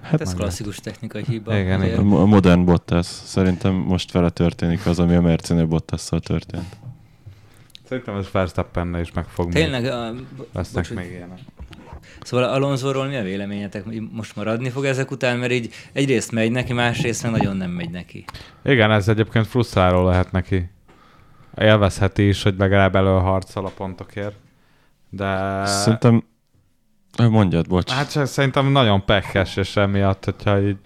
Hát 0.01 0.21
ez 0.21 0.33
klasszikus 0.33 0.77
technikai 0.77 1.23
hiba. 1.27 1.57
Igen, 1.57 1.97
A 1.99 2.01
mo- 2.03 2.19
a 2.19 2.25
modern 2.25 2.65
Bottas. 2.65 3.05
Szerintem 3.05 3.73
most 3.73 4.11
vele 4.11 4.29
történik 4.29 4.85
az, 4.85 4.99
ami 4.99 5.15
a 5.15 5.21
Mercedes 5.21 5.65
Bottasszal 5.65 6.19
történt. 6.19 6.75
szerintem 7.87 8.15
ez 8.15 8.31
Verstappennel 8.31 9.01
is 9.01 9.11
meg 9.11 9.25
fog 9.25 9.51
Tényleg, 9.51 9.85
a, 9.85 10.13
Lesznek 10.53 10.87
bocs, 10.89 10.93
még 10.97 11.11
ilyenek. 11.11 11.39
Szóval 12.21 12.49
Alonsoról 12.49 13.05
mi 13.07 13.15
a 13.15 13.23
véleményetek? 13.23 13.83
Most 14.11 14.35
maradni 14.35 14.69
fog 14.69 14.85
ezek 14.85 15.11
után, 15.11 15.37
mert 15.37 15.51
így 15.51 15.73
egyrészt 15.93 16.31
megy 16.31 16.51
neki, 16.51 16.73
másrészt 16.73 17.23
meg 17.23 17.31
nagyon 17.31 17.57
nem 17.57 17.69
megy 17.71 17.89
neki. 17.89 18.25
Igen, 18.63 18.91
ez 18.91 19.07
egyébként 19.07 19.47
frusztráló 19.47 20.05
lehet 20.05 20.31
neki. 20.31 20.69
Élvezheti 21.57 22.27
is, 22.27 22.43
hogy 22.43 22.55
legalább 22.57 22.95
előharcol 22.95 23.65
a 23.65 23.69
pontokért. 23.69 24.35
De... 25.09 25.61
Szerintem... 25.65 26.23
Mondjad, 27.17 27.67
bocs. 27.67 27.91
Hát 27.91 28.27
szerintem 28.27 28.71
nagyon 28.71 29.05
pekes, 29.05 29.55
és 29.55 29.75
emiatt, 29.75 30.25
hogyha 30.25 30.61
így 30.61 30.77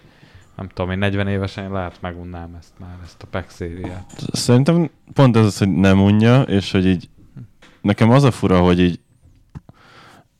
nem 0.56 0.68
tudom, 0.68 0.90
én 0.90 0.98
40 0.98 1.28
évesen 1.28 1.72
lehet 1.72 2.00
megunnám 2.00 2.54
ezt 2.58 2.72
már, 2.78 2.96
ezt 3.04 3.22
a 3.22 3.26
pek 3.26 3.50
szériát. 3.50 4.12
Szerintem 4.32 4.90
pont 5.12 5.36
ez 5.36 5.44
az, 5.44 5.58
hogy 5.58 5.68
nem 5.68 6.02
unja, 6.02 6.42
és 6.42 6.70
hogy 6.70 6.86
így 6.86 7.08
nekem 7.80 8.10
az 8.10 8.22
a 8.22 8.30
fura, 8.30 8.60
hogy 8.60 8.80
így 8.80 9.00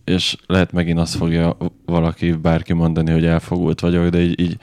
és 0.04 0.36
lehet 0.46 0.72
megint 0.72 0.98
azt 0.98 1.14
fogja 1.14 1.56
valaki, 1.84 2.32
bárki 2.32 2.72
mondani, 2.72 3.10
hogy 3.10 3.24
elfogult 3.24 3.80
vagyok, 3.80 4.08
de 4.08 4.20
így, 4.20 4.40
így 4.40 4.56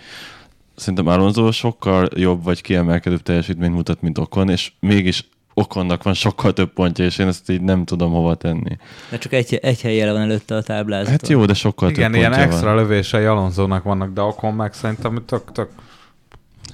szerintem 0.75 1.07
Alonso 1.07 1.51
sokkal 1.51 2.09
jobb 2.15 2.43
vagy 2.43 2.61
kiemelkedőbb 2.61 3.21
teljesítményt 3.21 3.73
mutat, 3.73 4.01
mint 4.01 4.17
Okon, 4.17 4.49
és 4.49 4.71
mégis 4.79 5.29
Okonnak 5.57 6.03
van 6.03 6.13
sokkal 6.13 6.53
több 6.53 6.73
pontja, 6.73 7.05
és 7.05 7.17
én 7.17 7.27
ezt 7.27 7.49
így 7.49 7.61
nem 7.61 7.85
tudom 7.85 8.11
hova 8.11 8.35
tenni. 8.35 8.77
De 9.09 9.17
csak 9.17 9.33
egy, 9.33 9.55
egy 9.55 9.81
helyen 9.81 10.11
van 10.11 10.21
előtte 10.21 10.55
a 10.55 10.61
táblázaton. 10.61 11.11
Hát 11.11 11.27
jó, 11.27 11.45
de 11.45 11.53
sokkal 11.53 11.89
Igen, 11.89 12.11
több 12.11 12.19
ilyen 12.19 12.31
pontja 12.31 12.47
extra 12.47 12.73
van. 12.73 12.75
lövései 12.75 13.25
Alonzónak 13.25 13.83
vannak, 13.83 14.13
de 14.13 14.21
Okon 14.21 14.53
meg 14.53 14.73
szerintem 14.73 15.23
tök, 15.25 15.51
tök 15.51 15.69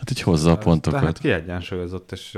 Hát 0.01 0.11
így 0.11 0.21
hozza 0.21 0.51
a 0.51 0.57
pontokat. 0.57 0.99
Tehát 0.99 1.19
kiegyensúlyozott, 1.19 2.11
és 2.11 2.37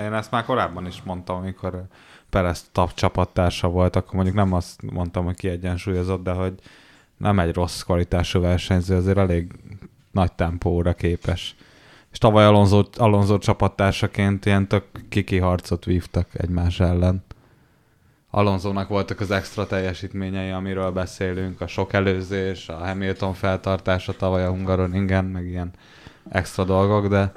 én 0.00 0.12
ezt 0.12 0.30
már 0.30 0.44
korábban 0.44 0.86
is 0.86 1.02
mondtam, 1.04 1.36
amikor 1.36 1.82
Perez 2.30 2.64
tap 2.72 2.94
csapattársa 2.94 3.68
volt, 3.68 3.96
akkor 3.96 4.14
mondjuk 4.14 4.36
nem 4.36 4.52
azt 4.52 4.82
mondtam, 4.92 5.24
hogy 5.24 5.36
kiegyensúlyozott, 5.36 6.22
de 6.22 6.32
hogy 6.32 6.54
nem 7.16 7.38
egy 7.38 7.54
rossz 7.54 7.82
kvalitású 7.82 8.40
versenyző, 8.40 8.96
azért 8.96 9.18
elég 9.18 9.52
nagy 10.10 10.32
tempóra 10.32 10.92
képes. 10.92 11.56
És 12.12 12.18
tavaly 12.18 12.44
Alonso, 12.44 12.82
Alonso 12.96 13.38
csapattársaként 13.38 14.46
ilyen 14.46 14.68
tök 14.68 14.84
kiki 15.08 15.38
harcot 15.38 15.84
vívtak 15.84 16.28
egymás 16.32 16.80
ellen. 16.80 17.24
Alonzónak 18.30 18.88
voltak 18.88 19.20
az 19.20 19.30
extra 19.30 19.66
teljesítményei, 19.66 20.50
amiről 20.50 20.90
beszélünk, 20.90 21.60
a 21.60 21.66
sok 21.66 21.92
előzés, 21.92 22.68
a 22.68 22.76
Hamilton 22.76 23.34
feltartása 23.34 24.12
tavaly 24.16 24.44
a 24.44 24.50
Hungaroringen, 24.50 25.24
meg 25.24 25.46
ilyen 25.46 25.70
extra 26.28 26.64
dolgok, 26.64 27.06
de 27.06 27.32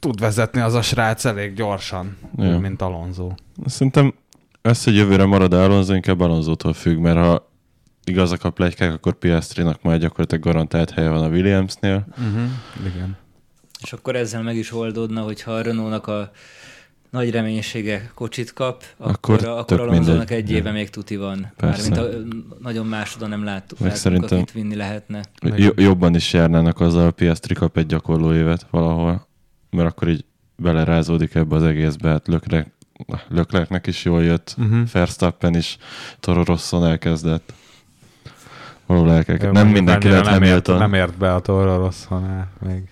tud 0.00 0.20
vezetni 0.20 0.60
az 0.60 0.74
a 0.74 0.82
srác 0.82 1.24
elég 1.24 1.54
gyorsan, 1.54 2.16
Ja. 2.36 2.58
mint 2.58 2.82
Alonso. 2.82 3.30
Szerintem 3.64 4.14
ez, 4.62 4.84
hogy 4.84 4.94
jövőre 4.96 5.24
marad 5.24 5.52
Alonso, 5.52 5.94
inkább 5.94 6.20
Alonso-tól 6.20 6.72
függ, 6.72 6.98
mert 6.98 7.16
ha 7.18 7.48
igazak 8.06 8.44
a 8.44 8.50
plegykák, 8.50 8.92
akkor 8.92 9.14
Piastrinak 9.18 9.82
majd 9.82 10.00
gyakorlatilag 10.00 10.44
garantált 10.44 10.90
helye 10.90 11.08
van 11.08 11.22
a 11.22 11.28
Williamsnél. 11.28 12.06
Uh-huh. 12.10 12.48
Igen. 12.86 13.16
És 13.82 13.92
akkor 13.92 14.16
ezzel 14.16 14.42
meg 14.42 14.56
is 14.56 14.72
oldódna, 14.72 15.20
hogyha 15.22 15.52
a 15.52 15.60
Renault-nak 15.62 16.06
a 16.06 16.30
nagy 17.10 17.30
reménysége 17.30 18.10
kocsit 18.14 18.52
kap, 18.52 18.84
Akkor 18.96 19.34
akkor, 19.34 19.48
akkor 19.48 19.80
Alonsonak 19.80 20.30
egy 20.30 20.50
éve 20.50 20.70
még 20.72 20.90
tuti 20.90 21.16
van. 21.16 21.52
Persze. 21.56 21.90
Mármint 21.90 22.24
a, 22.24 22.36
nagyon 22.62 22.86
másodan 22.86 23.28
nem 23.28 23.44
láttuk, 23.44 23.78
Meg 23.78 23.96
szerintem- 23.96 24.38
akit 24.38 24.52
vinni 24.52 24.74
lehetne. 24.74 25.20
Jo- 25.42 25.80
jobban 25.80 26.14
is 26.14 26.32
járnának 26.32 26.80
azzal, 26.80 27.04
hogy 27.04 27.12
Piastri 27.12 27.54
kap 27.54 27.76
egy 27.76 27.86
gyakorló 27.86 28.32
évet 28.34 28.66
valahol, 28.70 29.26
mert 29.70 29.88
akkor 29.88 30.08
így 30.08 30.24
belerázódik 30.56 31.34
ebbe 31.34 31.56
az 31.56 31.62
egészbe. 31.62 32.08
Hát 32.08 32.28
Leclercnek 33.28 33.86
is 33.86 34.04
jól 34.04 34.22
jött, 34.22 34.54
Uh-huh. 34.58 34.88
Verstappen 34.92 35.54
is 35.56 35.76
Toro 36.20 36.44
Rosson 36.44 36.84
elkezdett. 36.86 37.52
Kell, 38.86 39.36
Jó, 39.42 39.50
nem 39.50 39.68
mindenki 39.68 40.08
lehet 40.08 40.24
nem 40.24 40.42
ért, 40.42 40.66
nem 40.66 40.94
ért 40.94 41.18
be 41.18 41.34
a 41.34 41.40
Toro 41.40 41.76
Rosszonál 41.76 42.48
még. 42.66 42.88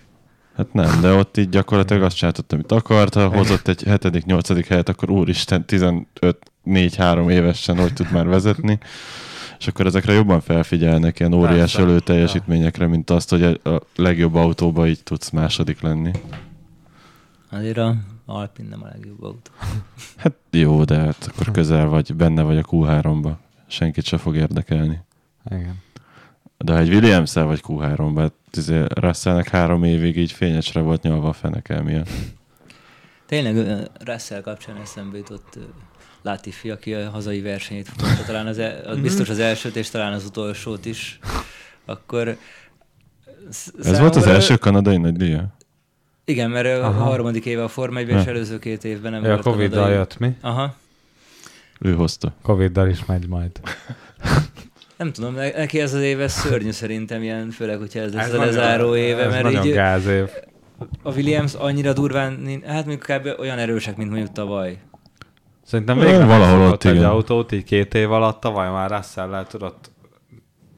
Hát 0.55 0.73
nem, 0.73 1.01
de 1.01 1.13
ott 1.13 1.37
így 1.37 1.49
gyakorlatilag 1.49 2.03
azt 2.03 2.15
csináltott, 2.15 2.53
amit 2.53 2.71
akart, 2.71 3.13
ha 3.13 3.27
hozott 3.27 3.67
egy 3.67 3.83
7 3.83 4.25
nyolcadik 4.25 4.67
helyet, 4.67 4.89
akkor 4.89 5.09
úristen 5.09 5.65
15-4-3 5.67 7.31
évesen 7.31 7.77
hogy 7.77 7.93
tud 7.93 8.11
már 8.11 8.27
vezetni. 8.27 8.79
És 9.59 9.67
akkor 9.67 9.85
ezekre 9.85 10.13
jobban 10.13 10.41
felfigyelnek 10.41 11.19
ilyen 11.19 11.33
óriás 11.33 11.57
Persze. 11.57 11.81
elő 11.81 11.99
teljesítményekre, 11.99 12.87
mint 12.87 13.09
azt, 13.09 13.29
hogy 13.29 13.43
a 13.43 13.69
a 13.69 13.81
legjobb 13.95 14.35
autóba 14.35 14.87
így 14.87 15.03
tudsz 15.03 15.29
második 15.29 15.81
lenni. 15.81 16.11
Azért 17.51 17.77
a 17.77 17.95
Alpin 18.25 18.65
nem 18.69 18.83
a 18.83 18.87
legjobb 18.87 19.23
autó. 19.23 19.51
Hát 20.17 20.33
jó, 20.49 20.83
de 20.83 20.97
hát 20.97 21.31
akkor 21.31 21.51
közel 21.51 21.85
vagy, 21.85 22.15
benne 22.15 22.41
vagy 22.41 22.57
a 22.57 22.63
Q3-ba. 22.63 23.31
Senkit 23.67 24.05
se 24.05 24.17
fog 24.17 24.35
érdekelni. 24.35 24.99
Igen. 25.49 25.83
De 26.57 26.71
ha 26.73 26.79
egy 26.79 26.93
williams 26.93 27.33
vagy 27.33 27.61
Q3-ba, 27.67 28.13
hát 28.17 28.33
izé 28.57 28.83
Russellnek 28.93 29.49
három 29.49 29.83
évig 29.83 30.17
így 30.17 30.31
fényesre 30.31 30.79
volt 30.81 31.01
nyalva 31.01 31.27
a 31.27 31.33
fenekel 31.33 31.83
miatt. 31.83 32.09
Tényleg 33.25 33.87
Russell 34.05 34.41
kapcsán 34.41 34.77
eszembe 34.77 35.17
jutott 35.17 35.57
Latifi, 36.21 36.69
aki 36.69 36.93
a 36.93 37.09
hazai 37.09 37.41
versenyét 37.41 37.87
futotta, 37.87 38.23
talán 38.25 38.47
az, 38.47 38.57
el, 38.59 38.81
az 38.91 38.99
biztos 38.99 39.29
az 39.29 39.39
elsőt, 39.39 39.75
és 39.75 39.89
talán 39.89 40.13
az 40.13 40.25
utolsót 40.25 40.85
is. 40.85 41.19
Akkor 41.85 42.37
Ez 43.83 43.99
volt 43.99 44.15
az 44.15 44.27
első 44.27 44.55
kanadai 44.57 44.97
nagy 44.97 45.15
díja? 45.15 45.55
Igen, 46.25 46.49
mert 46.49 46.81
Aha. 46.81 46.87
a 46.87 47.03
harmadik 47.03 47.45
éve 47.45 47.63
a 47.63 47.67
Forma 47.67 47.99
1 47.99 48.09
és 48.09 48.25
előző 48.25 48.59
két 48.59 48.83
évben 48.83 49.11
nem 49.11 49.23
Ja, 49.23 49.29
a 49.29 49.31
volt 49.33 49.43
Covid-dal 49.45 49.79
kanadai. 49.79 49.97
jött 49.97 50.17
mi? 50.19 50.35
Aha. 50.41 50.75
Ő 51.79 51.93
hozta. 51.93 52.33
Covid-dal 52.41 52.89
is 52.89 53.05
megy 53.05 53.27
majd. 53.27 53.51
Nem 54.97 55.11
tudom, 55.11 55.33
ne- 55.33 55.51
neki 55.51 55.79
ez 55.79 55.93
az 55.93 56.01
éve 56.01 56.27
szörnyű 56.27 56.71
szerintem 56.71 57.21
ilyen, 57.21 57.49
főleg, 57.49 57.77
hogyha 57.77 57.99
ez, 57.99 58.13
ez 58.13 58.27
a 58.33 58.37
nagyon- 58.37 58.45
lezáró 58.45 58.95
éve, 58.95 59.21
ez 59.23 59.31
mert 59.31 59.43
nagyon 59.43 59.65
így 59.65 59.73
gáz 59.73 60.07
év. 60.07 60.29
a 61.03 61.11
Williams 61.11 61.53
annyira 61.53 61.93
durván, 61.93 62.61
hát 62.65 62.85
mondjuk 62.85 63.01
kb. 63.01 63.39
olyan 63.39 63.57
erősek, 63.57 63.97
mint 63.97 64.09
mondjuk 64.09 64.31
tavaly. 64.31 64.77
Szerintem 65.65 65.97
Ö, 65.97 66.01
végre 66.05 66.25
valahol 66.25 66.67
ott, 66.71 66.83
egy 66.83 67.03
autót, 67.03 67.51
így 67.51 67.63
két 67.63 67.93
év 67.93 68.11
alatt, 68.11 68.39
tavaly 68.39 68.69
már 68.69 68.89
Russell-lel 68.91 69.47
tudott 69.47 69.91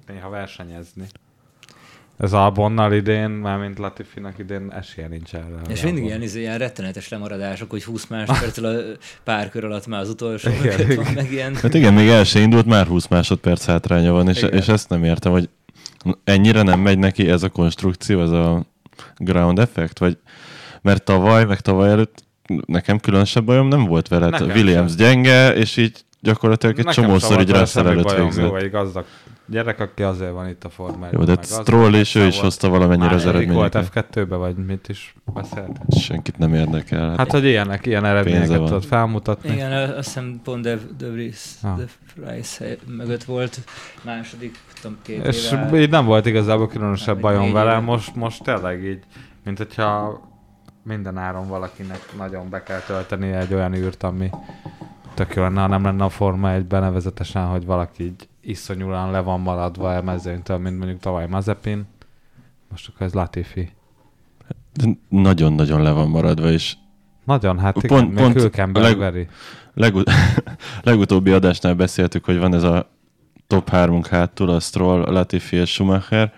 néha 0.08 0.30
versenyezni. 0.30 1.06
Ez 2.18 2.34
Albonnal 2.34 2.94
idén, 2.94 3.30
mármint 3.30 3.78
Latifinak 3.78 4.38
idén 4.38 4.72
esélye 4.72 5.08
nincs 5.08 5.34
erre. 5.34 5.62
És 5.70 5.82
mindig 5.82 6.04
ilyen, 6.04 6.22
izé, 6.22 6.40
ilyen 6.40 6.58
rettenetes 6.58 7.10
lemaradások, 7.10 7.70
hogy 7.70 7.84
20 7.84 8.08
másodperccel 8.08 8.66
a 8.66 8.98
pár 9.24 9.50
kör 9.50 9.64
alatt 9.64 9.88
már 9.88 10.02
az 10.02 10.10
utolsó 10.10 10.50
Igen, 10.50 10.96
van, 10.96 11.14
meg 11.14 11.32
ilyen. 11.32 11.56
Hát 11.56 11.74
igen, 11.74 11.94
még 11.94 12.08
el 12.08 12.24
se 12.24 12.40
indult, 12.40 12.66
már 12.66 12.88
20 12.88 13.08
másodperc 13.08 13.66
hátránya 13.66 14.12
van, 14.12 14.30
és, 14.30 14.38
Igen. 14.38 14.54
és 14.54 14.68
ezt 14.68 14.90
nem 14.90 15.04
értem, 15.04 15.32
hogy 15.32 15.50
ennyire 16.24 16.62
nem 16.62 16.80
megy 16.80 17.00
neki 17.00 17.30
ez 17.30 17.44
a 17.44 17.50
konstrukció, 17.50 18.22
ez 18.22 18.32
a 18.32 18.66
ground 19.18 19.60
effect, 19.60 20.00
vagy 20.00 20.18
mert 20.82 21.04
tavaly, 21.04 21.46
meg 21.46 21.60
tavaly 21.60 21.90
előtt 21.90 22.24
nekem 22.66 23.00
különösebb 23.00 23.46
bajom 23.46 23.68
nem 23.68 23.86
volt 23.86 24.08
vele. 24.08 24.42
Williams 24.42 24.90
sem. 24.90 24.98
gyenge, 24.98 25.56
és 25.56 25.78
így 25.78 26.06
gyakorlatilag 26.22 26.80
egy 26.80 26.86
Nekem 26.86 27.04
csomószor 27.04 27.40
így 27.42 27.68
semmi 27.68 27.90
előtt 27.90 28.12
végzett. 28.12 28.46
Jó, 28.46 28.56
egy 28.56 28.72
gazdag 28.72 29.06
gyerek, 29.48 29.80
aki 29.80 30.04
azért 30.04 30.32
van 30.32 30.48
itt 30.48 30.64
a 30.64 30.70
Forma 30.70 31.08
Jó, 31.12 31.24
de 31.24 31.38
Stroll 31.42 31.94
és 31.94 32.16
ő 32.16 32.26
is 32.26 32.40
hozta 32.40 32.70
valamennyire 32.70 33.16
az 33.16 33.26
eredményeket. 33.26 33.74
volt 33.74 34.08
F2-be, 34.14 34.36
vagy 34.36 34.56
mit 34.56 34.90
is 34.90 35.16
beszélt? 35.34 35.80
Senkit 36.00 36.38
nem 36.38 36.54
érdekel. 36.54 37.10
Hát, 37.10 37.18
hát 37.18 37.32
hogy 37.32 37.44
ilyenek, 37.46 37.86
ilyen 37.86 38.06
eredményeket 38.06 38.64
tudod 38.64 38.84
felmutatni. 38.84 39.54
Igen, 39.54 39.72
azt 39.72 40.08
hiszem 40.08 40.40
pont 40.44 40.64
De, 40.64 40.78
De 40.98 41.08
Vries, 41.10 41.44
ah. 41.62 41.78
De 41.78 41.84
Vries 42.16 42.60
mögött 42.88 43.24
volt 43.24 43.60
második, 44.04 44.58
tudom, 44.82 44.98
két 45.02 45.26
És 45.26 45.52
éve. 45.52 45.80
így 45.80 45.90
nem 45.90 46.06
volt 46.06 46.26
igazából 46.26 46.68
különösebb 46.68 47.20
bajom 47.20 47.54
vele, 47.54 47.80
most, 47.80 48.16
most 48.16 48.44
tényleg 48.44 48.84
így, 48.84 49.04
mint 49.44 49.58
hogyha 49.58 50.22
minden 50.84 51.18
áron 51.18 51.48
valakinek 51.48 52.00
nagyon 52.18 52.50
be 52.50 52.64
kell 52.64 52.80
tölteni 52.80 53.32
egy 53.32 53.54
olyan 53.54 53.76
űrt, 53.76 54.04
ami 54.04 54.30
tök 55.14 55.36
jó 55.36 55.42
lenne, 55.42 55.62
ha 55.62 55.68
nem 55.68 55.84
lenne 55.84 56.04
a 56.04 56.10
Forma 56.10 56.52
egy 56.52 56.66
benevezetesen, 56.66 57.46
hogy 57.46 57.66
valaki 57.66 58.04
így 58.04 58.28
iszonyúan 58.48 59.12
le 59.12 59.20
van 59.20 59.40
maradva 59.40 59.96
a 59.96 60.02
mezőnytől, 60.02 60.58
mint 60.58 60.78
mondjuk 60.78 61.00
tavaly 61.00 61.28
Mazepin. 61.28 61.86
Most 62.70 62.88
akkor 62.88 63.06
ez 63.06 63.14
Latifi. 63.14 63.70
Nagyon-nagyon 65.10 65.82
le 65.82 65.92
van 65.92 66.10
maradva, 66.10 66.52
és 66.52 66.76
nagyon, 67.24 67.60
hát 67.60 67.78
igen, 67.84 67.98
pont, 67.98 68.14
pont 68.14 68.34
Hülkenberg 68.34 68.98
leg, 68.98 69.30
legut- 69.74 70.12
legutóbbi 70.84 71.32
adásnál 71.32 71.74
beszéltük, 71.74 72.26
hogy 72.26 72.38
van 72.38 72.54
ez 72.54 72.64
a 72.64 72.90
top 73.48 73.70
3 73.70 74.04
hátul, 74.10 74.50
a 74.50 74.60
Stroll, 74.60 75.12
Latifi 75.12 75.56
és 75.56 75.70
Schumacher, 75.70 76.34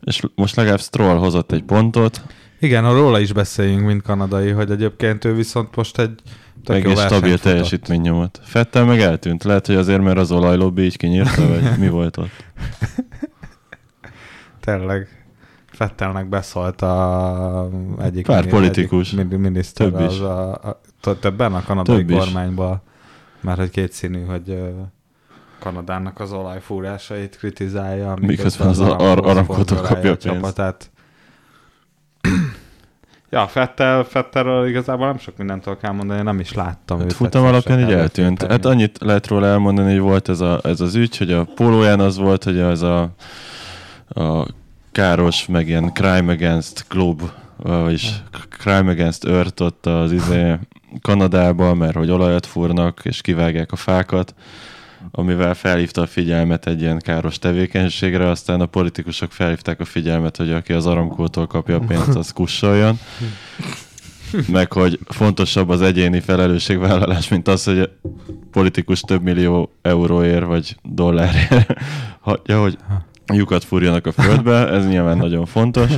és 0.00 0.22
most 0.34 0.56
legalább 0.56 0.80
Stroll 0.80 1.16
hozott 1.16 1.52
egy 1.52 1.62
pontot. 1.62 2.22
Igen, 2.60 2.94
róla 2.94 3.20
is 3.20 3.32
beszéljünk, 3.32 3.86
mint 3.86 4.02
kanadai, 4.02 4.50
hogy 4.50 4.70
egyébként 4.70 5.24
ő 5.24 5.34
viszont 5.34 5.76
most 5.76 5.98
egy 5.98 6.20
Tök 6.64 6.76
Egész 6.76 7.00
stabil 7.00 7.38
teljesítmény 7.38 8.00
nyomott. 8.00 8.40
Fettel 8.42 8.84
meg 8.84 9.00
eltűnt. 9.00 9.44
Lehet, 9.44 9.66
hogy 9.66 9.76
azért, 9.76 10.02
mert 10.02 10.18
az 10.18 10.32
olajlobbi 10.32 10.82
így 10.82 10.96
kinyírta, 10.96 11.48
vagy 11.48 11.62
mi 11.78 11.88
volt 11.88 12.16
ott? 12.16 12.44
Tényleg. 14.60 15.08
Fettelnek 15.66 16.28
beszólt 16.28 16.82
a 16.82 17.68
egyik, 18.00 18.26
Pár 18.26 18.46
politikus. 18.46 19.12
Egyik 19.12 19.38
miniszter 19.38 19.88
Több 19.90 20.10
is. 20.10 20.18
A, 20.18 20.52
a, 20.52 20.80
többen 21.20 21.54
a 21.54 21.62
kanadai 21.62 22.04
Több 22.04 22.18
kormányban. 22.18 22.82
Mert 23.40 23.58
hogy 23.58 23.70
kétszínű, 23.70 24.24
hogy 24.24 24.58
Kanadának 25.58 26.20
az 26.20 26.32
olajfúrásait 26.32 27.36
kritizálja. 27.36 28.16
Miközben 28.20 28.68
az, 28.68 28.80
az 28.80 28.88
Aramkótól 28.90 29.80
kapja 29.80 30.10
a 30.10 30.16
csapatát. 30.16 30.90
Ja, 33.34 33.46
Fettel, 33.46 34.04
Fettelről 34.04 34.68
igazából 34.68 35.06
nem 35.06 35.18
sok 35.18 35.36
mindent 35.36 35.62
tudok 35.62 35.82
elmondani, 35.82 36.22
nem 36.22 36.40
is 36.40 36.52
láttam 36.52 36.98
hát 36.98 37.12
Futam 37.12 37.44
alapján 37.44 37.80
így 37.80 37.92
eltűnt. 37.92 38.42
Hát 38.42 38.64
annyit 38.64 38.98
lehet 39.00 39.26
róla 39.26 39.46
elmondani, 39.46 39.90
hogy 39.90 40.00
volt 40.00 40.28
ez, 40.28 40.40
a, 40.40 40.60
ez 40.62 40.80
az 40.80 40.94
ügy, 40.94 41.16
hogy 41.16 41.32
a 41.32 41.44
pólóján 41.54 42.00
az 42.00 42.16
volt, 42.16 42.44
hogy 42.44 42.58
ez 42.58 42.82
a, 42.82 43.08
a 44.08 44.46
káros, 44.92 45.46
meg 45.46 45.68
ilyen 45.68 45.92
crime 45.92 46.32
against 46.32 46.84
globe, 46.88 47.24
vagyis 47.56 48.12
crime 48.58 48.90
against 48.90 49.24
earth 49.24 49.62
ott 49.62 49.86
az 49.86 50.12
izé 50.12 50.54
Kanadában, 51.02 51.76
mert 51.76 51.96
hogy 51.96 52.10
olajat 52.10 52.46
fúrnak, 52.46 53.00
és 53.02 53.20
kivágják 53.20 53.72
a 53.72 53.76
fákat 53.76 54.34
amivel 55.16 55.54
felhívta 55.54 56.02
a 56.02 56.06
figyelmet 56.06 56.66
egy 56.66 56.80
ilyen 56.80 56.98
káros 56.98 57.38
tevékenységre, 57.38 58.28
aztán 58.28 58.60
a 58.60 58.66
politikusok 58.66 59.32
felhívták 59.32 59.80
a 59.80 59.84
figyelmet, 59.84 60.36
hogy 60.36 60.52
aki 60.52 60.72
az 60.72 60.86
aramkótól 60.86 61.46
kapja 61.46 61.76
a 61.76 61.80
pénzt, 61.80 62.16
az 62.16 62.32
kussoljon. 62.32 62.98
Meg 64.48 64.72
hogy 64.72 64.98
fontosabb 65.06 65.68
az 65.68 65.82
egyéni 65.82 66.20
felelősségvállalás, 66.20 67.28
mint 67.28 67.48
az, 67.48 67.64
hogy 67.64 67.78
a 67.78 67.88
politikus 68.50 69.00
több 69.00 69.22
millió 69.22 69.74
euróért 69.82 70.44
vagy 70.44 70.76
dollárért 70.82 71.74
hagyja, 72.20 72.60
hogy 72.60 72.76
lyukat 73.32 73.64
fúrjanak 73.64 74.06
a 74.06 74.12
földbe, 74.12 74.68
ez 74.68 74.86
nyilván 74.86 75.16
nagyon 75.16 75.46
fontos. 75.46 75.90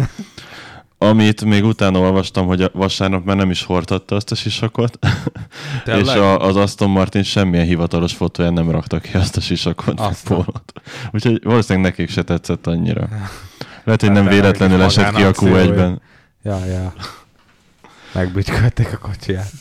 Amit 0.98 1.44
még 1.44 1.64
utána 1.64 1.98
olvastam, 1.98 2.46
hogy 2.46 2.62
a 2.62 2.70
vasárnap 2.72 3.24
már 3.24 3.36
nem 3.36 3.50
is 3.50 3.62
hordhatta 3.62 4.14
azt 4.14 4.30
a 4.30 4.34
sisakot, 4.34 4.98
és 6.00 6.08
a, 6.08 6.38
az 6.38 6.56
Aston 6.56 6.90
Martin 6.90 7.22
semmilyen 7.22 7.66
hivatalos 7.66 8.12
fotóján 8.12 8.52
nem 8.52 8.70
raktak 8.70 9.02
ki 9.02 9.16
azt 9.16 9.36
a 9.36 9.40
sisakot, 9.40 10.00
azt 10.00 10.26
pólót. 10.28 10.72
Úgyhogy 11.12 11.40
valószínűleg 11.44 11.90
nekik 11.90 12.10
se 12.10 12.22
tetszett 12.22 12.66
annyira. 12.66 13.08
Lehet, 13.84 14.00
hogy 14.00 14.12
nem 14.12 14.26
véletlenül 14.26 14.82
esett 14.82 15.14
ki 15.14 15.22
a 15.22 15.32
Q1-ben. 15.32 16.00
Ja, 16.42 16.64
ja. 16.64 16.92
Megbütykölték 18.12 18.92
a 18.92 18.98
kocsiját. 18.98 19.52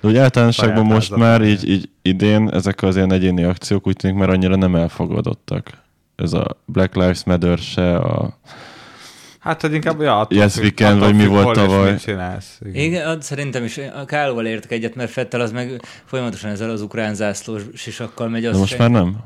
De 0.00 0.08
úgy 0.08 0.16
általánosságban 0.16 0.84
most 0.84 1.16
már 1.16 1.42
így, 1.42 1.68
így 1.68 1.88
idén 2.02 2.50
ezek 2.50 2.82
az 2.82 2.96
ilyen 2.96 3.12
egyéni 3.12 3.42
akciók 3.42 3.86
úgy 3.86 3.96
tűnik, 3.96 4.16
mert 4.16 4.30
annyira 4.30 4.56
nem 4.56 4.74
elfogadottak. 4.74 5.70
Ez 6.16 6.32
a 6.32 6.56
Black 6.64 6.94
Lives 6.94 7.24
Matter 7.24 7.58
se, 7.58 7.96
a 7.96 8.38
Hát, 9.48 9.60
hogy 9.60 9.72
inkább, 9.72 10.00
ja, 10.00 10.20
attól 10.20 10.38
yes, 10.38 10.56
weekend, 10.56 10.98
vagy 10.98 11.14
mi 11.14 11.26
volt 11.26 11.54
tavaly. 11.54 11.96
Csinálsz, 11.96 12.58
igen. 12.64 12.82
igen, 12.84 13.20
szerintem 13.20 13.64
is 13.64 13.78
a 13.78 14.04
Kálóval 14.04 14.46
értek 14.46 14.70
egyet, 14.70 14.94
mert 14.94 15.10
Fettel 15.10 15.40
az 15.40 15.52
meg 15.52 15.80
folyamatosan 16.04 16.50
ezzel 16.50 16.70
az 16.70 16.82
ukrán 16.82 17.14
zászlós 17.14 17.62
sisakkal 17.74 18.28
megy. 18.28 18.44
Az 18.44 18.52
De 18.52 18.58
most 18.58 18.72
se... 18.72 18.78
már 18.78 18.90
nem? 18.90 19.16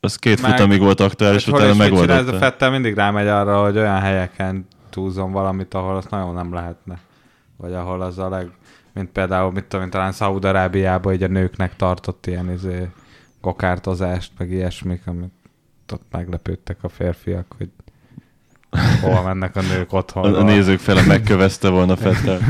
Az 0.00 0.16
két 0.16 0.42
meg, 0.42 0.50
futamig 0.50 0.80
volt 0.80 1.00
aktuális, 1.00 1.44
hát, 1.44 1.54
utána 1.54 1.74
megoldotta. 1.74 2.12
Ez 2.12 2.26
a 2.26 2.38
Fettel 2.38 2.70
mindig 2.70 2.94
rámegy 2.94 3.26
arra, 3.26 3.62
hogy 3.62 3.76
olyan 3.76 4.00
helyeken 4.00 4.66
túlzom 4.90 5.32
valamit, 5.32 5.74
ahol 5.74 5.96
azt 5.96 6.10
nagyon 6.10 6.34
nem 6.34 6.54
lehetne. 6.54 6.98
Vagy 7.56 7.72
ahol 7.72 8.02
az 8.02 8.18
a 8.18 8.28
leg... 8.28 8.50
Mint 8.94 9.10
például, 9.10 9.52
mit 9.52 9.64
tudom, 9.64 9.90
talán 9.90 10.12
Szaúd-Arábiában 10.12 11.12
így 11.12 11.22
a 11.22 11.28
nőknek 11.28 11.76
tartott 11.76 12.26
ilyen 12.26 12.52
izé, 12.52 12.88
gokártozást, 13.40 14.32
meg 14.38 14.50
ilyesmik, 14.50 15.06
amit 15.06 15.32
ott 15.92 16.04
meglepődtek 16.10 16.76
a 16.82 16.88
férfiak, 16.88 17.54
hogy 17.58 17.68
hol 19.00 19.22
mennek 19.22 19.56
a 19.56 19.60
nők 19.60 19.92
otthon. 19.92 20.34
A, 20.34 20.38
a 20.38 20.42
nézők 20.42 20.78
fele 20.78 21.02
megkövezte 21.02 21.68
volna 21.68 21.96
Fettel. 21.96 22.40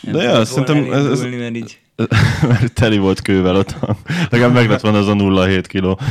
De 0.00 0.22
ja, 0.22 0.44
szerintem 0.44 0.92
ez, 0.92 1.04
ez, 1.04 1.20
mert, 1.20 1.56
így... 1.56 1.78
mert 2.48 2.72
teli 2.72 2.98
volt 2.98 3.20
kővel 3.20 3.56
ott. 3.56 3.76
Legalább 4.30 4.54
meg 4.54 4.68
lett 4.68 4.80
volna 4.80 4.98
az 4.98 5.08
a 5.08 5.12
0,7 5.12 5.64
kiló 5.66 5.98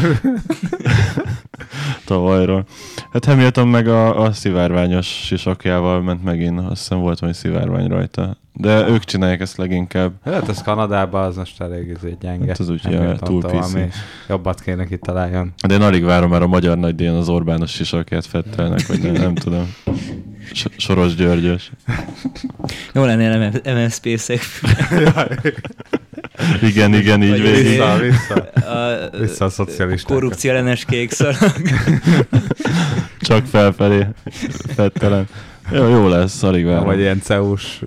tavalyról. 2.06 2.66
Hát 3.12 3.26
Hamilton 3.26 3.68
meg 3.68 3.88
a, 3.88 4.22
a 4.22 4.32
szivárványos 4.32 5.08
sisakjával 5.08 6.02
ment 6.02 6.24
megint, 6.24 6.60
azt 6.60 6.82
hiszem 6.82 7.00
volt 7.00 7.20
valami 7.20 7.38
szivárvány 7.38 7.88
rajta. 7.88 8.38
De 8.54 8.88
ők 8.88 9.04
csinálják 9.04 9.42
ezt 9.42 9.58
leginkább. 9.58 10.12
Hát 10.26 10.50
ez 10.50 10.62
Kanadában 10.62 11.24
az 11.24 11.36
most 11.36 11.62
elég 11.62 11.98
izé 11.98 12.18
gyenge. 12.20 12.48
Hát 12.48 12.60
az 12.60 12.70
úgy, 12.70 12.82
ja, 12.84 13.16
túl 13.16 13.42
piszi. 13.42 13.80
Jobbat 14.28 14.62
kéne 14.62 14.86
kitaláljon. 14.86 15.54
De 15.68 15.74
én 15.74 15.82
alig 15.82 16.04
várom 16.04 16.30
már 16.30 16.42
a 16.42 16.48
magyar 16.48 16.78
nagydíjon 16.78 17.16
az 17.16 17.30
Orbános 17.30 17.72
sisakját 17.72 18.26
Fettelnek, 18.26 18.88
vagy 18.88 19.02
nem, 19.02 19.14
nem 19.14 19.36
tudom. 19.36 19.74
Soros 20.78 21.16
Györgyös. 21.16 21.72
Jó 22.94 23.06
lenne 23.06 23.52
MSZP-szek. 23.64 24.42
igen, 26.62 26.94
igen, 26.94 27.24
így 27.24 27.42
végig. 27.42 27.66
Vissza, 27.66 27.98
vissza. 27.98 28.36
A, 28.70 29.10
vissza 29.20 29.46
a 29.46 29.50
szocialisták. 29.50 30.18
Korrupció 30.18 30.52
ellenes 30.52 30.86
kék 30.86 31.12
Csak 33.20 33.46
felfelé. 33.46 34.08
Fettelen. 34.76 35.28
Jó, 35.72 35.88
jó 35.88 36.08
lesz, 36.08 36.44
alig 36.44 36.66
várom. 36.66 36.86
Vagy 36.86 37.00
ilyen 37.00 37.22
CEUS. 37.22 37.82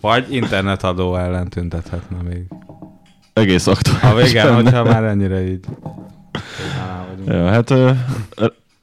Vagy 0.00 0.34
internetadó 0.34 1.16
ellen 1.16 1.48
tüntethetne 1.48 2.16
még. 2.22 2.42
Egész 3.32 3.66
aktuális. 3.66 4.02
A 4.02 4.14
végén, 4.14 4.54
hogyha 4.54 4.84
már 4.84 5.04
ennyire 5.04 5.46
így. 5.46 5.64
Ja, 7.26 7.48
hát 7.48 7.74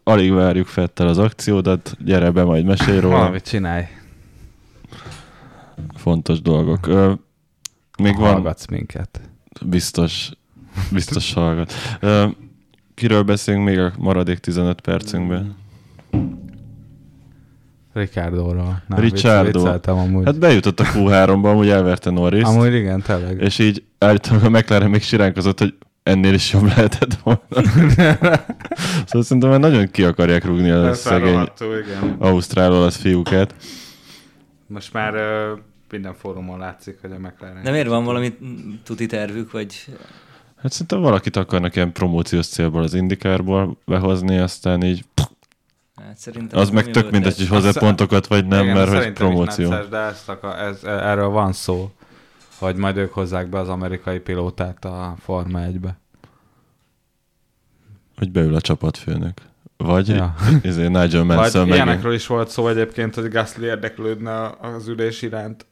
alig 0.10 0.34
várjuk 0.34 0.68
Fettel 0.68 1.07
az 1.07 1.18
akciódat, 1.18 1.95
gyere 1.99 2.32
be, 2.32 2.43
majd 2.43 2.66
mesélj 2.66 2.99
róla. 2.99 3.16
Valamit 3.16 3.47
csinálj. 3.47 3.84
Fontos 5.95 6.41
dolgok. 6.41 6.88
Ö, 6.88 7.14
még 7.97 8.18
van... 8.18 8.32
Hallgatsz 8.32 8.68
minket. 8.68 9.22
Biztos, 9.66 10.30
biztos 10.91 11.34
hallgat. 11.34 11.74
Ö, 11.99 12.28
kiről 12.95 13.24
beszélünk 13.24 13.66
még 13.66 13.80
a 13.80 13.93
maradék 13.97 14.38
15 14.38 14.82
percünkben? 14.82 15.55
Ricardo-ról. 17.93 18.84
Ricardo. 18.88 19.80
amúgy. 19.86 20.26
Hát 20.26 20.39
bejutott 20.39 20.80
a 20.80 20.84
Q3-ba, 20.84 21.43
amúgy 21.43 21.70
elverte 21.70 22.10
Norris. 22.10 22.43
Amúgy 22.43 22.74
igen, 22.74 23.01
tényleg. 23.01 23.41
És 23.41 23.60
így 23.60 23.84
állítólag 23.97 24.43
a 24.43 24.49
McLaren 24.49 24.89
még 24.89 25.01
siránkozott, 25.01 25.60
hogy 25.60 25.74
ennél 26.10 26.34
is 26.34 26.53
jobb 26.53 26.68
lehetett 26.68 27.14
volna. 27.24 27.41
szóval 29.07 29.24
szerintem 29.24 29.49
már 29.49 29.60
nagyon 29.60 29.91
ki 29.91 30.03
akarják 30.03 30.45
rúgni 30.45 30.70
a 30.70 30.93
szegény 30.93 31.49
ausztrál 32.18 32.74
olasz 32.74 32.97
fiúket. 32.97 33.55
Most 34.68 34.93
már 34.93 35.14
uh, 35.14 35.60
minden 35.89 36.14
fórumon 36.14 36.60
látszik, 36.60 36.97
hogy 37.01 37.12
a 37.12 37.18
McLaren... 37.18 37.64
De 37.64 37.72
miért 37.72 37.88
van 37.88 38.03
valami 38.03 38.38
tuti 38.84 39.05
tervük, 39.05 39.51
vagy... 39.51 39.86
Hát 40.62 40.72
szerintem 40.72 41.01
valakit 41.01 41.36
akarnak 41.36 41.76
ilyen 41.76 41.91
promóciós 41.91 42.47
célból 42.47 42.84
az 42.84 42.93
indikárból 42.93 43.78
behozni, 43.86 44.38
aztán 44.38 44.84
így 44.84 45.05
Hát 46.07 46.18
szerintem 46.18 46.60
az 46.60 46.70
meg 46.70 46.91
tök 46.91 47.12
mindegy, 47.12 47.38
hogy 47.38 47.47
hozzá 47.47 47.80
pontokat 47.80 48.28
vagy 48.28 48.45
nem, 48.45 48.64
igen, 48.64 48.76
mert 48.76 49.03
hogy 49.03 49.14
promóció. 49.14 49.70
Necces, 49.70 49.89
de 49.89 49.97
ezt 49.97 50.30
akar, 50.30 50.55
ez, 50.60 50.84
erről 50.84 51.30
van 51.30 51.53
szó, 51.53 51.91
hogy 52.60 52.76
majd 52.76 52.97
ők 52.97 53.14
hozzák 53.14 53.49
be 53.49 53.60
az 53.60 53.70
amerikai 53.70 54.20
pilótát 54.20 54.86
a 54.86 55.16
Forma 55.20 55.60
1-be. 55.60 55.97
Hogy 58.18 58.32
beül 58.32 58.55
a 58.55 58.62
csapatfőnök. 58.62 59.41
Vagy 59.78 60.07
Ja. 60.07 60.36
ezért 60.64 60.89
Nigel 61.01 61.24
Vagy 61.24 61.36
Mansell 61.38 61.66
meg... 61.66 61.74
ilyenekről 61.74 62.14
is 62.14 62.28
volt 62.28 62.49
szó 62.49 62.68
egyébként, 62.68 63.16
hogy 63.16 63.28
Gasly 63.30 63.66
érdeklődne 63.66 64.49
az 64.62 64.88
ülés 64.88 65.22
iránt. 65.22 65.66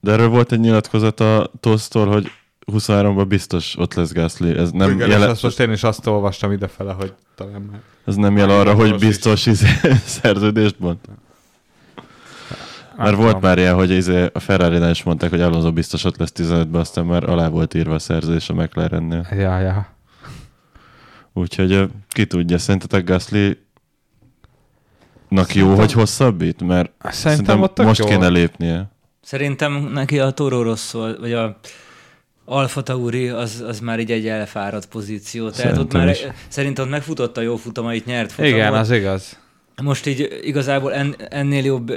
De 0.00 0.12
erről 0.12 0.28
volt 0.28 0.52
egy 0.52 0.60
nyilatkozat 0.60 1.20
a 1.20 1.50
Tosztól, 1.60 2.06
hogy 2.06 2.30
23-ban 2.72 3.24
biztos 3.28 3.76
ott 3.78 3.94
lesz 3.94 4.12
Gasly. 4.12 4.50
Ez 4.58 4.70
nem, 4.70 4.90
Igen, 4.90 5.06
és 5.08 5.12
jele, 5.14 5.28
azt 5.28 5.42
most 5.42 5.60
én 5.60 5.72
is 5.72 5.82
azt 5.82 6.06
olvastam 6.06 6.52
idefele, 6.52 6.92
hogy 6.92 7.14
talán 7.34 7.60
már. 7.70 7.80
ez 8.04 8.14
nem 8.16 8.36
jel 8.36 8.50
arra, 8.50 8.74
hogy 8.74 8.86
hivatalos 8.86 9.00
is. 9.02 9.06
biztos 9.08 9.46
izé, 9.46 9.66
szerződést 10.20 10.78
bont. 10.78 11.08
Mert 12.96 13.16
volt 13.16 13.40
már 13.40 13.58
ilyen, 13.58 13.74
hogy 13.74 13.90
izé 13.90 14.30
a 14.32 14.38
ferrari 14.38 14.90
is 14.90 15.02
mondták, 15.02 15.30
hogy 15.30 15.40
Alonso 15.40 15.72
biztos 15.72 16.04
ott 16.04 16.16
lesz 16.16 16.32
15-ben, 16.36 16.80
aztán 16.80 17.06
már 17.06 17.24
alá 17.24 17.48
volt 17.48 17.74
írva 17.74 17.94
a 17.94 17.98
szerződés 17.98 18.48
a 18.48 18.54
McLarennél. 18.54 19.26
Ja, 19.30 19.58
ja. 19.60 19.86
Úgyhogy 21.32 21.88
ki 22.08 22.26
tudja, 22.26 22.58
szerintetek 22.58 23.04
Gasly 23.04 23.58
Nak 25.28 25.54
jó, 25.54 25.74
hogy 25.74 25.92
hosszabbít? 25.92 26.62
Mert 26.62 26.90
Szerintem, 26.98 27.20
szerintem 27.30 27.62
ott 27.62 27.82
most 27.82 28.00
jó. 28.00 28.06
kéne 28.06 28.28
lépnie. 28.28 28.90
Szerintem 29.22 29.72
neki 29.92 30.18
a 30.18 30.30
Toro 30.30 30.62
Rosso, 30.62 31.16
vagy 31.18 31.32
a 31.32 31.58
Alfa 32.44 32.82
Tauri 32.82 33.28
az, 33.28 33.64
az 33.66 33.80
már 33.80 34.00
így 34.00 34.10
egy 34.10 34.26
elfáradt 34.26 34.86
pozíció. 34.86 35.50
Tehát 35.50 35.70
ott 35.70 35.90
Szerintem 35.90 36.00
már 36.00 36.10
is. 36.10 36.26
szerintem 36.48 36.84
ott 36.84 36.90
megfutotta 36.90 37.40
jó 37.40 37.56
futamait, 37.56 38.04
nyert 38.06 38.32
futamot. 38.32 38.52
Igen, 38.52 38.74
az 38.74 38.90
igaz. 38.90 39.38
Most 39.82 40.06
így 40.06 40.40
igazából 40.42 40.92
en, 40.92 41.14
ennél 41.28 41.64
jobb 41.64 41.92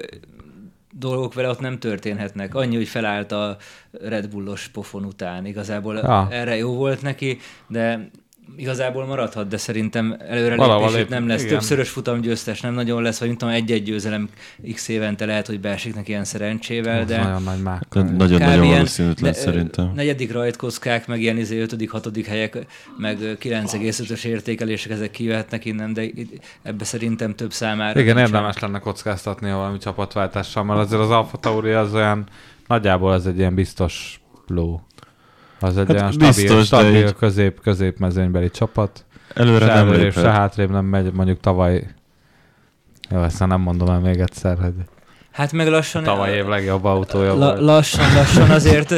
dolgok 1.00 1.34
vele 1.34 1.50
ott 1.50 1.60
nem 1.60 1.80
történhetnek. 1.80 2.56
Annyi, 2.56 2.76
hogy 2.76 2.88
felállt 2.88 3.32
a 3.32 3.58
Red 3.92 4.30
Bullos 4.30 4.68
pofon 4.68 5.06
után. 5.06 5.46
Igazából 5.46 5.96
Ja. 5.96 6.28
erre 6.32 6.56
jó 6.56 6.74
volt 6.76 7.02
neki, 7.02 7.38
de 7.68 8.10
igazából 8.56 9.06
maradhat, 9.06 9.48
de 9.48 9.58
szerintem 9.58 10.16
előre 10.28 10.56
Valahol 10.56 10.78
lépés 10.88 10.94
itt 11.02 11.10
lép- 11.10 11.20
nem 11.20 11.28
lesz. 11.28 11.42
igen. 11.44 11.54
Többszörös 11.54 11.90
futamgyőztes 11.90 12.62
nem 12.62 12.74
nagyon 12.74 13.02
lesz, 13.02 13.20
vagy 13.20 13.28
mint 13.28 13.40
tudom, 13.40 13.54
egy-egy 13.54 13.84
győzelem 13.84 14.30
x 14.74 14.88
évente 14.88 15.26
lehet, 15.26 15.48
hogy 15.48 15.60
beesik 15.60 15.96
neki 15.96 16.12
ilyen 16.12 16.24
szerencsével, 16.24 17.06
de 17.06 17.24
Nagyon 17.24 17.44
nagy 17.44 17.62
mákkal. 17.62 18.04
Nagyon-nagyon 18.04 18.68
valószínűtlen 18.68 19.32
ne- 19.32 19.38
szerintem. 19.38 19.92
negyedik 19.96 20.32
rajtkockák, 20.32 21.08
meg 21.08 21.22
ilyen 21.22 21.38
izé, 21.38 21.60
ötödik, 21.62 21.90
hatodik 21.92 22.26
helyek, 22.26 22.58
meg 22.98 23.18
9,5-ös 23.40 24.24
értékelések, 24.24 24.92
ezek 24.92 25.12
kivehetnek 25.12 25.66
innen, 25.66 25.94
de 25.94 26.06
ebbe 26.62 26.84
szerintem 26.84 27.36
több 27.36 27.52
számára. 27.54 28.00
Igen, 28.00 28.18
érdemes 28.18 28.60
lenne 28.60 28.80
kockáztatni 28.80 29.50
a 29.50 29.56
valami 29.56 29.78
csapatváltással, 29.78 30.64
mert 30.64 30.80
azért 30.80 31.02
az 31.02 31.10
Alfa 31.10 31.38
Tauri 31.38 31.72
az 31.72 31.94
olyan, 31.94 32.28
nagyjából 32.68 33.12
az 33.12 33.28
egy 33.28 33.38
ilyen 33.38 33.56
biztos 33.56 34.22
ló. 34.48 34.82
Az 35.60 35.78
egy 35.78 35.88
Hát 35.88 35.96
olyan 35.96 36.12
stabil, 36.12 36.28
biztos, 36.28 36.58
de 36.58 36.64
stabil 36.64 36.96
így- 36.96 37.16
közép, 37.16 37.62
középmezőnybeli 37.62 38.50
csapat. 38.50 39.06
Előre 39.34 39.66
se 39.66 39.74
nem 39.74 39.88
előrébb, 39.88 40.14
se 40.14 40.32
hátrébb 40.32 40.70
nem 40.70 40.86
megy, 40.86 41.12
mondjuk 41.14 41.40
tavaly 41.40 41.88
jó, 43.10 43.24
ezt 43.24 43.40
nem 43.46 43.62
mondom 43.62 43.90
el 43.90 44.00
még 44.00 44.20
egyszer, 44.20 44.58
hogy 44.60 44.74
Hát 45.32 45.52
meg 45.52 45.68
lassan... 45.68 46.04
tavaly 46.04 46.36
év 46.36 46.46
legjobb 46.46 46.84
autója 46.84 47.34
La, 47.36 47.46
volt. 47.46 47.60
lassan, 47.62 48.14
lassan 48.14 48.50
azért, 48.52 48.94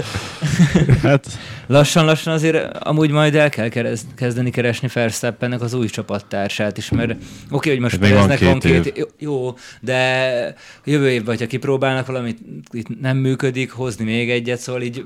Hát 1.01 1.27
lassan, 1.67 2.05
lassan 2.05 2.33
azért 2.33 2.77
amúgy 2.77 3.11
majd 3.11 3.35
el 3.35 3.49
kell 3.49 3.67
kerez, 3.67 4.05
kezdeni 4.15 4.49
keresni 4.49 4.89
Verstappennek 4.93 5.61
az 5.61 5.73
új 5.73 5.87
csapattársát 5.87 6.77
is, 6.77 6.89
mert 6.89 7.15
oké, 7.51 7.69
hogy 7.69 7.79
most 7.79 7.93
Hát 7.93 8.01
van 8.01 8.27
Pereznek 8.27 8.39
van 8.39 8.59
két 8.59 8.97
jó, 8.97 9.05
jó, 9.19 9.53
de 9.81 10.53
jövő 10.85 11.09
évben, 11.09 11.27
hogyha 11.27 11.47
kipróbálnak 11.47 12.05
valamit, 12.05 12.37
itt 12.71 12.99
nem 13.01 13.17
működik, 13.17 13.71
hozni 13.71 14.05
még 14.05 14.29
egyet, 14.29 14.59
szóval 14.59 14.81
így 14.81 15.05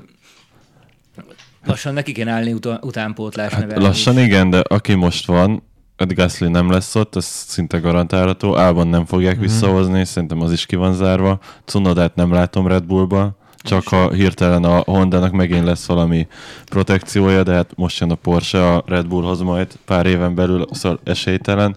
lassan 1.64 1.94
neki 1.94 2.12
kéne 2.12 2.30
állni 2.32 2.52
ut- 2.52 2.78
utánpótlás 2.84 3.52
Hát 3.52 3.60
nevelni 3.60 3.84
lassan 3.84 4.18
is. 4.18 4.24
igen, 4.24 4.50
de 4.50 4.58
aki 4.60 4.94
most 4.94 5.26
van, 5.26 5.62
Ed 5.96 6.12
Gasly 6.12 6.46
nem 6.48 6.70
lesz 6.70 6.94
ott, 6.94 7.16
ez 7.16 7.24
szinte 7.24 7.78
garantálható. 7.78 8.56
Álban 8.56 8.88
nem 8.88 9.04
fogják 9.04 9.34
Mhm. 9.34 9.42
visszahozni, 9.42 10.04
szerintem 10.04 10.40
az 10.40 10.52
is 10.52 10.66
ki 10.66 10.76
van 10.76 10.94
zárva. 10.94 11.38
Cunodát 11.64 12.14
nem 12.14 12.32
látom 12.32 12.66
Red 12.66 12.84
Bullba, 12.84 13.36
csak 13.58 13.88
ha 13.88 14.10
hirtelen 14.12 14.64
a 14.64 14.78
Honda-nak 14.78 15.32
megint 15.32 15.64
lesz 15.64 15.86
valami 15.86 16.26
protekciója, 16.64 17.42
de 17.42 17.52
hát 17.54 17.70
most 17.76 18.00
jön 18.00 18.10
a 18.10 18.14
Porsche 18.14 18.72
a 18.72 18.82
Red 18.86 19.06
Bullhoz 19.06 19.40
majd 19.40 19.72
pár 19.84 20.06
éven 20.06 20.34
belül, 20.34 20.66
szóval 20.70 21.00
esélytelen. 21.04 21.76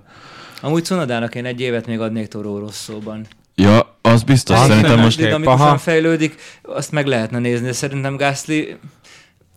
Amúgy 0.61 0.83
Cunodának 0.85 1.35
én 1.35 1.45
egy 1.45 1.59
évet 1.61 1.87
még 1.87 1.99
adnék 1.99 2.27
Toro 2.27 2.59
Rosszóban. 2.59 3.25
Ja, 3.55 3.95
az 4.01 4.23
biztos, 4.23 4.57
Az 4.59 4.67
szerintem 4.67 4.99
most 4.99 5.17
dinamikusan 5.17 5.59
aha. 5.67 5.77
fejlődik, 5.77 6.35
azt 6.61 6.91
meg 6.91 7.05
lehetne 7.07 7.39
nézni, 7.39 7.65
de 7.65 7.73
szerintem 7.73 8.15
Gasly 8.15 8.77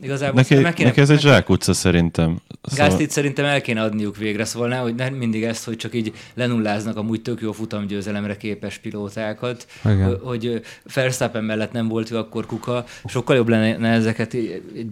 igazából 0.03 0.35
neki, 0.35 0.55
meg 0.55 0.75
kéne, 0.75 0.89
neki 0.89 1.01
ez 1.01 1.11
egy 1.11 1.21
zsákutca 1.21 1.73
szerintem. 1.73 2.39
Szóval, 2.63 2.89
Gaslyt 2.89 3.11
szerintem 3.11 3.45
el 3.45 3.61
kéne 3.61 3.83
adniuk 3.83 4.17
végre, 4.17 4.45
szóval 4.45 4.91
ne 4.97 5.09
mindig 5.09 5.43
ezt, 5.43 5.65
hogy 5.65 5.77
csak 5.77 5.95
így 5.95 6.13
lenulláznak 6.35 6.97
amúgy 6.97 7.23
tök 7.23 7.41
jó 7.41 7.53
futamgyőzelemre 7.53 8.37
képes 8.37 8.79
pilótákat, 8.79 9.67
Igen. 9.85 10.05
hogy- 10.05 10.21
hogy 10.23 10.63
Verstappen 10.95 11.45
mellett 11.45 11.73
nem 11.73 11.89
volt 11.89 12.11
ő 12.11 12.17
akkor 12.17 12.47
kuka, 12.47 12.85
sokkal 13.07 13.37
jobb 13.37 13.49
lenne 13.49 13.89
ezeket 13.89 14.35
így, 14.35 14.63
így 14.77 14.87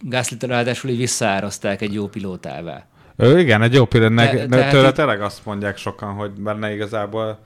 Gaslyt 0.00 0.42
ráadásul 0.42 0.90
így 0.90 0.96
visszaáraszták 0.98 1.80
egy 1.80 1.92
jó 1.92 2.06
pilótává. 2.08 2.86
Ő 3.16 3.38
igen, 3.40 3.62
egy 3.62 3.74
jó 3.74 3.84
pillanat. 3.84 4.30
Te- 4.48 4.68
tőle 4.70 4.88
itt- 4.88 4.94
tényleg 4.94 5.20
azt 5.22 5.44
mondják 5.44 5.76
sokan, 5.76 6.12
hogy 6.14 6.30
benne 6.30 6.74
igazából 6.74 7.38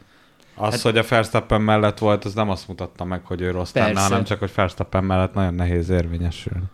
az, 0.57 0.71
Hát- 0.73 0.81
hogy 0.81 0.99
a 0.99 1.05
Verstappen 1.09 1.61
mellett 1.61 1.99
volt, 1.99 2.25
az 2.25 2.35
nem 2.35 2.51
azt 2.51 2.69
mutatta 2.69 3.05
meg, 3.05 3.21
hogy 3.25 3.41
ő 3.41 3.51
rossz 3.51 3.73
lenne, 3.75 4.01
hanem 4.01 4.25
csak, 4.25 4.39
hogy 4.39 4.53
Verstappen 4.55 5.05
mellett 5.05 5.35
nagyon 5.35 5.55
nehéz 5.55 5.89
érvényesülni. 5.89 6.65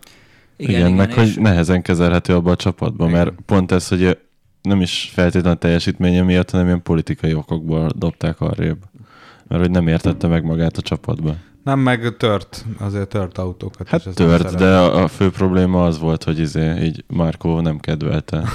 Igen, 0.57 0.75
igen, 0.79 0.91
meg 0.91 1.09
és- 1.09 1.15
hogy 1.15 1.33
nehezen 1.43 1.81
kezelhető 1.81 2.35
abba 2.35 2.51
a 2.51 2.55
csapatban, 2.55 3.09
Igen. 3.09 3.19
mert 3.23 3.35
pont 3.45 3.71
ez, 3.71 3.87
hogy 3.87 4.17
nem 4.61 4.81
is 4.81 5.11
feltétlenül 5.13 5.57
teljesítménye 5.59 6.21
miatt, 6.21 6.49
hanem 6.49 6.65
ilyen 6.65 6.81
politikai 6.83 7.33
okokból 7.33 7.89
dobták 7.95 8.41
arrébb. 8.41 8.77
Mert 9.47 9.61
hogy 9.61 9.71
nem 9.71 9.87
értette 9.87 10.27
meg 10.27 10.43
magát 10.43 10.77
a 10.77 10.81
csapatba. 10.81 11.35
Nem, 11.63 11.79
meg 11.79 12.15
tört, 12.17 12.65
azért 12.79 13.07
tört 13.07 13.37
autókat. 13.37 13.87
Hát 13.87 14.05
nem 14.05 14.13
tört, 14.13 14.55
de 14.55 14.77
a, 14.77 15.03
a 15.03 15.07
fő 15.07 15.29
probléma 15.31 15.85
az 15.85 15.99
volt, 15.99 16.23
hogy 16.23 16.39
izé, 16.39 16.83
így 16.83 17.03
Markó 17.07 17.59
nem 17.59 17.79
kedvelte. 17.79 18.43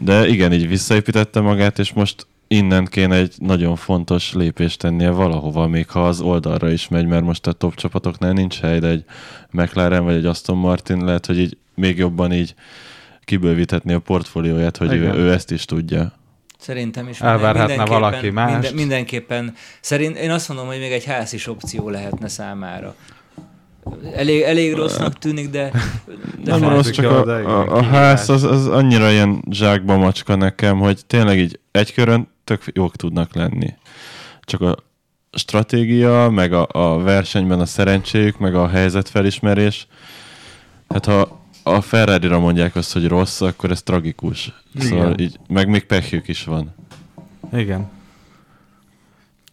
De 0.00 0.26
igen, 0.28 0.52
így 0.52 0.68
visszaépítette 0.68 1.40
magát, 1.40 1.78
és 1.78 1.92
most 1.92 2.26
innen 2.46 2.84
kéne 2.84 3.16
egy 3.16 3.34
nagyon 3.38 3.76
fontos 3.76 4.32
lépést 4.32 4.78
tennie 4.78 5.10
valahova, 5.10 5.66
még 5.66 5.88
ha 5.88 6.06
az 6.06 6.20
oldalra 6.20 6.70
is 6.70 6.88
megy, 6.88 7.06
mert 7.06 7.24
most 7.24 7.46
a 7.46 7.52
top 7.52 7.74
csapatoknál 7.74 8.32
nincs 8.32 8.60
hely, 8.60 8.78
de 8.78 8.88
egy 8.88 9.04
McLaren 9.50 10.04
vagy 10.04 10.14
egy 10.14 10.26
Aston 10.26 10.56
Martin 10.56 11.04
lehet, 11.04 11.26
hogy 11.26 11.38
így 11.38 11.56
még 11.74 11.98
jobban 11.98 12.32
így 12.32 12.54
kibővíthetni 13.24 13.92
a 13.92 13.98
portfólióját, 13.98 14.76
hogy 14.76 14.92
ő, 14.92 15.02
Igen. 15.02 15.14
ő 15.14 15.32
ezt 15.32 15.50
is 15.50 15.64
tudja. 15.64 16.12
Szerintem 16.58 17.08
is. 17.08 17.20
Elvárhatna 17.20 17.86
valaki 17.86 18.30
mást. 18.30 18.52
Minden, 18.52 18.74
mindenképpen. 18.74 19.54
Szerint 19.80 20.16
én 20.16 20.30
azt 20.30 20.48
mondom, 20.48 20.66
hogy 20.66 20.78
még 20.78 20.92
egy 20.92 21.04
ház 21.04 21.32
is 21.32 21.46
opció 21.46 21.88
lehetne 21.88 22.28
számára. 22.28 22.94
Elég, 24.14 24.40
elég 24.40 24.74
rossznak 24.74 25.18
tűnik, 25.18 25.50
de... 25.50 25.70
de 26.44 26.56
Nem 26.56 26.68
rossz, 26.68 26.90
csak 26.90 27.04
a, 27.04 27.26
a, 27.28 27.76
a 27.76 27.82
ház 27.82 28.28
az, 28.28 28.42
az 28.42 28.66
annyira 28.66 29.10
ilyen 29.10 29.44
zsákba 29.50 29.96
macska 29.96 30.34
nekem, 30.34 30.78
hogy 30.78 31.06
tényleg 31.06 31.38
így 31.38 31.60
egy 31.70 31.94
körön 31.94 32.28
tök 32.44 32.62
jók 32.72 32.96
tudnak 32.96 33.34
lenni. 33.34 33.74
Csak 34.40 34.60
a 34.60 34.76
stratégia, 35.32 36.30
meg 36.30 36.52
a, 36.52 36.66
a 36.70 36.98
versenyben 36.98 37.60
a 37.60 37.66
szerencséjük, 37.66 38.38
meg 38.38 38.54
a 38.54 38.68
helyzetfelismerés. 38.68 39.86
Hát 40.88 41.04
ha 41.04 41.42
a 41.62 41.80
Ferrari-ra 41.80 42.38
mondják 42.38 42.76
azt, 42.76 42.92
hogy 42.92 43.08
rossz, 43.08 43.40
akkor 43.40 43.70
ez 43.70 43.82
tragikus. 43.82 44.52
Igen. 44.74 44.86
Szóval 44.86 45.18
így, 45.18 45.38
meg 45.48 45.68
még 45.68 45.86
pehjük 45.86 46.28
is 46.28 46.44
van. 46.44 46.74
Igen. 47.52 47.90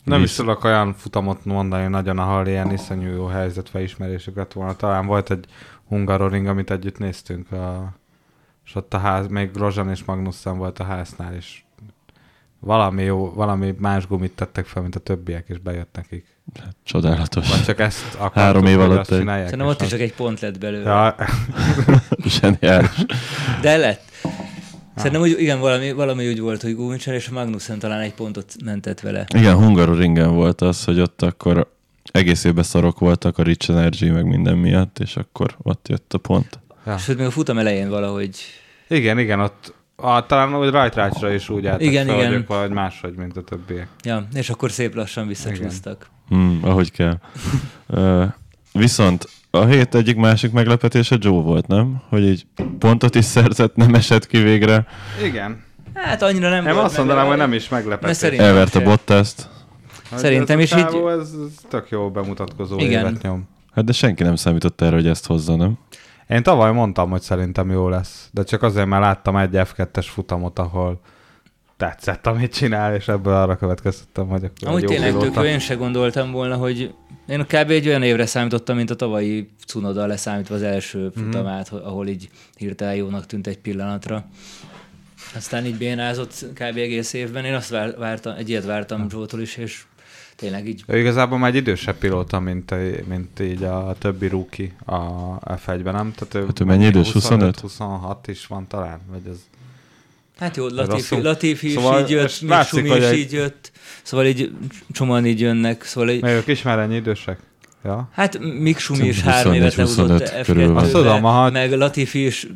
Nem 0.03 0.21
is 0.21 0.25
Visz- 0.25 0.35
tudok 0.35 0.63
olyan 0.63 0.93
futamot 0.93 1.45
mondani 1.45 1.87
nagyon, 1.87 2.19
ahol 2.19 2.47
ilyen 2.47 2.71
iszonyú 2.71 3.11
jó 3.11 3.25
helyzetfelismerésüket 3.25 4.53
volna. 4.53 4.75
Talán 4.75 5.05
volt 5.05 5.31
egy 5.31 5.45
Hungaroring, 5.87 6.47
amit 6.47 6.71
együtt 6.71 6.97
néztünk, 6.97 7.51
a, 7.51 7.93
és 8.65 8.75
ott 8.75 8.93
a 8.93 8.97
ház, 8.97 9.27
még 9.27 9.51
Grozan 9.51 9.89
és 9.89 10.03
Magnussen 10.03 10.57
volt 10.57 10.79
a 10.79 10.83
háznál, 10.83 11.33
és 11.33 11.63
valami 12.63 13.03
jó, 13.03 13.33
valami 13.33 13.73
más 13.79 14.07
gumit 14.07 14.31
tettek 14.31 14.65
fel, 14.65 14.81
mint 14.81 14.95
a 14.95 14.99
többiek, 14.99 15.45
és 15.49 15.57
bejött 15.57 15.95
nekik. 15.95 16.25
Csodálatos. 16.83 17.49
Vagy 17.49 17.63
csak 17.63 17.79
ezt 17.79 18.13
akartuk, 18.15 18.33
Három 18.41 18.65
év 18.65 18.79
alatt 18.79 18.97
azt 18.99 19.11
egy- 19.11 19.17
csinálják. 19.17 19.43
Szerintem 19.49 19.67
ott 19.67 19.81
is 19.81 19.87
csak 19.87 19.99
egy 19.99 20.13
pont 20.13 20.39
lett 20.39 20.59
belőle. 20.59 20.89
Ja, 20.89 21.15
Zseniális. 22.39 22.89
De 23.61 23.77
lett. 23.77 24.01
Szerintem 24.95 25.21
úgy, 25.21 25.35
igen, 25.39 25.59
valami, 25.59 25.91
valami 25.91 26.27
úgy 26.27 26.39
volt, 26.39 26.61
hogy 26.61 26.75
Gumicsel 26.75 27.13
és 27.13 27.27
a 27.27 27.31
Magnussen 27.33 27.79
talán 27.79 27.99
egy 27.99 28.13
pontot 28.13 28.53
mentett 28.65 28.99
vele. 28.99 29.25
Igen, 29.35 29.55
Hungaroringen 29.55 30.33
volt 30.33 30.61
az, 30.61 30.83
hogy 30.83 30.99
ott 30.99 31.21
akkor 31.21 31.71
egész 32.11 32.43
évben 32.43 32.63
szarok 32.63 32.99
voltak 32.99 33.37
a 33.37 33.43
Rich 33.43 33.69
Energy, 33.69 34.09
meg 34.09 34.25
minden 34.25 34.57
miatt, 34.57 34.99
és 34.99 35.15
akkor 35.15 35.55
ott 35.61 35.87
jött 35.87 36.13
a 36.13 36.17
pont. 36.17 36.59
ja. 36.85 36.97
Sőt, 36.97 37.17
még 37.17 37.25
a 37.25 37.31
futam 37.31 37.57
elején 37.57 37.89
valahogy 37.89 38.35
Igen, 38.87 39.19
igen, 39.19 39.39
ott 39.39 39.73
a, 40.01 40.25
talán 40.25 40.55
úgy 40.57 40.69
rajtrácsra 40.69 41.33
is 41.33 41.49
úgy 41.49 41.65
álltak 41.65 41.81
Igen, 41.81 42.05
fel, 42.05 42.15
igen. 42.15 42.31
hogy 42.33 42.47
valahogy 42.47 42.71
máshogy, 42.71 43.15
mint 43.15 43.37
a 43.37 43.41
többiek. 43.41 43.87
Ja, 44.03 44.27
és 44.33 44.49
akkor 44.49 44.71
szép 44.71 44.95
lassan 44.95 45.27
visszacsúsztak. 45.27 46.09
Hmm, 46.27 46.59
ahogy 46.63 46.91
kell. 46.91 47.17
Ö, 47.87 48.23
viszont 48.73 49.29
a 49.49 49.65
hét 49.65 49.95
egyik 49.95 50.15
másik 50.15 50.51
meglepetése 50.51 51.17
Joe 51.19 51.41
volt, 51.41 51.67
nem? 51.67 52.01
Hogy 52.09 52.23
így 52.23 52.45
pontot 52.79 53.15
is 53.15 53.25
szerzett, 53.25 53.75
nem 53.75 53.93
esett 53.93 54.27
ki 54.27 54.37
végre. 54.37 54.85
Igen. 55.23 55.63
Hát 55.93 56.21
annyira 56.21 56.49
nem 56.49 56.63
Nem 56.63 56.73
volt 56.73 56.85
azt 56.85 56.97
mondanám, 56.97 57.27
hogy 57.27 57.37
nem 57.37 57.53
is 57.53 57.69
meglepetés. 57.69 58.15
Szerintem 58.17 58.47
Elverte 58.47 58.79
se. 58.79 58.85
Bottaszt. 58.85 59.49
Hogy 60.09 60.19
Szerintem 60.19 60.59
is 60.59 60.71
a 60.71 60.77
így- 60.79 60.85
Ez, 60.85 61.19
ez 61.19 61.53
tök 61.69 61.89
jó 61.89 62.11
bemutatkozó 62.11 62.79
Igen. 62.79 63.05
évet 63.07 63.21
nyom. 63.21 63.47
Hát 63.73 63.85
de 63.85 63.91
senki 63.91 64.23
nem 64.23 64.35
számított 64.35 64.81
erre, 64.81 64.95
hogy 64.95 65.07
ezt 65.07 65.25
hozza, 65.25 65.55
nem? 65.55 65.77
Én 66.31 66.43
tavaly 66.43 66.71
mondtam, 66.71 67.09
hogy 67.09 67.21
szerintem 67.21 67.71
jó 67.71 67.89
lesz, 67.89 68.29
de 68.31 68.43
csak 68.43 68.63
azért, 68.63 68.87
mert 68.87 69.01
láttam 69.01 69.37
egy 69.37 69.49
F2-es 69.53 70.05
futamot, 70.09 70.59
ahol 70.59 70.99
tetszett, 71.77 72.27
amit 72.27 72.53
csinál, 72.53 72.95
és 72.95 73.07
ebből 73.07 73.33
arra 73.33 73.57
következtettem, 73.57 74.27
hogy 74.27 74.43
akkor 74.43 74.67
Amúgy 74.67 74.81
jó 74.81 74.87
tényleg 74.87 75.17
tök 75.17 75.35
jó, 75.35 75.41
én 75.43 75.59
se 75.59 75.75
gondoltam 75.75 76.31
volna, 76.31 76.55
hogy 76.55 76.93
én 77.27 77.45
kb. 77.45 77.69
egy 77.69 77.87
olyan 77.87 78.03
évre 78.03 78.25
számítottam, 78.25 78.75
mint 78.75 78.89
a 78.89 78.95
tavalyi 78.95 79.49
Cunoda 79.67 80.05
leszámítva 80.05 80.55
az 80.55 80.61
első 80.61 81.11
Mhm. 81.15 81.23
futamát, 81.23 81.73
mm. 81.73 81.77
ahol 81.77 82.07
így 82.07 82.29
hirtelen 82.55 82.95
jónak 82.95 83.25
tűnt 83.25 83.47
egy 83.47 83.57
pillanatra. 83.59 84.25
Aztán 85.35 85.65
így 85.65 85.77
bénázott 85.77 86.45
kb. 86.53 86.77
egész 86.77 87.13
évben. 87.13 87.45
Én 87.45 87.53
azt 87.53 87.69
vár, 87.69 87.97
vártam, 87.97 88.35
egy 88.37 88.49
ilyet 88.49 88.65
vártam 88.65 89.07
Joe-tól 89.09 89.41
is, 89.41 89.57
és 89.57 89.83
tényleg 90.41 90.67
így 90.67 90.83
Ő 90.87 90.99
igazából 90.99 91.37
már 91.37 91.49
egy 91.49 91.55
idősebb 91.55 91.95
pilóta, 91.95 92.39
mint, 92.39 92.73
mint 93.07 93.39
így 93.39 93.63
a 93.63 93.95
többi 93.99 94.27
rookie 94.27 94.71
a 94.85 94.99
F1-ben, 95.39 95.93
nem? 95.93 96.13
Tehát 96.15 96.33
ő, 96.33 96.45
Hát 96.45 96.59
ő 96.59 96.63
mennyi 96.65 96.85
idős? 96.85 97.11
25? 97.11 97.59
26 97.59 98.27
is 98.27 98.47
van 98.47 98.67
talán, 98.67 98.99
vagy 99.11 99.21
ez... 99.29 99.37
Hát 100.39 100.57
jó. 100.57 100.67
Latifi, 100.67 101.21
Latifi 101.21 101.67
is 101.67 101.73
Szóval 101.73 102.01
így 102.01 102.09
jött, 102.09 102.39
hogy 102.69 102.85
is 102.85 102.91
egy- 102.91 103.17
így 103.17 103.31
jött, 103.31 103.71
szóval 104.03 104.25
így 104.25 104.51
csomóan 104.91 105.25
így 105.25 105.39
jönnek, 105.39 105.83
szóval 105.83 106.09
így, 106.09 106.21
Mert 106.21 106.37
ők 106.37 106.47
is 106.47 106.61
már 106.61 106.79
ennyi 106.79 106.95
idősek? 106.95 107.39
Ja. 107.83 108.09
hát 108.11 108.39
Miksumi 108.39 109.07
is 109.07 109.21
három 109.21 109.53
évet 109.53 109.73
24-25 109.73 109.77
lehozott 109.77 110.41
körül 110.45 110.67
van. 110.73 110.83
Azt 110.83 110.91
tudom, 110.91 111.17
F2-be, 111.19 111.27
aha. 111.27 111.49
meg 111.49 111.71
Latifi 111.71 112.25
is 112.25 112.47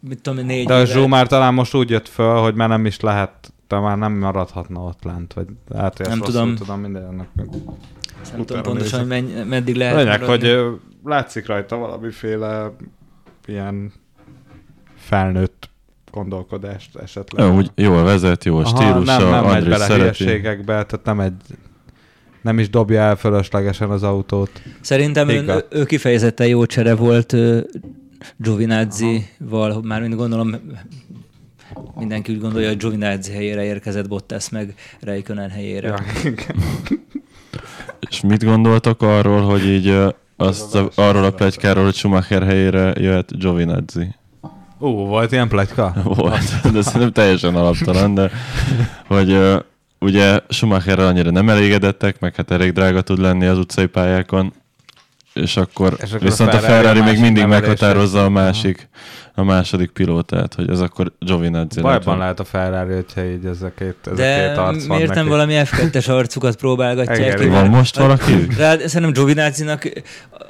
mit 0.00 0.20
tudom, 0.20 0.46
négy 0.46 0.66
De 0.66 0.74
a. 0.74 0.84
Zsó 0.84 1.06
már 1.06 1.26
talán 1.26 1.54
most 1.54 1.74
úgy 1.74 1.90
jött 1.90 2.08
föl, 2.08 2.34
hogy 2.40 2.54
már 2.54 2.68
nem 2.68 2.86
is 2.86 3.00
lehet, 3.00 3.52
de 3.68 3.78
már 3.78 3.98
nem 3.98 4.12
maradhatna 4.12 4.80
ott 4.80 5.02
lent, 5.04 5.32
vagy 5.32 5.46
hát, 5.74 5.98
Nem 5.98 6.18
tudom. 6.18 6.54
tudom 6.54 6.80
mindennek. 6.80 7.28
Nem 7.34 8.44
tudom 8.44 8.62
pontosan, 8.62 8.98
hogy 8.98 9.08
menny, 9.08 9.46
meddig 9.48 9.76
lehet 9.76 9.96
Lényeg, 9.96 10.20
maradni. 10.20 10.48
hogy 10.48 10.80
látszik 11.04 11.46
rajta 11.46 11.76
valamiféle 11.76 12.72
ilyen 13.46 13.92
felnőtt 14.96 15.68
gondolkodást 16.10 16.96
esetleg. 16.96 17.46
Ja, 17.46 17.54
úgy 17.54 17.70
jól 17.74 18.02
vezet, 18.02 18.44
jó 18.44 18.56
a 18.56 18.60
Aha, 18.60 18.68
stílusa, 18.68 19.18
nem, 19.18 19.30
nem 19.30 19.44
megy 19.44 19.54
Andris 19.54 19.78
bele 19.78 19.94
hülyeségekbe, 19.94 20.84
tehát 20.84 21.04
nem 21.04 21.20
egy 21.20 21.34
nem 22.42 22.58
is 22.58 22.70
dobja 22.70 23.00
el 23.00 23.16
fölöslegesen 23.16 23.90
az 23.90 24.02
autót. 24.02 24.62
Szerintem 24.80 25.28
ő, 25.28 25.42
Igaz. 25.42 25.64
ő 25.70 25.84
kifejezetten 25.84 26.46
jó 26.46 26.66
csere 26.66 26.94
volt 26.94 27.36
Giovinazzi-val, 28.36 29.80
már 29.82 30.00
mind 30.00 30.14
gondolom 30.14 30.54
mindenki 31.98 32.32
úgy 32.32 32.40
gondolja, 32.40 32.68
hogy 32.68 32.76
Giovinazzi 32.76 33.32
helyére 33.32 33.64
érkezett 33.64 34.08
Bottas 34.08 34.48
meg 34.48 34.74
Räikkönen 35.00 35.50
helyére. 35.50 35.88
Ja. 35.88 35.96
És 38.10 38.20
mit 38.20 38.44
gondoltak 38.44 39.02
arról, 39.02 39.42
hogy 39.42 39.66
így 39.66 39.96
azt 40.36 40.74
a, 40.74 40.90
arról 40.94 41.24
a 41.24 41.30
plegykáról, 41.30 41.84
hogy 41.84 41.94
Schumacher 41.94 42.42
helyére 42.42 42.92
jöhet 42.96 43.38
Giovinazzi? 43.38 44.14
Ú, 44.78 44.88
volt 44.88 45.32
ilyen 45.32 45.48
pletyka? 45.48 45.92
Volt, 46.04 46.72
de 46.72 46.82
szerintem 46.82 47.12
teljesen 47.12 47.54
alaptalan, 47.54 48.14
de 48.14 48.30
hogy 49.06 49.38
ugye 49.98 50.40
Schumacherrel 50.48 51.06
annyira 51.06 51.30
nem 51.30 51.48
elégedettek, 51.48 52.20
meg 52.20 52.34
hát 52.34 52.50
elég 52.50 52.72
drága 52.72 53.00
tud 53.00 53.18
lenni 53.18 53.46
az 53.46 53.58
utcai 53.58 53.86
pályákon, 53.86 54.52
és 55.32 55.56
akkor, 55.56 55.96
És 56.02 56.12
akkor 56.12 56.22
viszont 56.22 56.52
a 56.52 56.56
a 56.56 56.58
Ferrari 56.58 56.82
Ferrari 56.82 56.98
a 56.98 57.02
még 57.02 57.12
másik 57.12 57.22
mindig 57.22 57.46
meghatározza 57.46 58.24
a 58.24 58.28
másik, 58.28 58.88
a 59.36 59.42
második 59.42 59.90
pilótát, 59.90 60.54
hogy 60.54 60.70
ez 60.70 60.80
akkor 60.80 61.12
Giovinazzi 61.18 61.80
Bajban 61.80 62.18
lehet 62.18 62.40
a 62.40 62.44
Ferrari, 62.44 62.94
hogyha 62.94 63.24
így 63.24 63.44
ez 63.44 63.62
a 63.62 63.72
két, 63.78 63.96
ez 64.04 64.12
a 64.12 64.14
De 64.14 64.48
két 64.48 64.56
arc 64.58 64.86
van 64.86 64.96
miért 64.96 65.14
nem 65.14 65.24
neki. 65.24 65.28
valami 65.36 65.54
F2-es 65.56 66.08
arcukat 66.08 66.56
próbálgatják? 66.56 67.40
Igen. 67.40 67.50
Van 67.50 67.68
most 67.68 67.96
valaki? 67.98 68.46
Rád, 68.58 68.80
szerintem 68.80 69.12
Giovinazzi-nak 69.12 69.88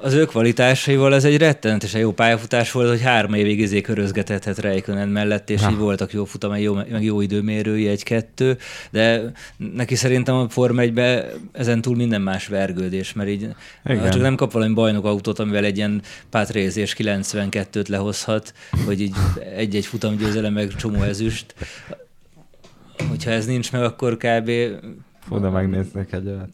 az 0.03 0.13
ő 0.13 0.25
kvalitásaival 0.25 1.15
ez 1.15 1.25
egy 1.25 1.37
rettenetesen 1.37 2.01
jó 2.01 2.13
pályafutás 2.13 2.73
volt, 2.73 2.89
hogy 2.89 3.03
három 3.03 3.35
évig 3.35 3.59
izé 3.61 3.81
körözgetethet 3.81 4.59
Räikkönen 4.59 5.09
mellett, 5.09 5.51
és 5.51 5.63
Ha. 5.63 5.71
így 5.71 5.77
voltak 5.77 6.13
jó 6.13 6.25
futamai, 6.25 6.63
jó, 6.63 6.75
meg 6.75 7.05
jó 7.05 7.21
időmérői, 7.21 7.89
egy-kettő, 7.89 8.57
de 8.91 9.21
neki 9.75 9.95
szerintem 9.95 10.35
a 10.35 10.49
Form 10.49 10.79
1 10.79 11.01
ezen 11.53 11.81
túl 11.81 11.97
minden 11.97 12.21
más 12.21 12.47
vergődés, 12.47 13.13
mert 13.13 13.29
így 13.29 13.49
Igen. 13.85 14.01
ha 14.01 14.09
csak 14.09 14.23
nem 14.23 14.35
kap 14.35 14.53
valami 14.53 14.73
bajnok 14.75 15.05
autót, 15.05 15.39
amivel 15.39 15.65
egy 15.65 15.77
ilyen 15.77 16.03
pátrézés 16.31 16.97
92-t 16.99 17.89
lehozhat, 17.89 18.53
hogy 18.87 19.01
így 19.01 19.15
egy-egy 19.57 19.87
futamgyőzelem 19.87 20.53
meg 20.53 20.69
csomó 20.75 21.03
ezüst. 21.03 21.55
Hogyha 23.09 23.31
ez 23.31 23.47
nincs 23.47 23.73
meg, 23.73 23.83
akkor 23.83 24.17
kb. 24.17 24.51
De 25.41 25.49
megnéznék 25.49 26.13
egy 26.13 26.27
olyat. 26.27 26.49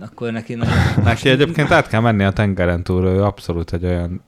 akkor 0.00 0.32
neki 0.32 0.54
nagyon 0.54 0.74
más. 0.74 1.04
Neki 1.04 1.28
egyébként 1.28 1.70
át 1.70 1.88
kell 1.88 2.00
menni 2.00 2.24
a 2.24 2.30
tengeren 2.32 2.82
túl, 2.82 3.04
ő 3.04 3.22
abszolút 3.22 3.72
egy 3.72 3.84
olyan 3.84 4.22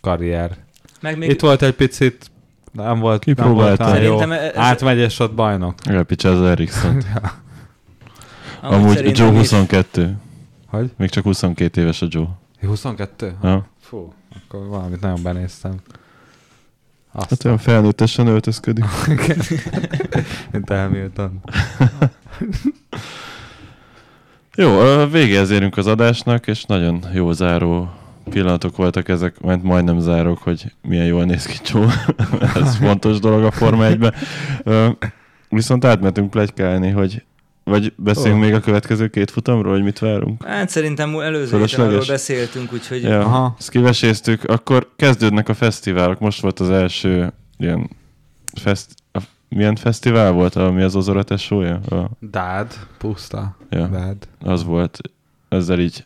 karrier. 0.00 0.56
meg 1.00 1.18
Még... 1.18 1.30
Itt 1.30 1.40
volt 1.40 1.62
egy 1.62 1.74
picit, 1.74 2.30
nem 2.72 2.98
volt, 2.98 3.24
nem 3.24 3.52
volt 3.52 3.80
olyan 3.80 4.02
jó. 4.02 4.20
Ez- 4.20 4.56
Átmegy 4.56 4.98
és 4.98 5.18
ott 5.18 5.34
bajnok. 5.34 5.74
Elpicse 5.84 6.28
az 6.30 6.42
Ericsson. 6.42 7.02
Amúgy 8.60 8.98
Amúgy 8.98 9.18
Joe 9.18 9.30
is- 9.30 9.36
22. 9.38 10.16
Hogy? 10.66 10.90
Még 10.96 11.08
csak 11.10 11.24
22 11.24 11.80
éves 11.80 12.02
a 12.02 12.06
Joe. 12.10 12.26
22? 12.66 13.34
Ja. 13.42 13.66
Fú, 13.80 14.12
akkor 14.36 14.66
valamit 14.66 15.00
nagyon 15.00 15.22
benéztem. 15.22 15.74
Azt, 17.12 17.28
Hát 17.28 17.44
olyan 17.44 17.58
felnőttesen 17.58 18.26
öltözködik. 18.26 18.84
mint 20.52 20.68
Hamilton. 20.68 21.40
Jó, 24.54 24.78
végéhez 25.10 25.50
érünk 25.50 25.76
az 25.76 25.86
adásnak, 25.86 26.46
és 26.46 26.64
nagyon 26.64 27.04
jó 27.12 27.32
záró 27.32 27.90
pillanatok 28.30 28.76
voltak 28.76 29.08
ezek, 29.08 29.40
mert 29.40 29.62
majdnem 29.62 30.00
zárok, 30.00 30.38
hogy 30.38 30.72
milyen 30.82 31.06
jól 31.06 31.24
néz 31.24 31.46
ki 31.46 31.58
Csó. 31.62 31.84
Ez 32.62 32.76
fontos 32.76 33.18
dolog 33.18 33.44
a 33.44 33.50
Forma 33.50 33.86
1 33.86 34.12
Viszont 35.48 35.84
átmentünk 35.84 36.30
plegykálni, 36.30 36.90
hogy 36.90 37.24
vagy 37.64 37.92
beszéljünk 37.96 38.42
Ó. 38.42 38.44
még 38.44 38.54
a 38.54 38.60
következő 38.60 39.08
két 39.08 39.30
futamról, 39.30 39.72
hogy 39.72 39.82
mit 39.82 39.98
várunk? 39.98 40.44
Hát 40.44 40.68
szerintem 40.68 41.20
előző 41.20 41.58
héten 41.58 41.86
arról 41.86 42.04
beszéltünk, 42.06 42.72
úgyhogy 42.72 43.02
Ja, 43.02 43.20
Aha. 43.20 43.54
ezt 43.58 43.70
kiveséztük. 43.70 44.44
Akkor 44.44 44.90
kezdődnek 44.96 45.48
a 45.48 45.54
fesztiválok. 45.54 46.18
Most 46.18 46.40
volt 46.40 46.60
az 46.60 46.70
első 46.70 47.32
ilyen 47.58 47.90
fest... 48.60 48.86
a, 49.12 49.18
milyen 49.48 49.76
fesztivál 49.76 50.32
volt, 50.32 50.54
ami 50.56 50.82
az 50.82 50.96
Ozora 50.96 51.22
tesója? 51.22 51.74
A, 51.74 52.10
Dád, 52.18 52.72
puszta. 52.98 53.56
ja. 53.70 53.86
Dád. 53.86 54.28
az 54.40 54.64
volt, 54.64 54.98
ezzel 55.48 55.78
így 55.80 56.04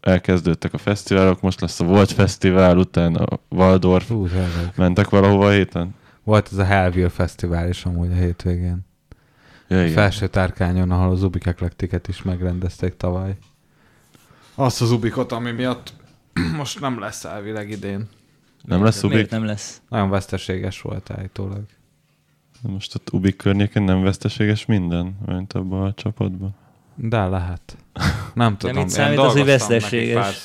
elkezdődtek 0.00 0.72
a 0.72 0.78
fesztiválok, 0.78 1.40
most 1.40 1.60
lesz 1.60 1.80
a 1.80 1.84
Volt 1.84 2.12
Fesztivál, 2.12 2.78
utána 2.78 3.22
a 3.24 3.40
Waldorf. 3.48 4.06
Tényleg. 4.06 4.72
Mentek 4.76 5.08
valahova 5.08 5.46
a 5.46 5.50
héten? 5.50 5.94
Volt 6.24 6.48
ez 6.52 6.58
a 6.58 6.64
Hellville 6.64 7.08
Fesztivál 7.08 7.68
is 7.68 7.84
amúgy 7.84 8.10
a 8.10 8.14
hétvégén. 8.14 8.78
Ja, 9.68 9.82
igen. 9.82 9.92
Felső 9.92 10.26
tárkányon, 10.26 10.90
ahol 10.90 11.10
az 11.10 11.22
Ubik 11.22 11.46
Eklektiket 11.46 12.08
is 12.08 12.22
megrendezték 12.22 12.96
tavaly. 12.96 13.36
Azt 14.54 14.80
az 14.80 14.90
Ubikot, 14.90 15.32
ami 15.32 15.50
miatt 15.50 15.92
most 16.56 16.80
nem 16.80 16.98
lesz 16.98 17.24
elvileg 17.24 17.70
idén. 17.70 18.08
Nem 18.62 18.84
lesz 18.84 19.02
miért 19.02 19.16
Ubik? 19.16 19.30
nem 19.30 19.44
lesz? 19.44 19.80
Nagyon 19.88 20.10
veszteséges 20.10 20.80
volt 20.80 21.10
állítólag. 21.10 21.62
Most 22.62 22.94
ott 22.94 23.12
Ubik 23.12 23.36
környéken 23.36 23.82
nem 23.82 24.02
veszteséges 24.02 24.66
minden, 24.66 25.16
mint 25.26 25.52
abban 25.52 25.86
a 25.86 25.94
csapatban. 25.94 26.54
De 26.94 27.26
lehet. 27.26 27.76
Nem 28.34 28.56
tudom. 28.56 28.76
itt 28.76 28.82
én 28.82 28.88
számít 28.88 29.18
az, 29.18 29.32
hogy 29.32 29.44
veszteséges. 29.44 30.44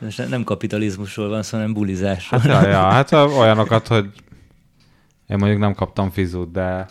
Most 0.00 0.28
nem 0.28 0.44
kapitalizmusról 0.44 1.28
van 1.28 1.42
szó, 1.42 1.56
hanem 1.56 1.72
bulizásról. 1.72 2.40
Hát, 2.40 2.64
ja, 2.64 2.68
ja, 2.68 2.78
hát 2.78 3.12
olyanokat, 3.12 3.86
hogy 3.86 4.10
én 5.26 5.36
mondjuk 5.38 5.60
nem 5.60 5.74
kaptam 5.74 6.10
fizut, 6.10 6.50
de 6.52 6.86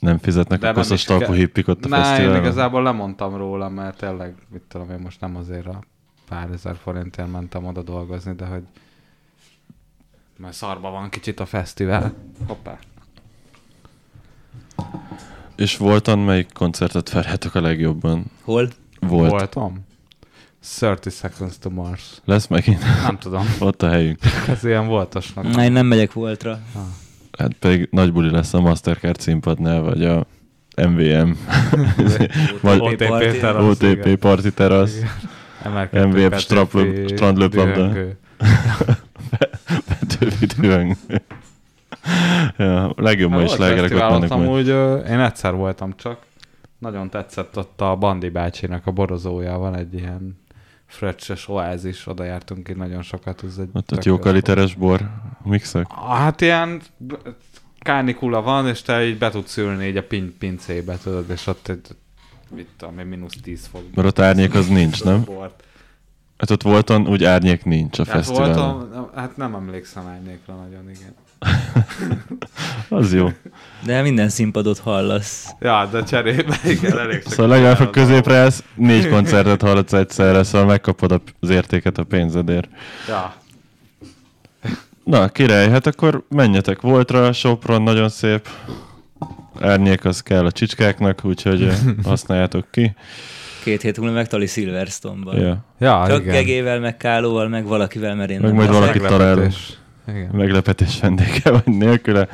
Nem 0.00 0.18
fizetnek 0.18 0.60
De 0.60 0.68
a 0.68 0.72
koszos 0.72 1.02
talpú 1.02 1.32
hippik 1.32 1.68
ott 1.68 1.84
a 1.84 1.88
Na, 1.88 2.20
én 2.20 2.34
igazából 2.34 2.82
lemondtam 2.82 3.36
róla, 3.36 3.68
mert 3.68 3.96
tényleg, 3.98 4.34
mit 4.48 4.62
tudom 4.68 4.90
én, 4.90 4.98
most 4.98 5.20
nem 5.20 5.36
azért 5.36 5.66
a 5.66 5.82
pár 6.28 6.50
ezer 6.50 6.76
forintért 6.76 7.30
mentem 7.30 7.66
oda 7.66 7.82
dolgozni, 7.82 8.34
de 8.34 8.46
hogy 8.46 8.62
mert 10.36 10.54
szarba 10.54 10.90
van 10.90 11.08
kicsit 11.08 11.40
a 11.40 11.46
fesztivál. 11.46 12.14
Hoppá. 12.46 12.78
És 15.56 15.76
Volton 15.76 16.18
melyik 16.18 16.52
koncertet 16.52 17.10
várjátok 17.10 17.54
a 17.54 17.60
legjobban? 17.60 18.24
Hol? 18.42 18.68
Volt. 19.00 19.30
Voltam. 19.30 19.86
30 20.80 21.14
Seconds 21.14 21.58
to 21.58 21.70
Mars. 21.70 22.20
Lesz 22.24 22.46
megint 22.46 22.82
Nem 23.02 23.18
tudom, 23.18 23.46
ott 23.60 23.82
a 23.82 23.88
helyünk. 23.88 24.18
ez 24.48 24.64
ilyen 24.64 24.86
voltosnak. 24.86 25.44
Na, 25.54 25.62
én 25.64 25.72
nem 25.72 25.86
megyek 25.86 26.12
voltra. 26.12 26.60
Hát 27.38 27.52
pedig 27.52 27.88
nagy 27.90 28.12
buli 28.12 28.30
lesz 28.30 28.54
a 28.54 28.60
Mastercard 28.60 29.20
színpadnál, 29.20 29.80
vagy 29.80 30.04
a 30.04 30.26
MVM, 30.76 31.30
vagy 32.62 32.80
OTP 32.80 32.98
terasz, 33.40 33.68
OTP 33.68 34.06
MVF 35.92 36.12
Petőfi 36.14 36.38
straplő- 36.40 37.06
strandlöplabda. 37.06 37.92
dühöng. 40.58 40.96
ja, 42.58 42.92
legjobb 42.96 43.30
ma 43.30 43.36
Hát 43.36 43.44
is 43.44 43.56
volt 43.56 43.60
legerek 43.68 43.82
ott 43.82 43.88
fesztivál, 43.90 44.10
mennek 44.10 44.30
ott 44.30 44.36
majd. 44.36 44.48
amúgy, 44.48 44.68
én 45.10 45.20
egyszer 45.20 45.54
voltam 45.54 45.92
csak. 45.96 46.18
Nagyon 46.78 47.10
tetszett 47.10 47.56
ott 47.58 47.80
a 47.80 47.96
Bandi 47.96 48.28
bácsinak 48.28 48.86
a 48.86 48.90
borozója, 48.90 49.58
van 49.58 49.76
egy 49.76 49.94
ilyen 49.94 50.38
fröccses 50.88 51.48
oázis, 51.48 52.06
oda 52.06 52.24
jártunk 52.24 52.68
így 52.68 52.76
nagyon 52.76 53.02
sokat. 53.02 53.44
Ez 53.44 53.58
egy 53.58 53.68
Ott, 53.72 53.86
tök 53.86 53.98
ott 53.98 54.04
jó 54.04 54.18
kaliteres 54.18 54.74
bor 54.74 55.10
mixek. 55.44 55.92
Hát 55.92 56.40
ilyen 56.40 56.80
kánikula 57.78 58.42
van, 58.42 58.68
és 58.68 58.82
te 58.82 59.04
így 59.06 59.18
be 59.18 59.30
tudsz 59.30 59.56
ülni 59.56 59.86
így 59.86 59.96
a 59.96 60.02
pin- 60.02 60.34
pincébe, 60.38 60.96
tudod, 60.96 61.30
és 61.30 61.46
ott 61.46 61.68
egy, 61.68 61.80
mit 62.54 62.68
tudom 62.76 62.94
mínusz 62.94 63.36
10 63.42 63.66
fok. 63.66 63.82
Mert 63.94 64.08
ott 64.08 64.18
árnyék 64.18 64.54
az 64.54 64.68
nincs, 64.68 65.04
nem? 65.04 65.24
Bort. 65.24 65.62
Hát 66.38 66.50
ott 66.50 66.62
voltan 66.62 67.08
úgy 67.08 67.24
árnyék 67.24 67.64
nincs 67.64 67.98
a 67.98 68.04
Hát 68.04 68.14
fesztiválon. 68.14 68.78
voltam, 68.78 69.10
hát 69.14 69.36
nem 69.36 69.54
emlékszem 69.54 70.06
árnyékra 70.06 70.54
nagyon, 70.54 70.90
igen. 70.90 71.14
Az 72.88 73.14
jó. 73.14 73.28
De 73.84 74.02
minden 74.02 74.28
színpadot 74.28 74.78
hallasz. 74.78 75.48
Ja, 75.60 75.88
de 75.92 76.02
cserébe, 76.02 76.56
igen, 76.64 76.98
elég 76.98 77.22
Szóval 77.26 77.48
legalább, 77.48 77.80
az 77.80 77.88
középre 77.90 78.36
állsz, 78.36 78.64
négy 78.74 79.08
koncertet 79.08 79.62
hallatsz 79.62 79.92
egyszerre, 79.92 80.42
szóval 80.42 80.66
megkapod 80.66 81.22
az 81.40 81.50
értéket 81.50 81.98
a 81.98 82.04
pénzedért. 82.04 82.68
Ja, 83.08 83.34
Na, 85.08 85.28
király, 85.28 85.70
hát 85.70 85.86
akkor 85.86 86.24
menjetek 86.28 86.80
Voltra, 86.80 87.32
Sopron 87.32 87.82
nagyon 87.82 88.08
szép. 88.08 88.48
Árnyék 89.60 90.04
az 90.04 90.22
kell 90.22 90.44
a 90.44 90.52
csicskáknak, 90.52 91.24
úgyhogy 91.24 91.72
használjátok 92.04 92.66
ki. 92.70 92.94
Két 93.64 93.82
hét 93.82 93.98
múlva 93.98 94.14
meg 94.14 94.28
Tali 94.28 94.46
Silverstone-ban. 94.46 95.40
Ja. 95.40 95.64
ja 95.78 96.04
Csak 96.08 96.20
igen. 96.20 96.34
gegével, 96.34 96.80
meg 96.80 96.96
Kálóval, 96.96 97.48
meg 97.48 97.66
valakivel, 97.66 98.14
mert 98.14 98.30
én 98.30 98.40
Meg 98.40 98.46
nem 98.46 98.56
majd 98.56 98.70
valaki 98.70 98.98
talál. 98.98 99.50
Igen. 100.08 100.28
meglepetés 100.32 101.00
vendége 101.00 101.50
vagy 101.50 101.76
nélküle. 101.76 102.28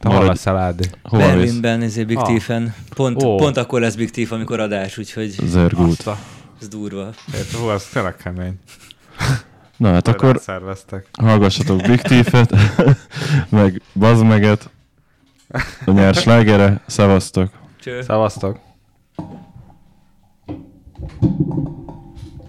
Hol 0.00 0.28
a 0.28 0.34
szalád? 0.34 0.90
Hova 1.02 1.26
Berlinben, 1.26 1.82
ezért 1.82 2.06
Big 2.06 2.16
ah. 2.16 2.62
Pont, 2.94 3.22
oh. 3.22 3.36
pont 3.36 3.56
akkor 3.56 3.80
lesz 3.80 3.94
Big 3.94 4.10
Tief, 4.10 4.32
amikor 4.32 4.60
adás, 4.60 4.98
úgyhogy... 4.98 5.34
Zörgút. 5.44 6.04
Ez 6.60 6.68
durva. 6.68 7.10
Érte, 7.34 7.58
hú, 7.58 7.70
ez 7.70 7.84
tényleg 7.84 8.16
kemény. 8.16 8.54
Na 9.76 9.92
hát 9.92 10.08
akkor 10.08 10.38
szerveztek. 10.40 11.06
hallgassatok 11.18 11.82
Big 11.82 12.00
Tiefet, 12.00 12.54
meg 13.48 13.82
Bazmeget, 13.92 14.70
a 15.86 15.90
nyers 15.90 16.18
slágere, 16.18 16.80
szevasztok. 16.86 17.50
Cső. 17.80 18.02
Szevasztok. 18.02 18.58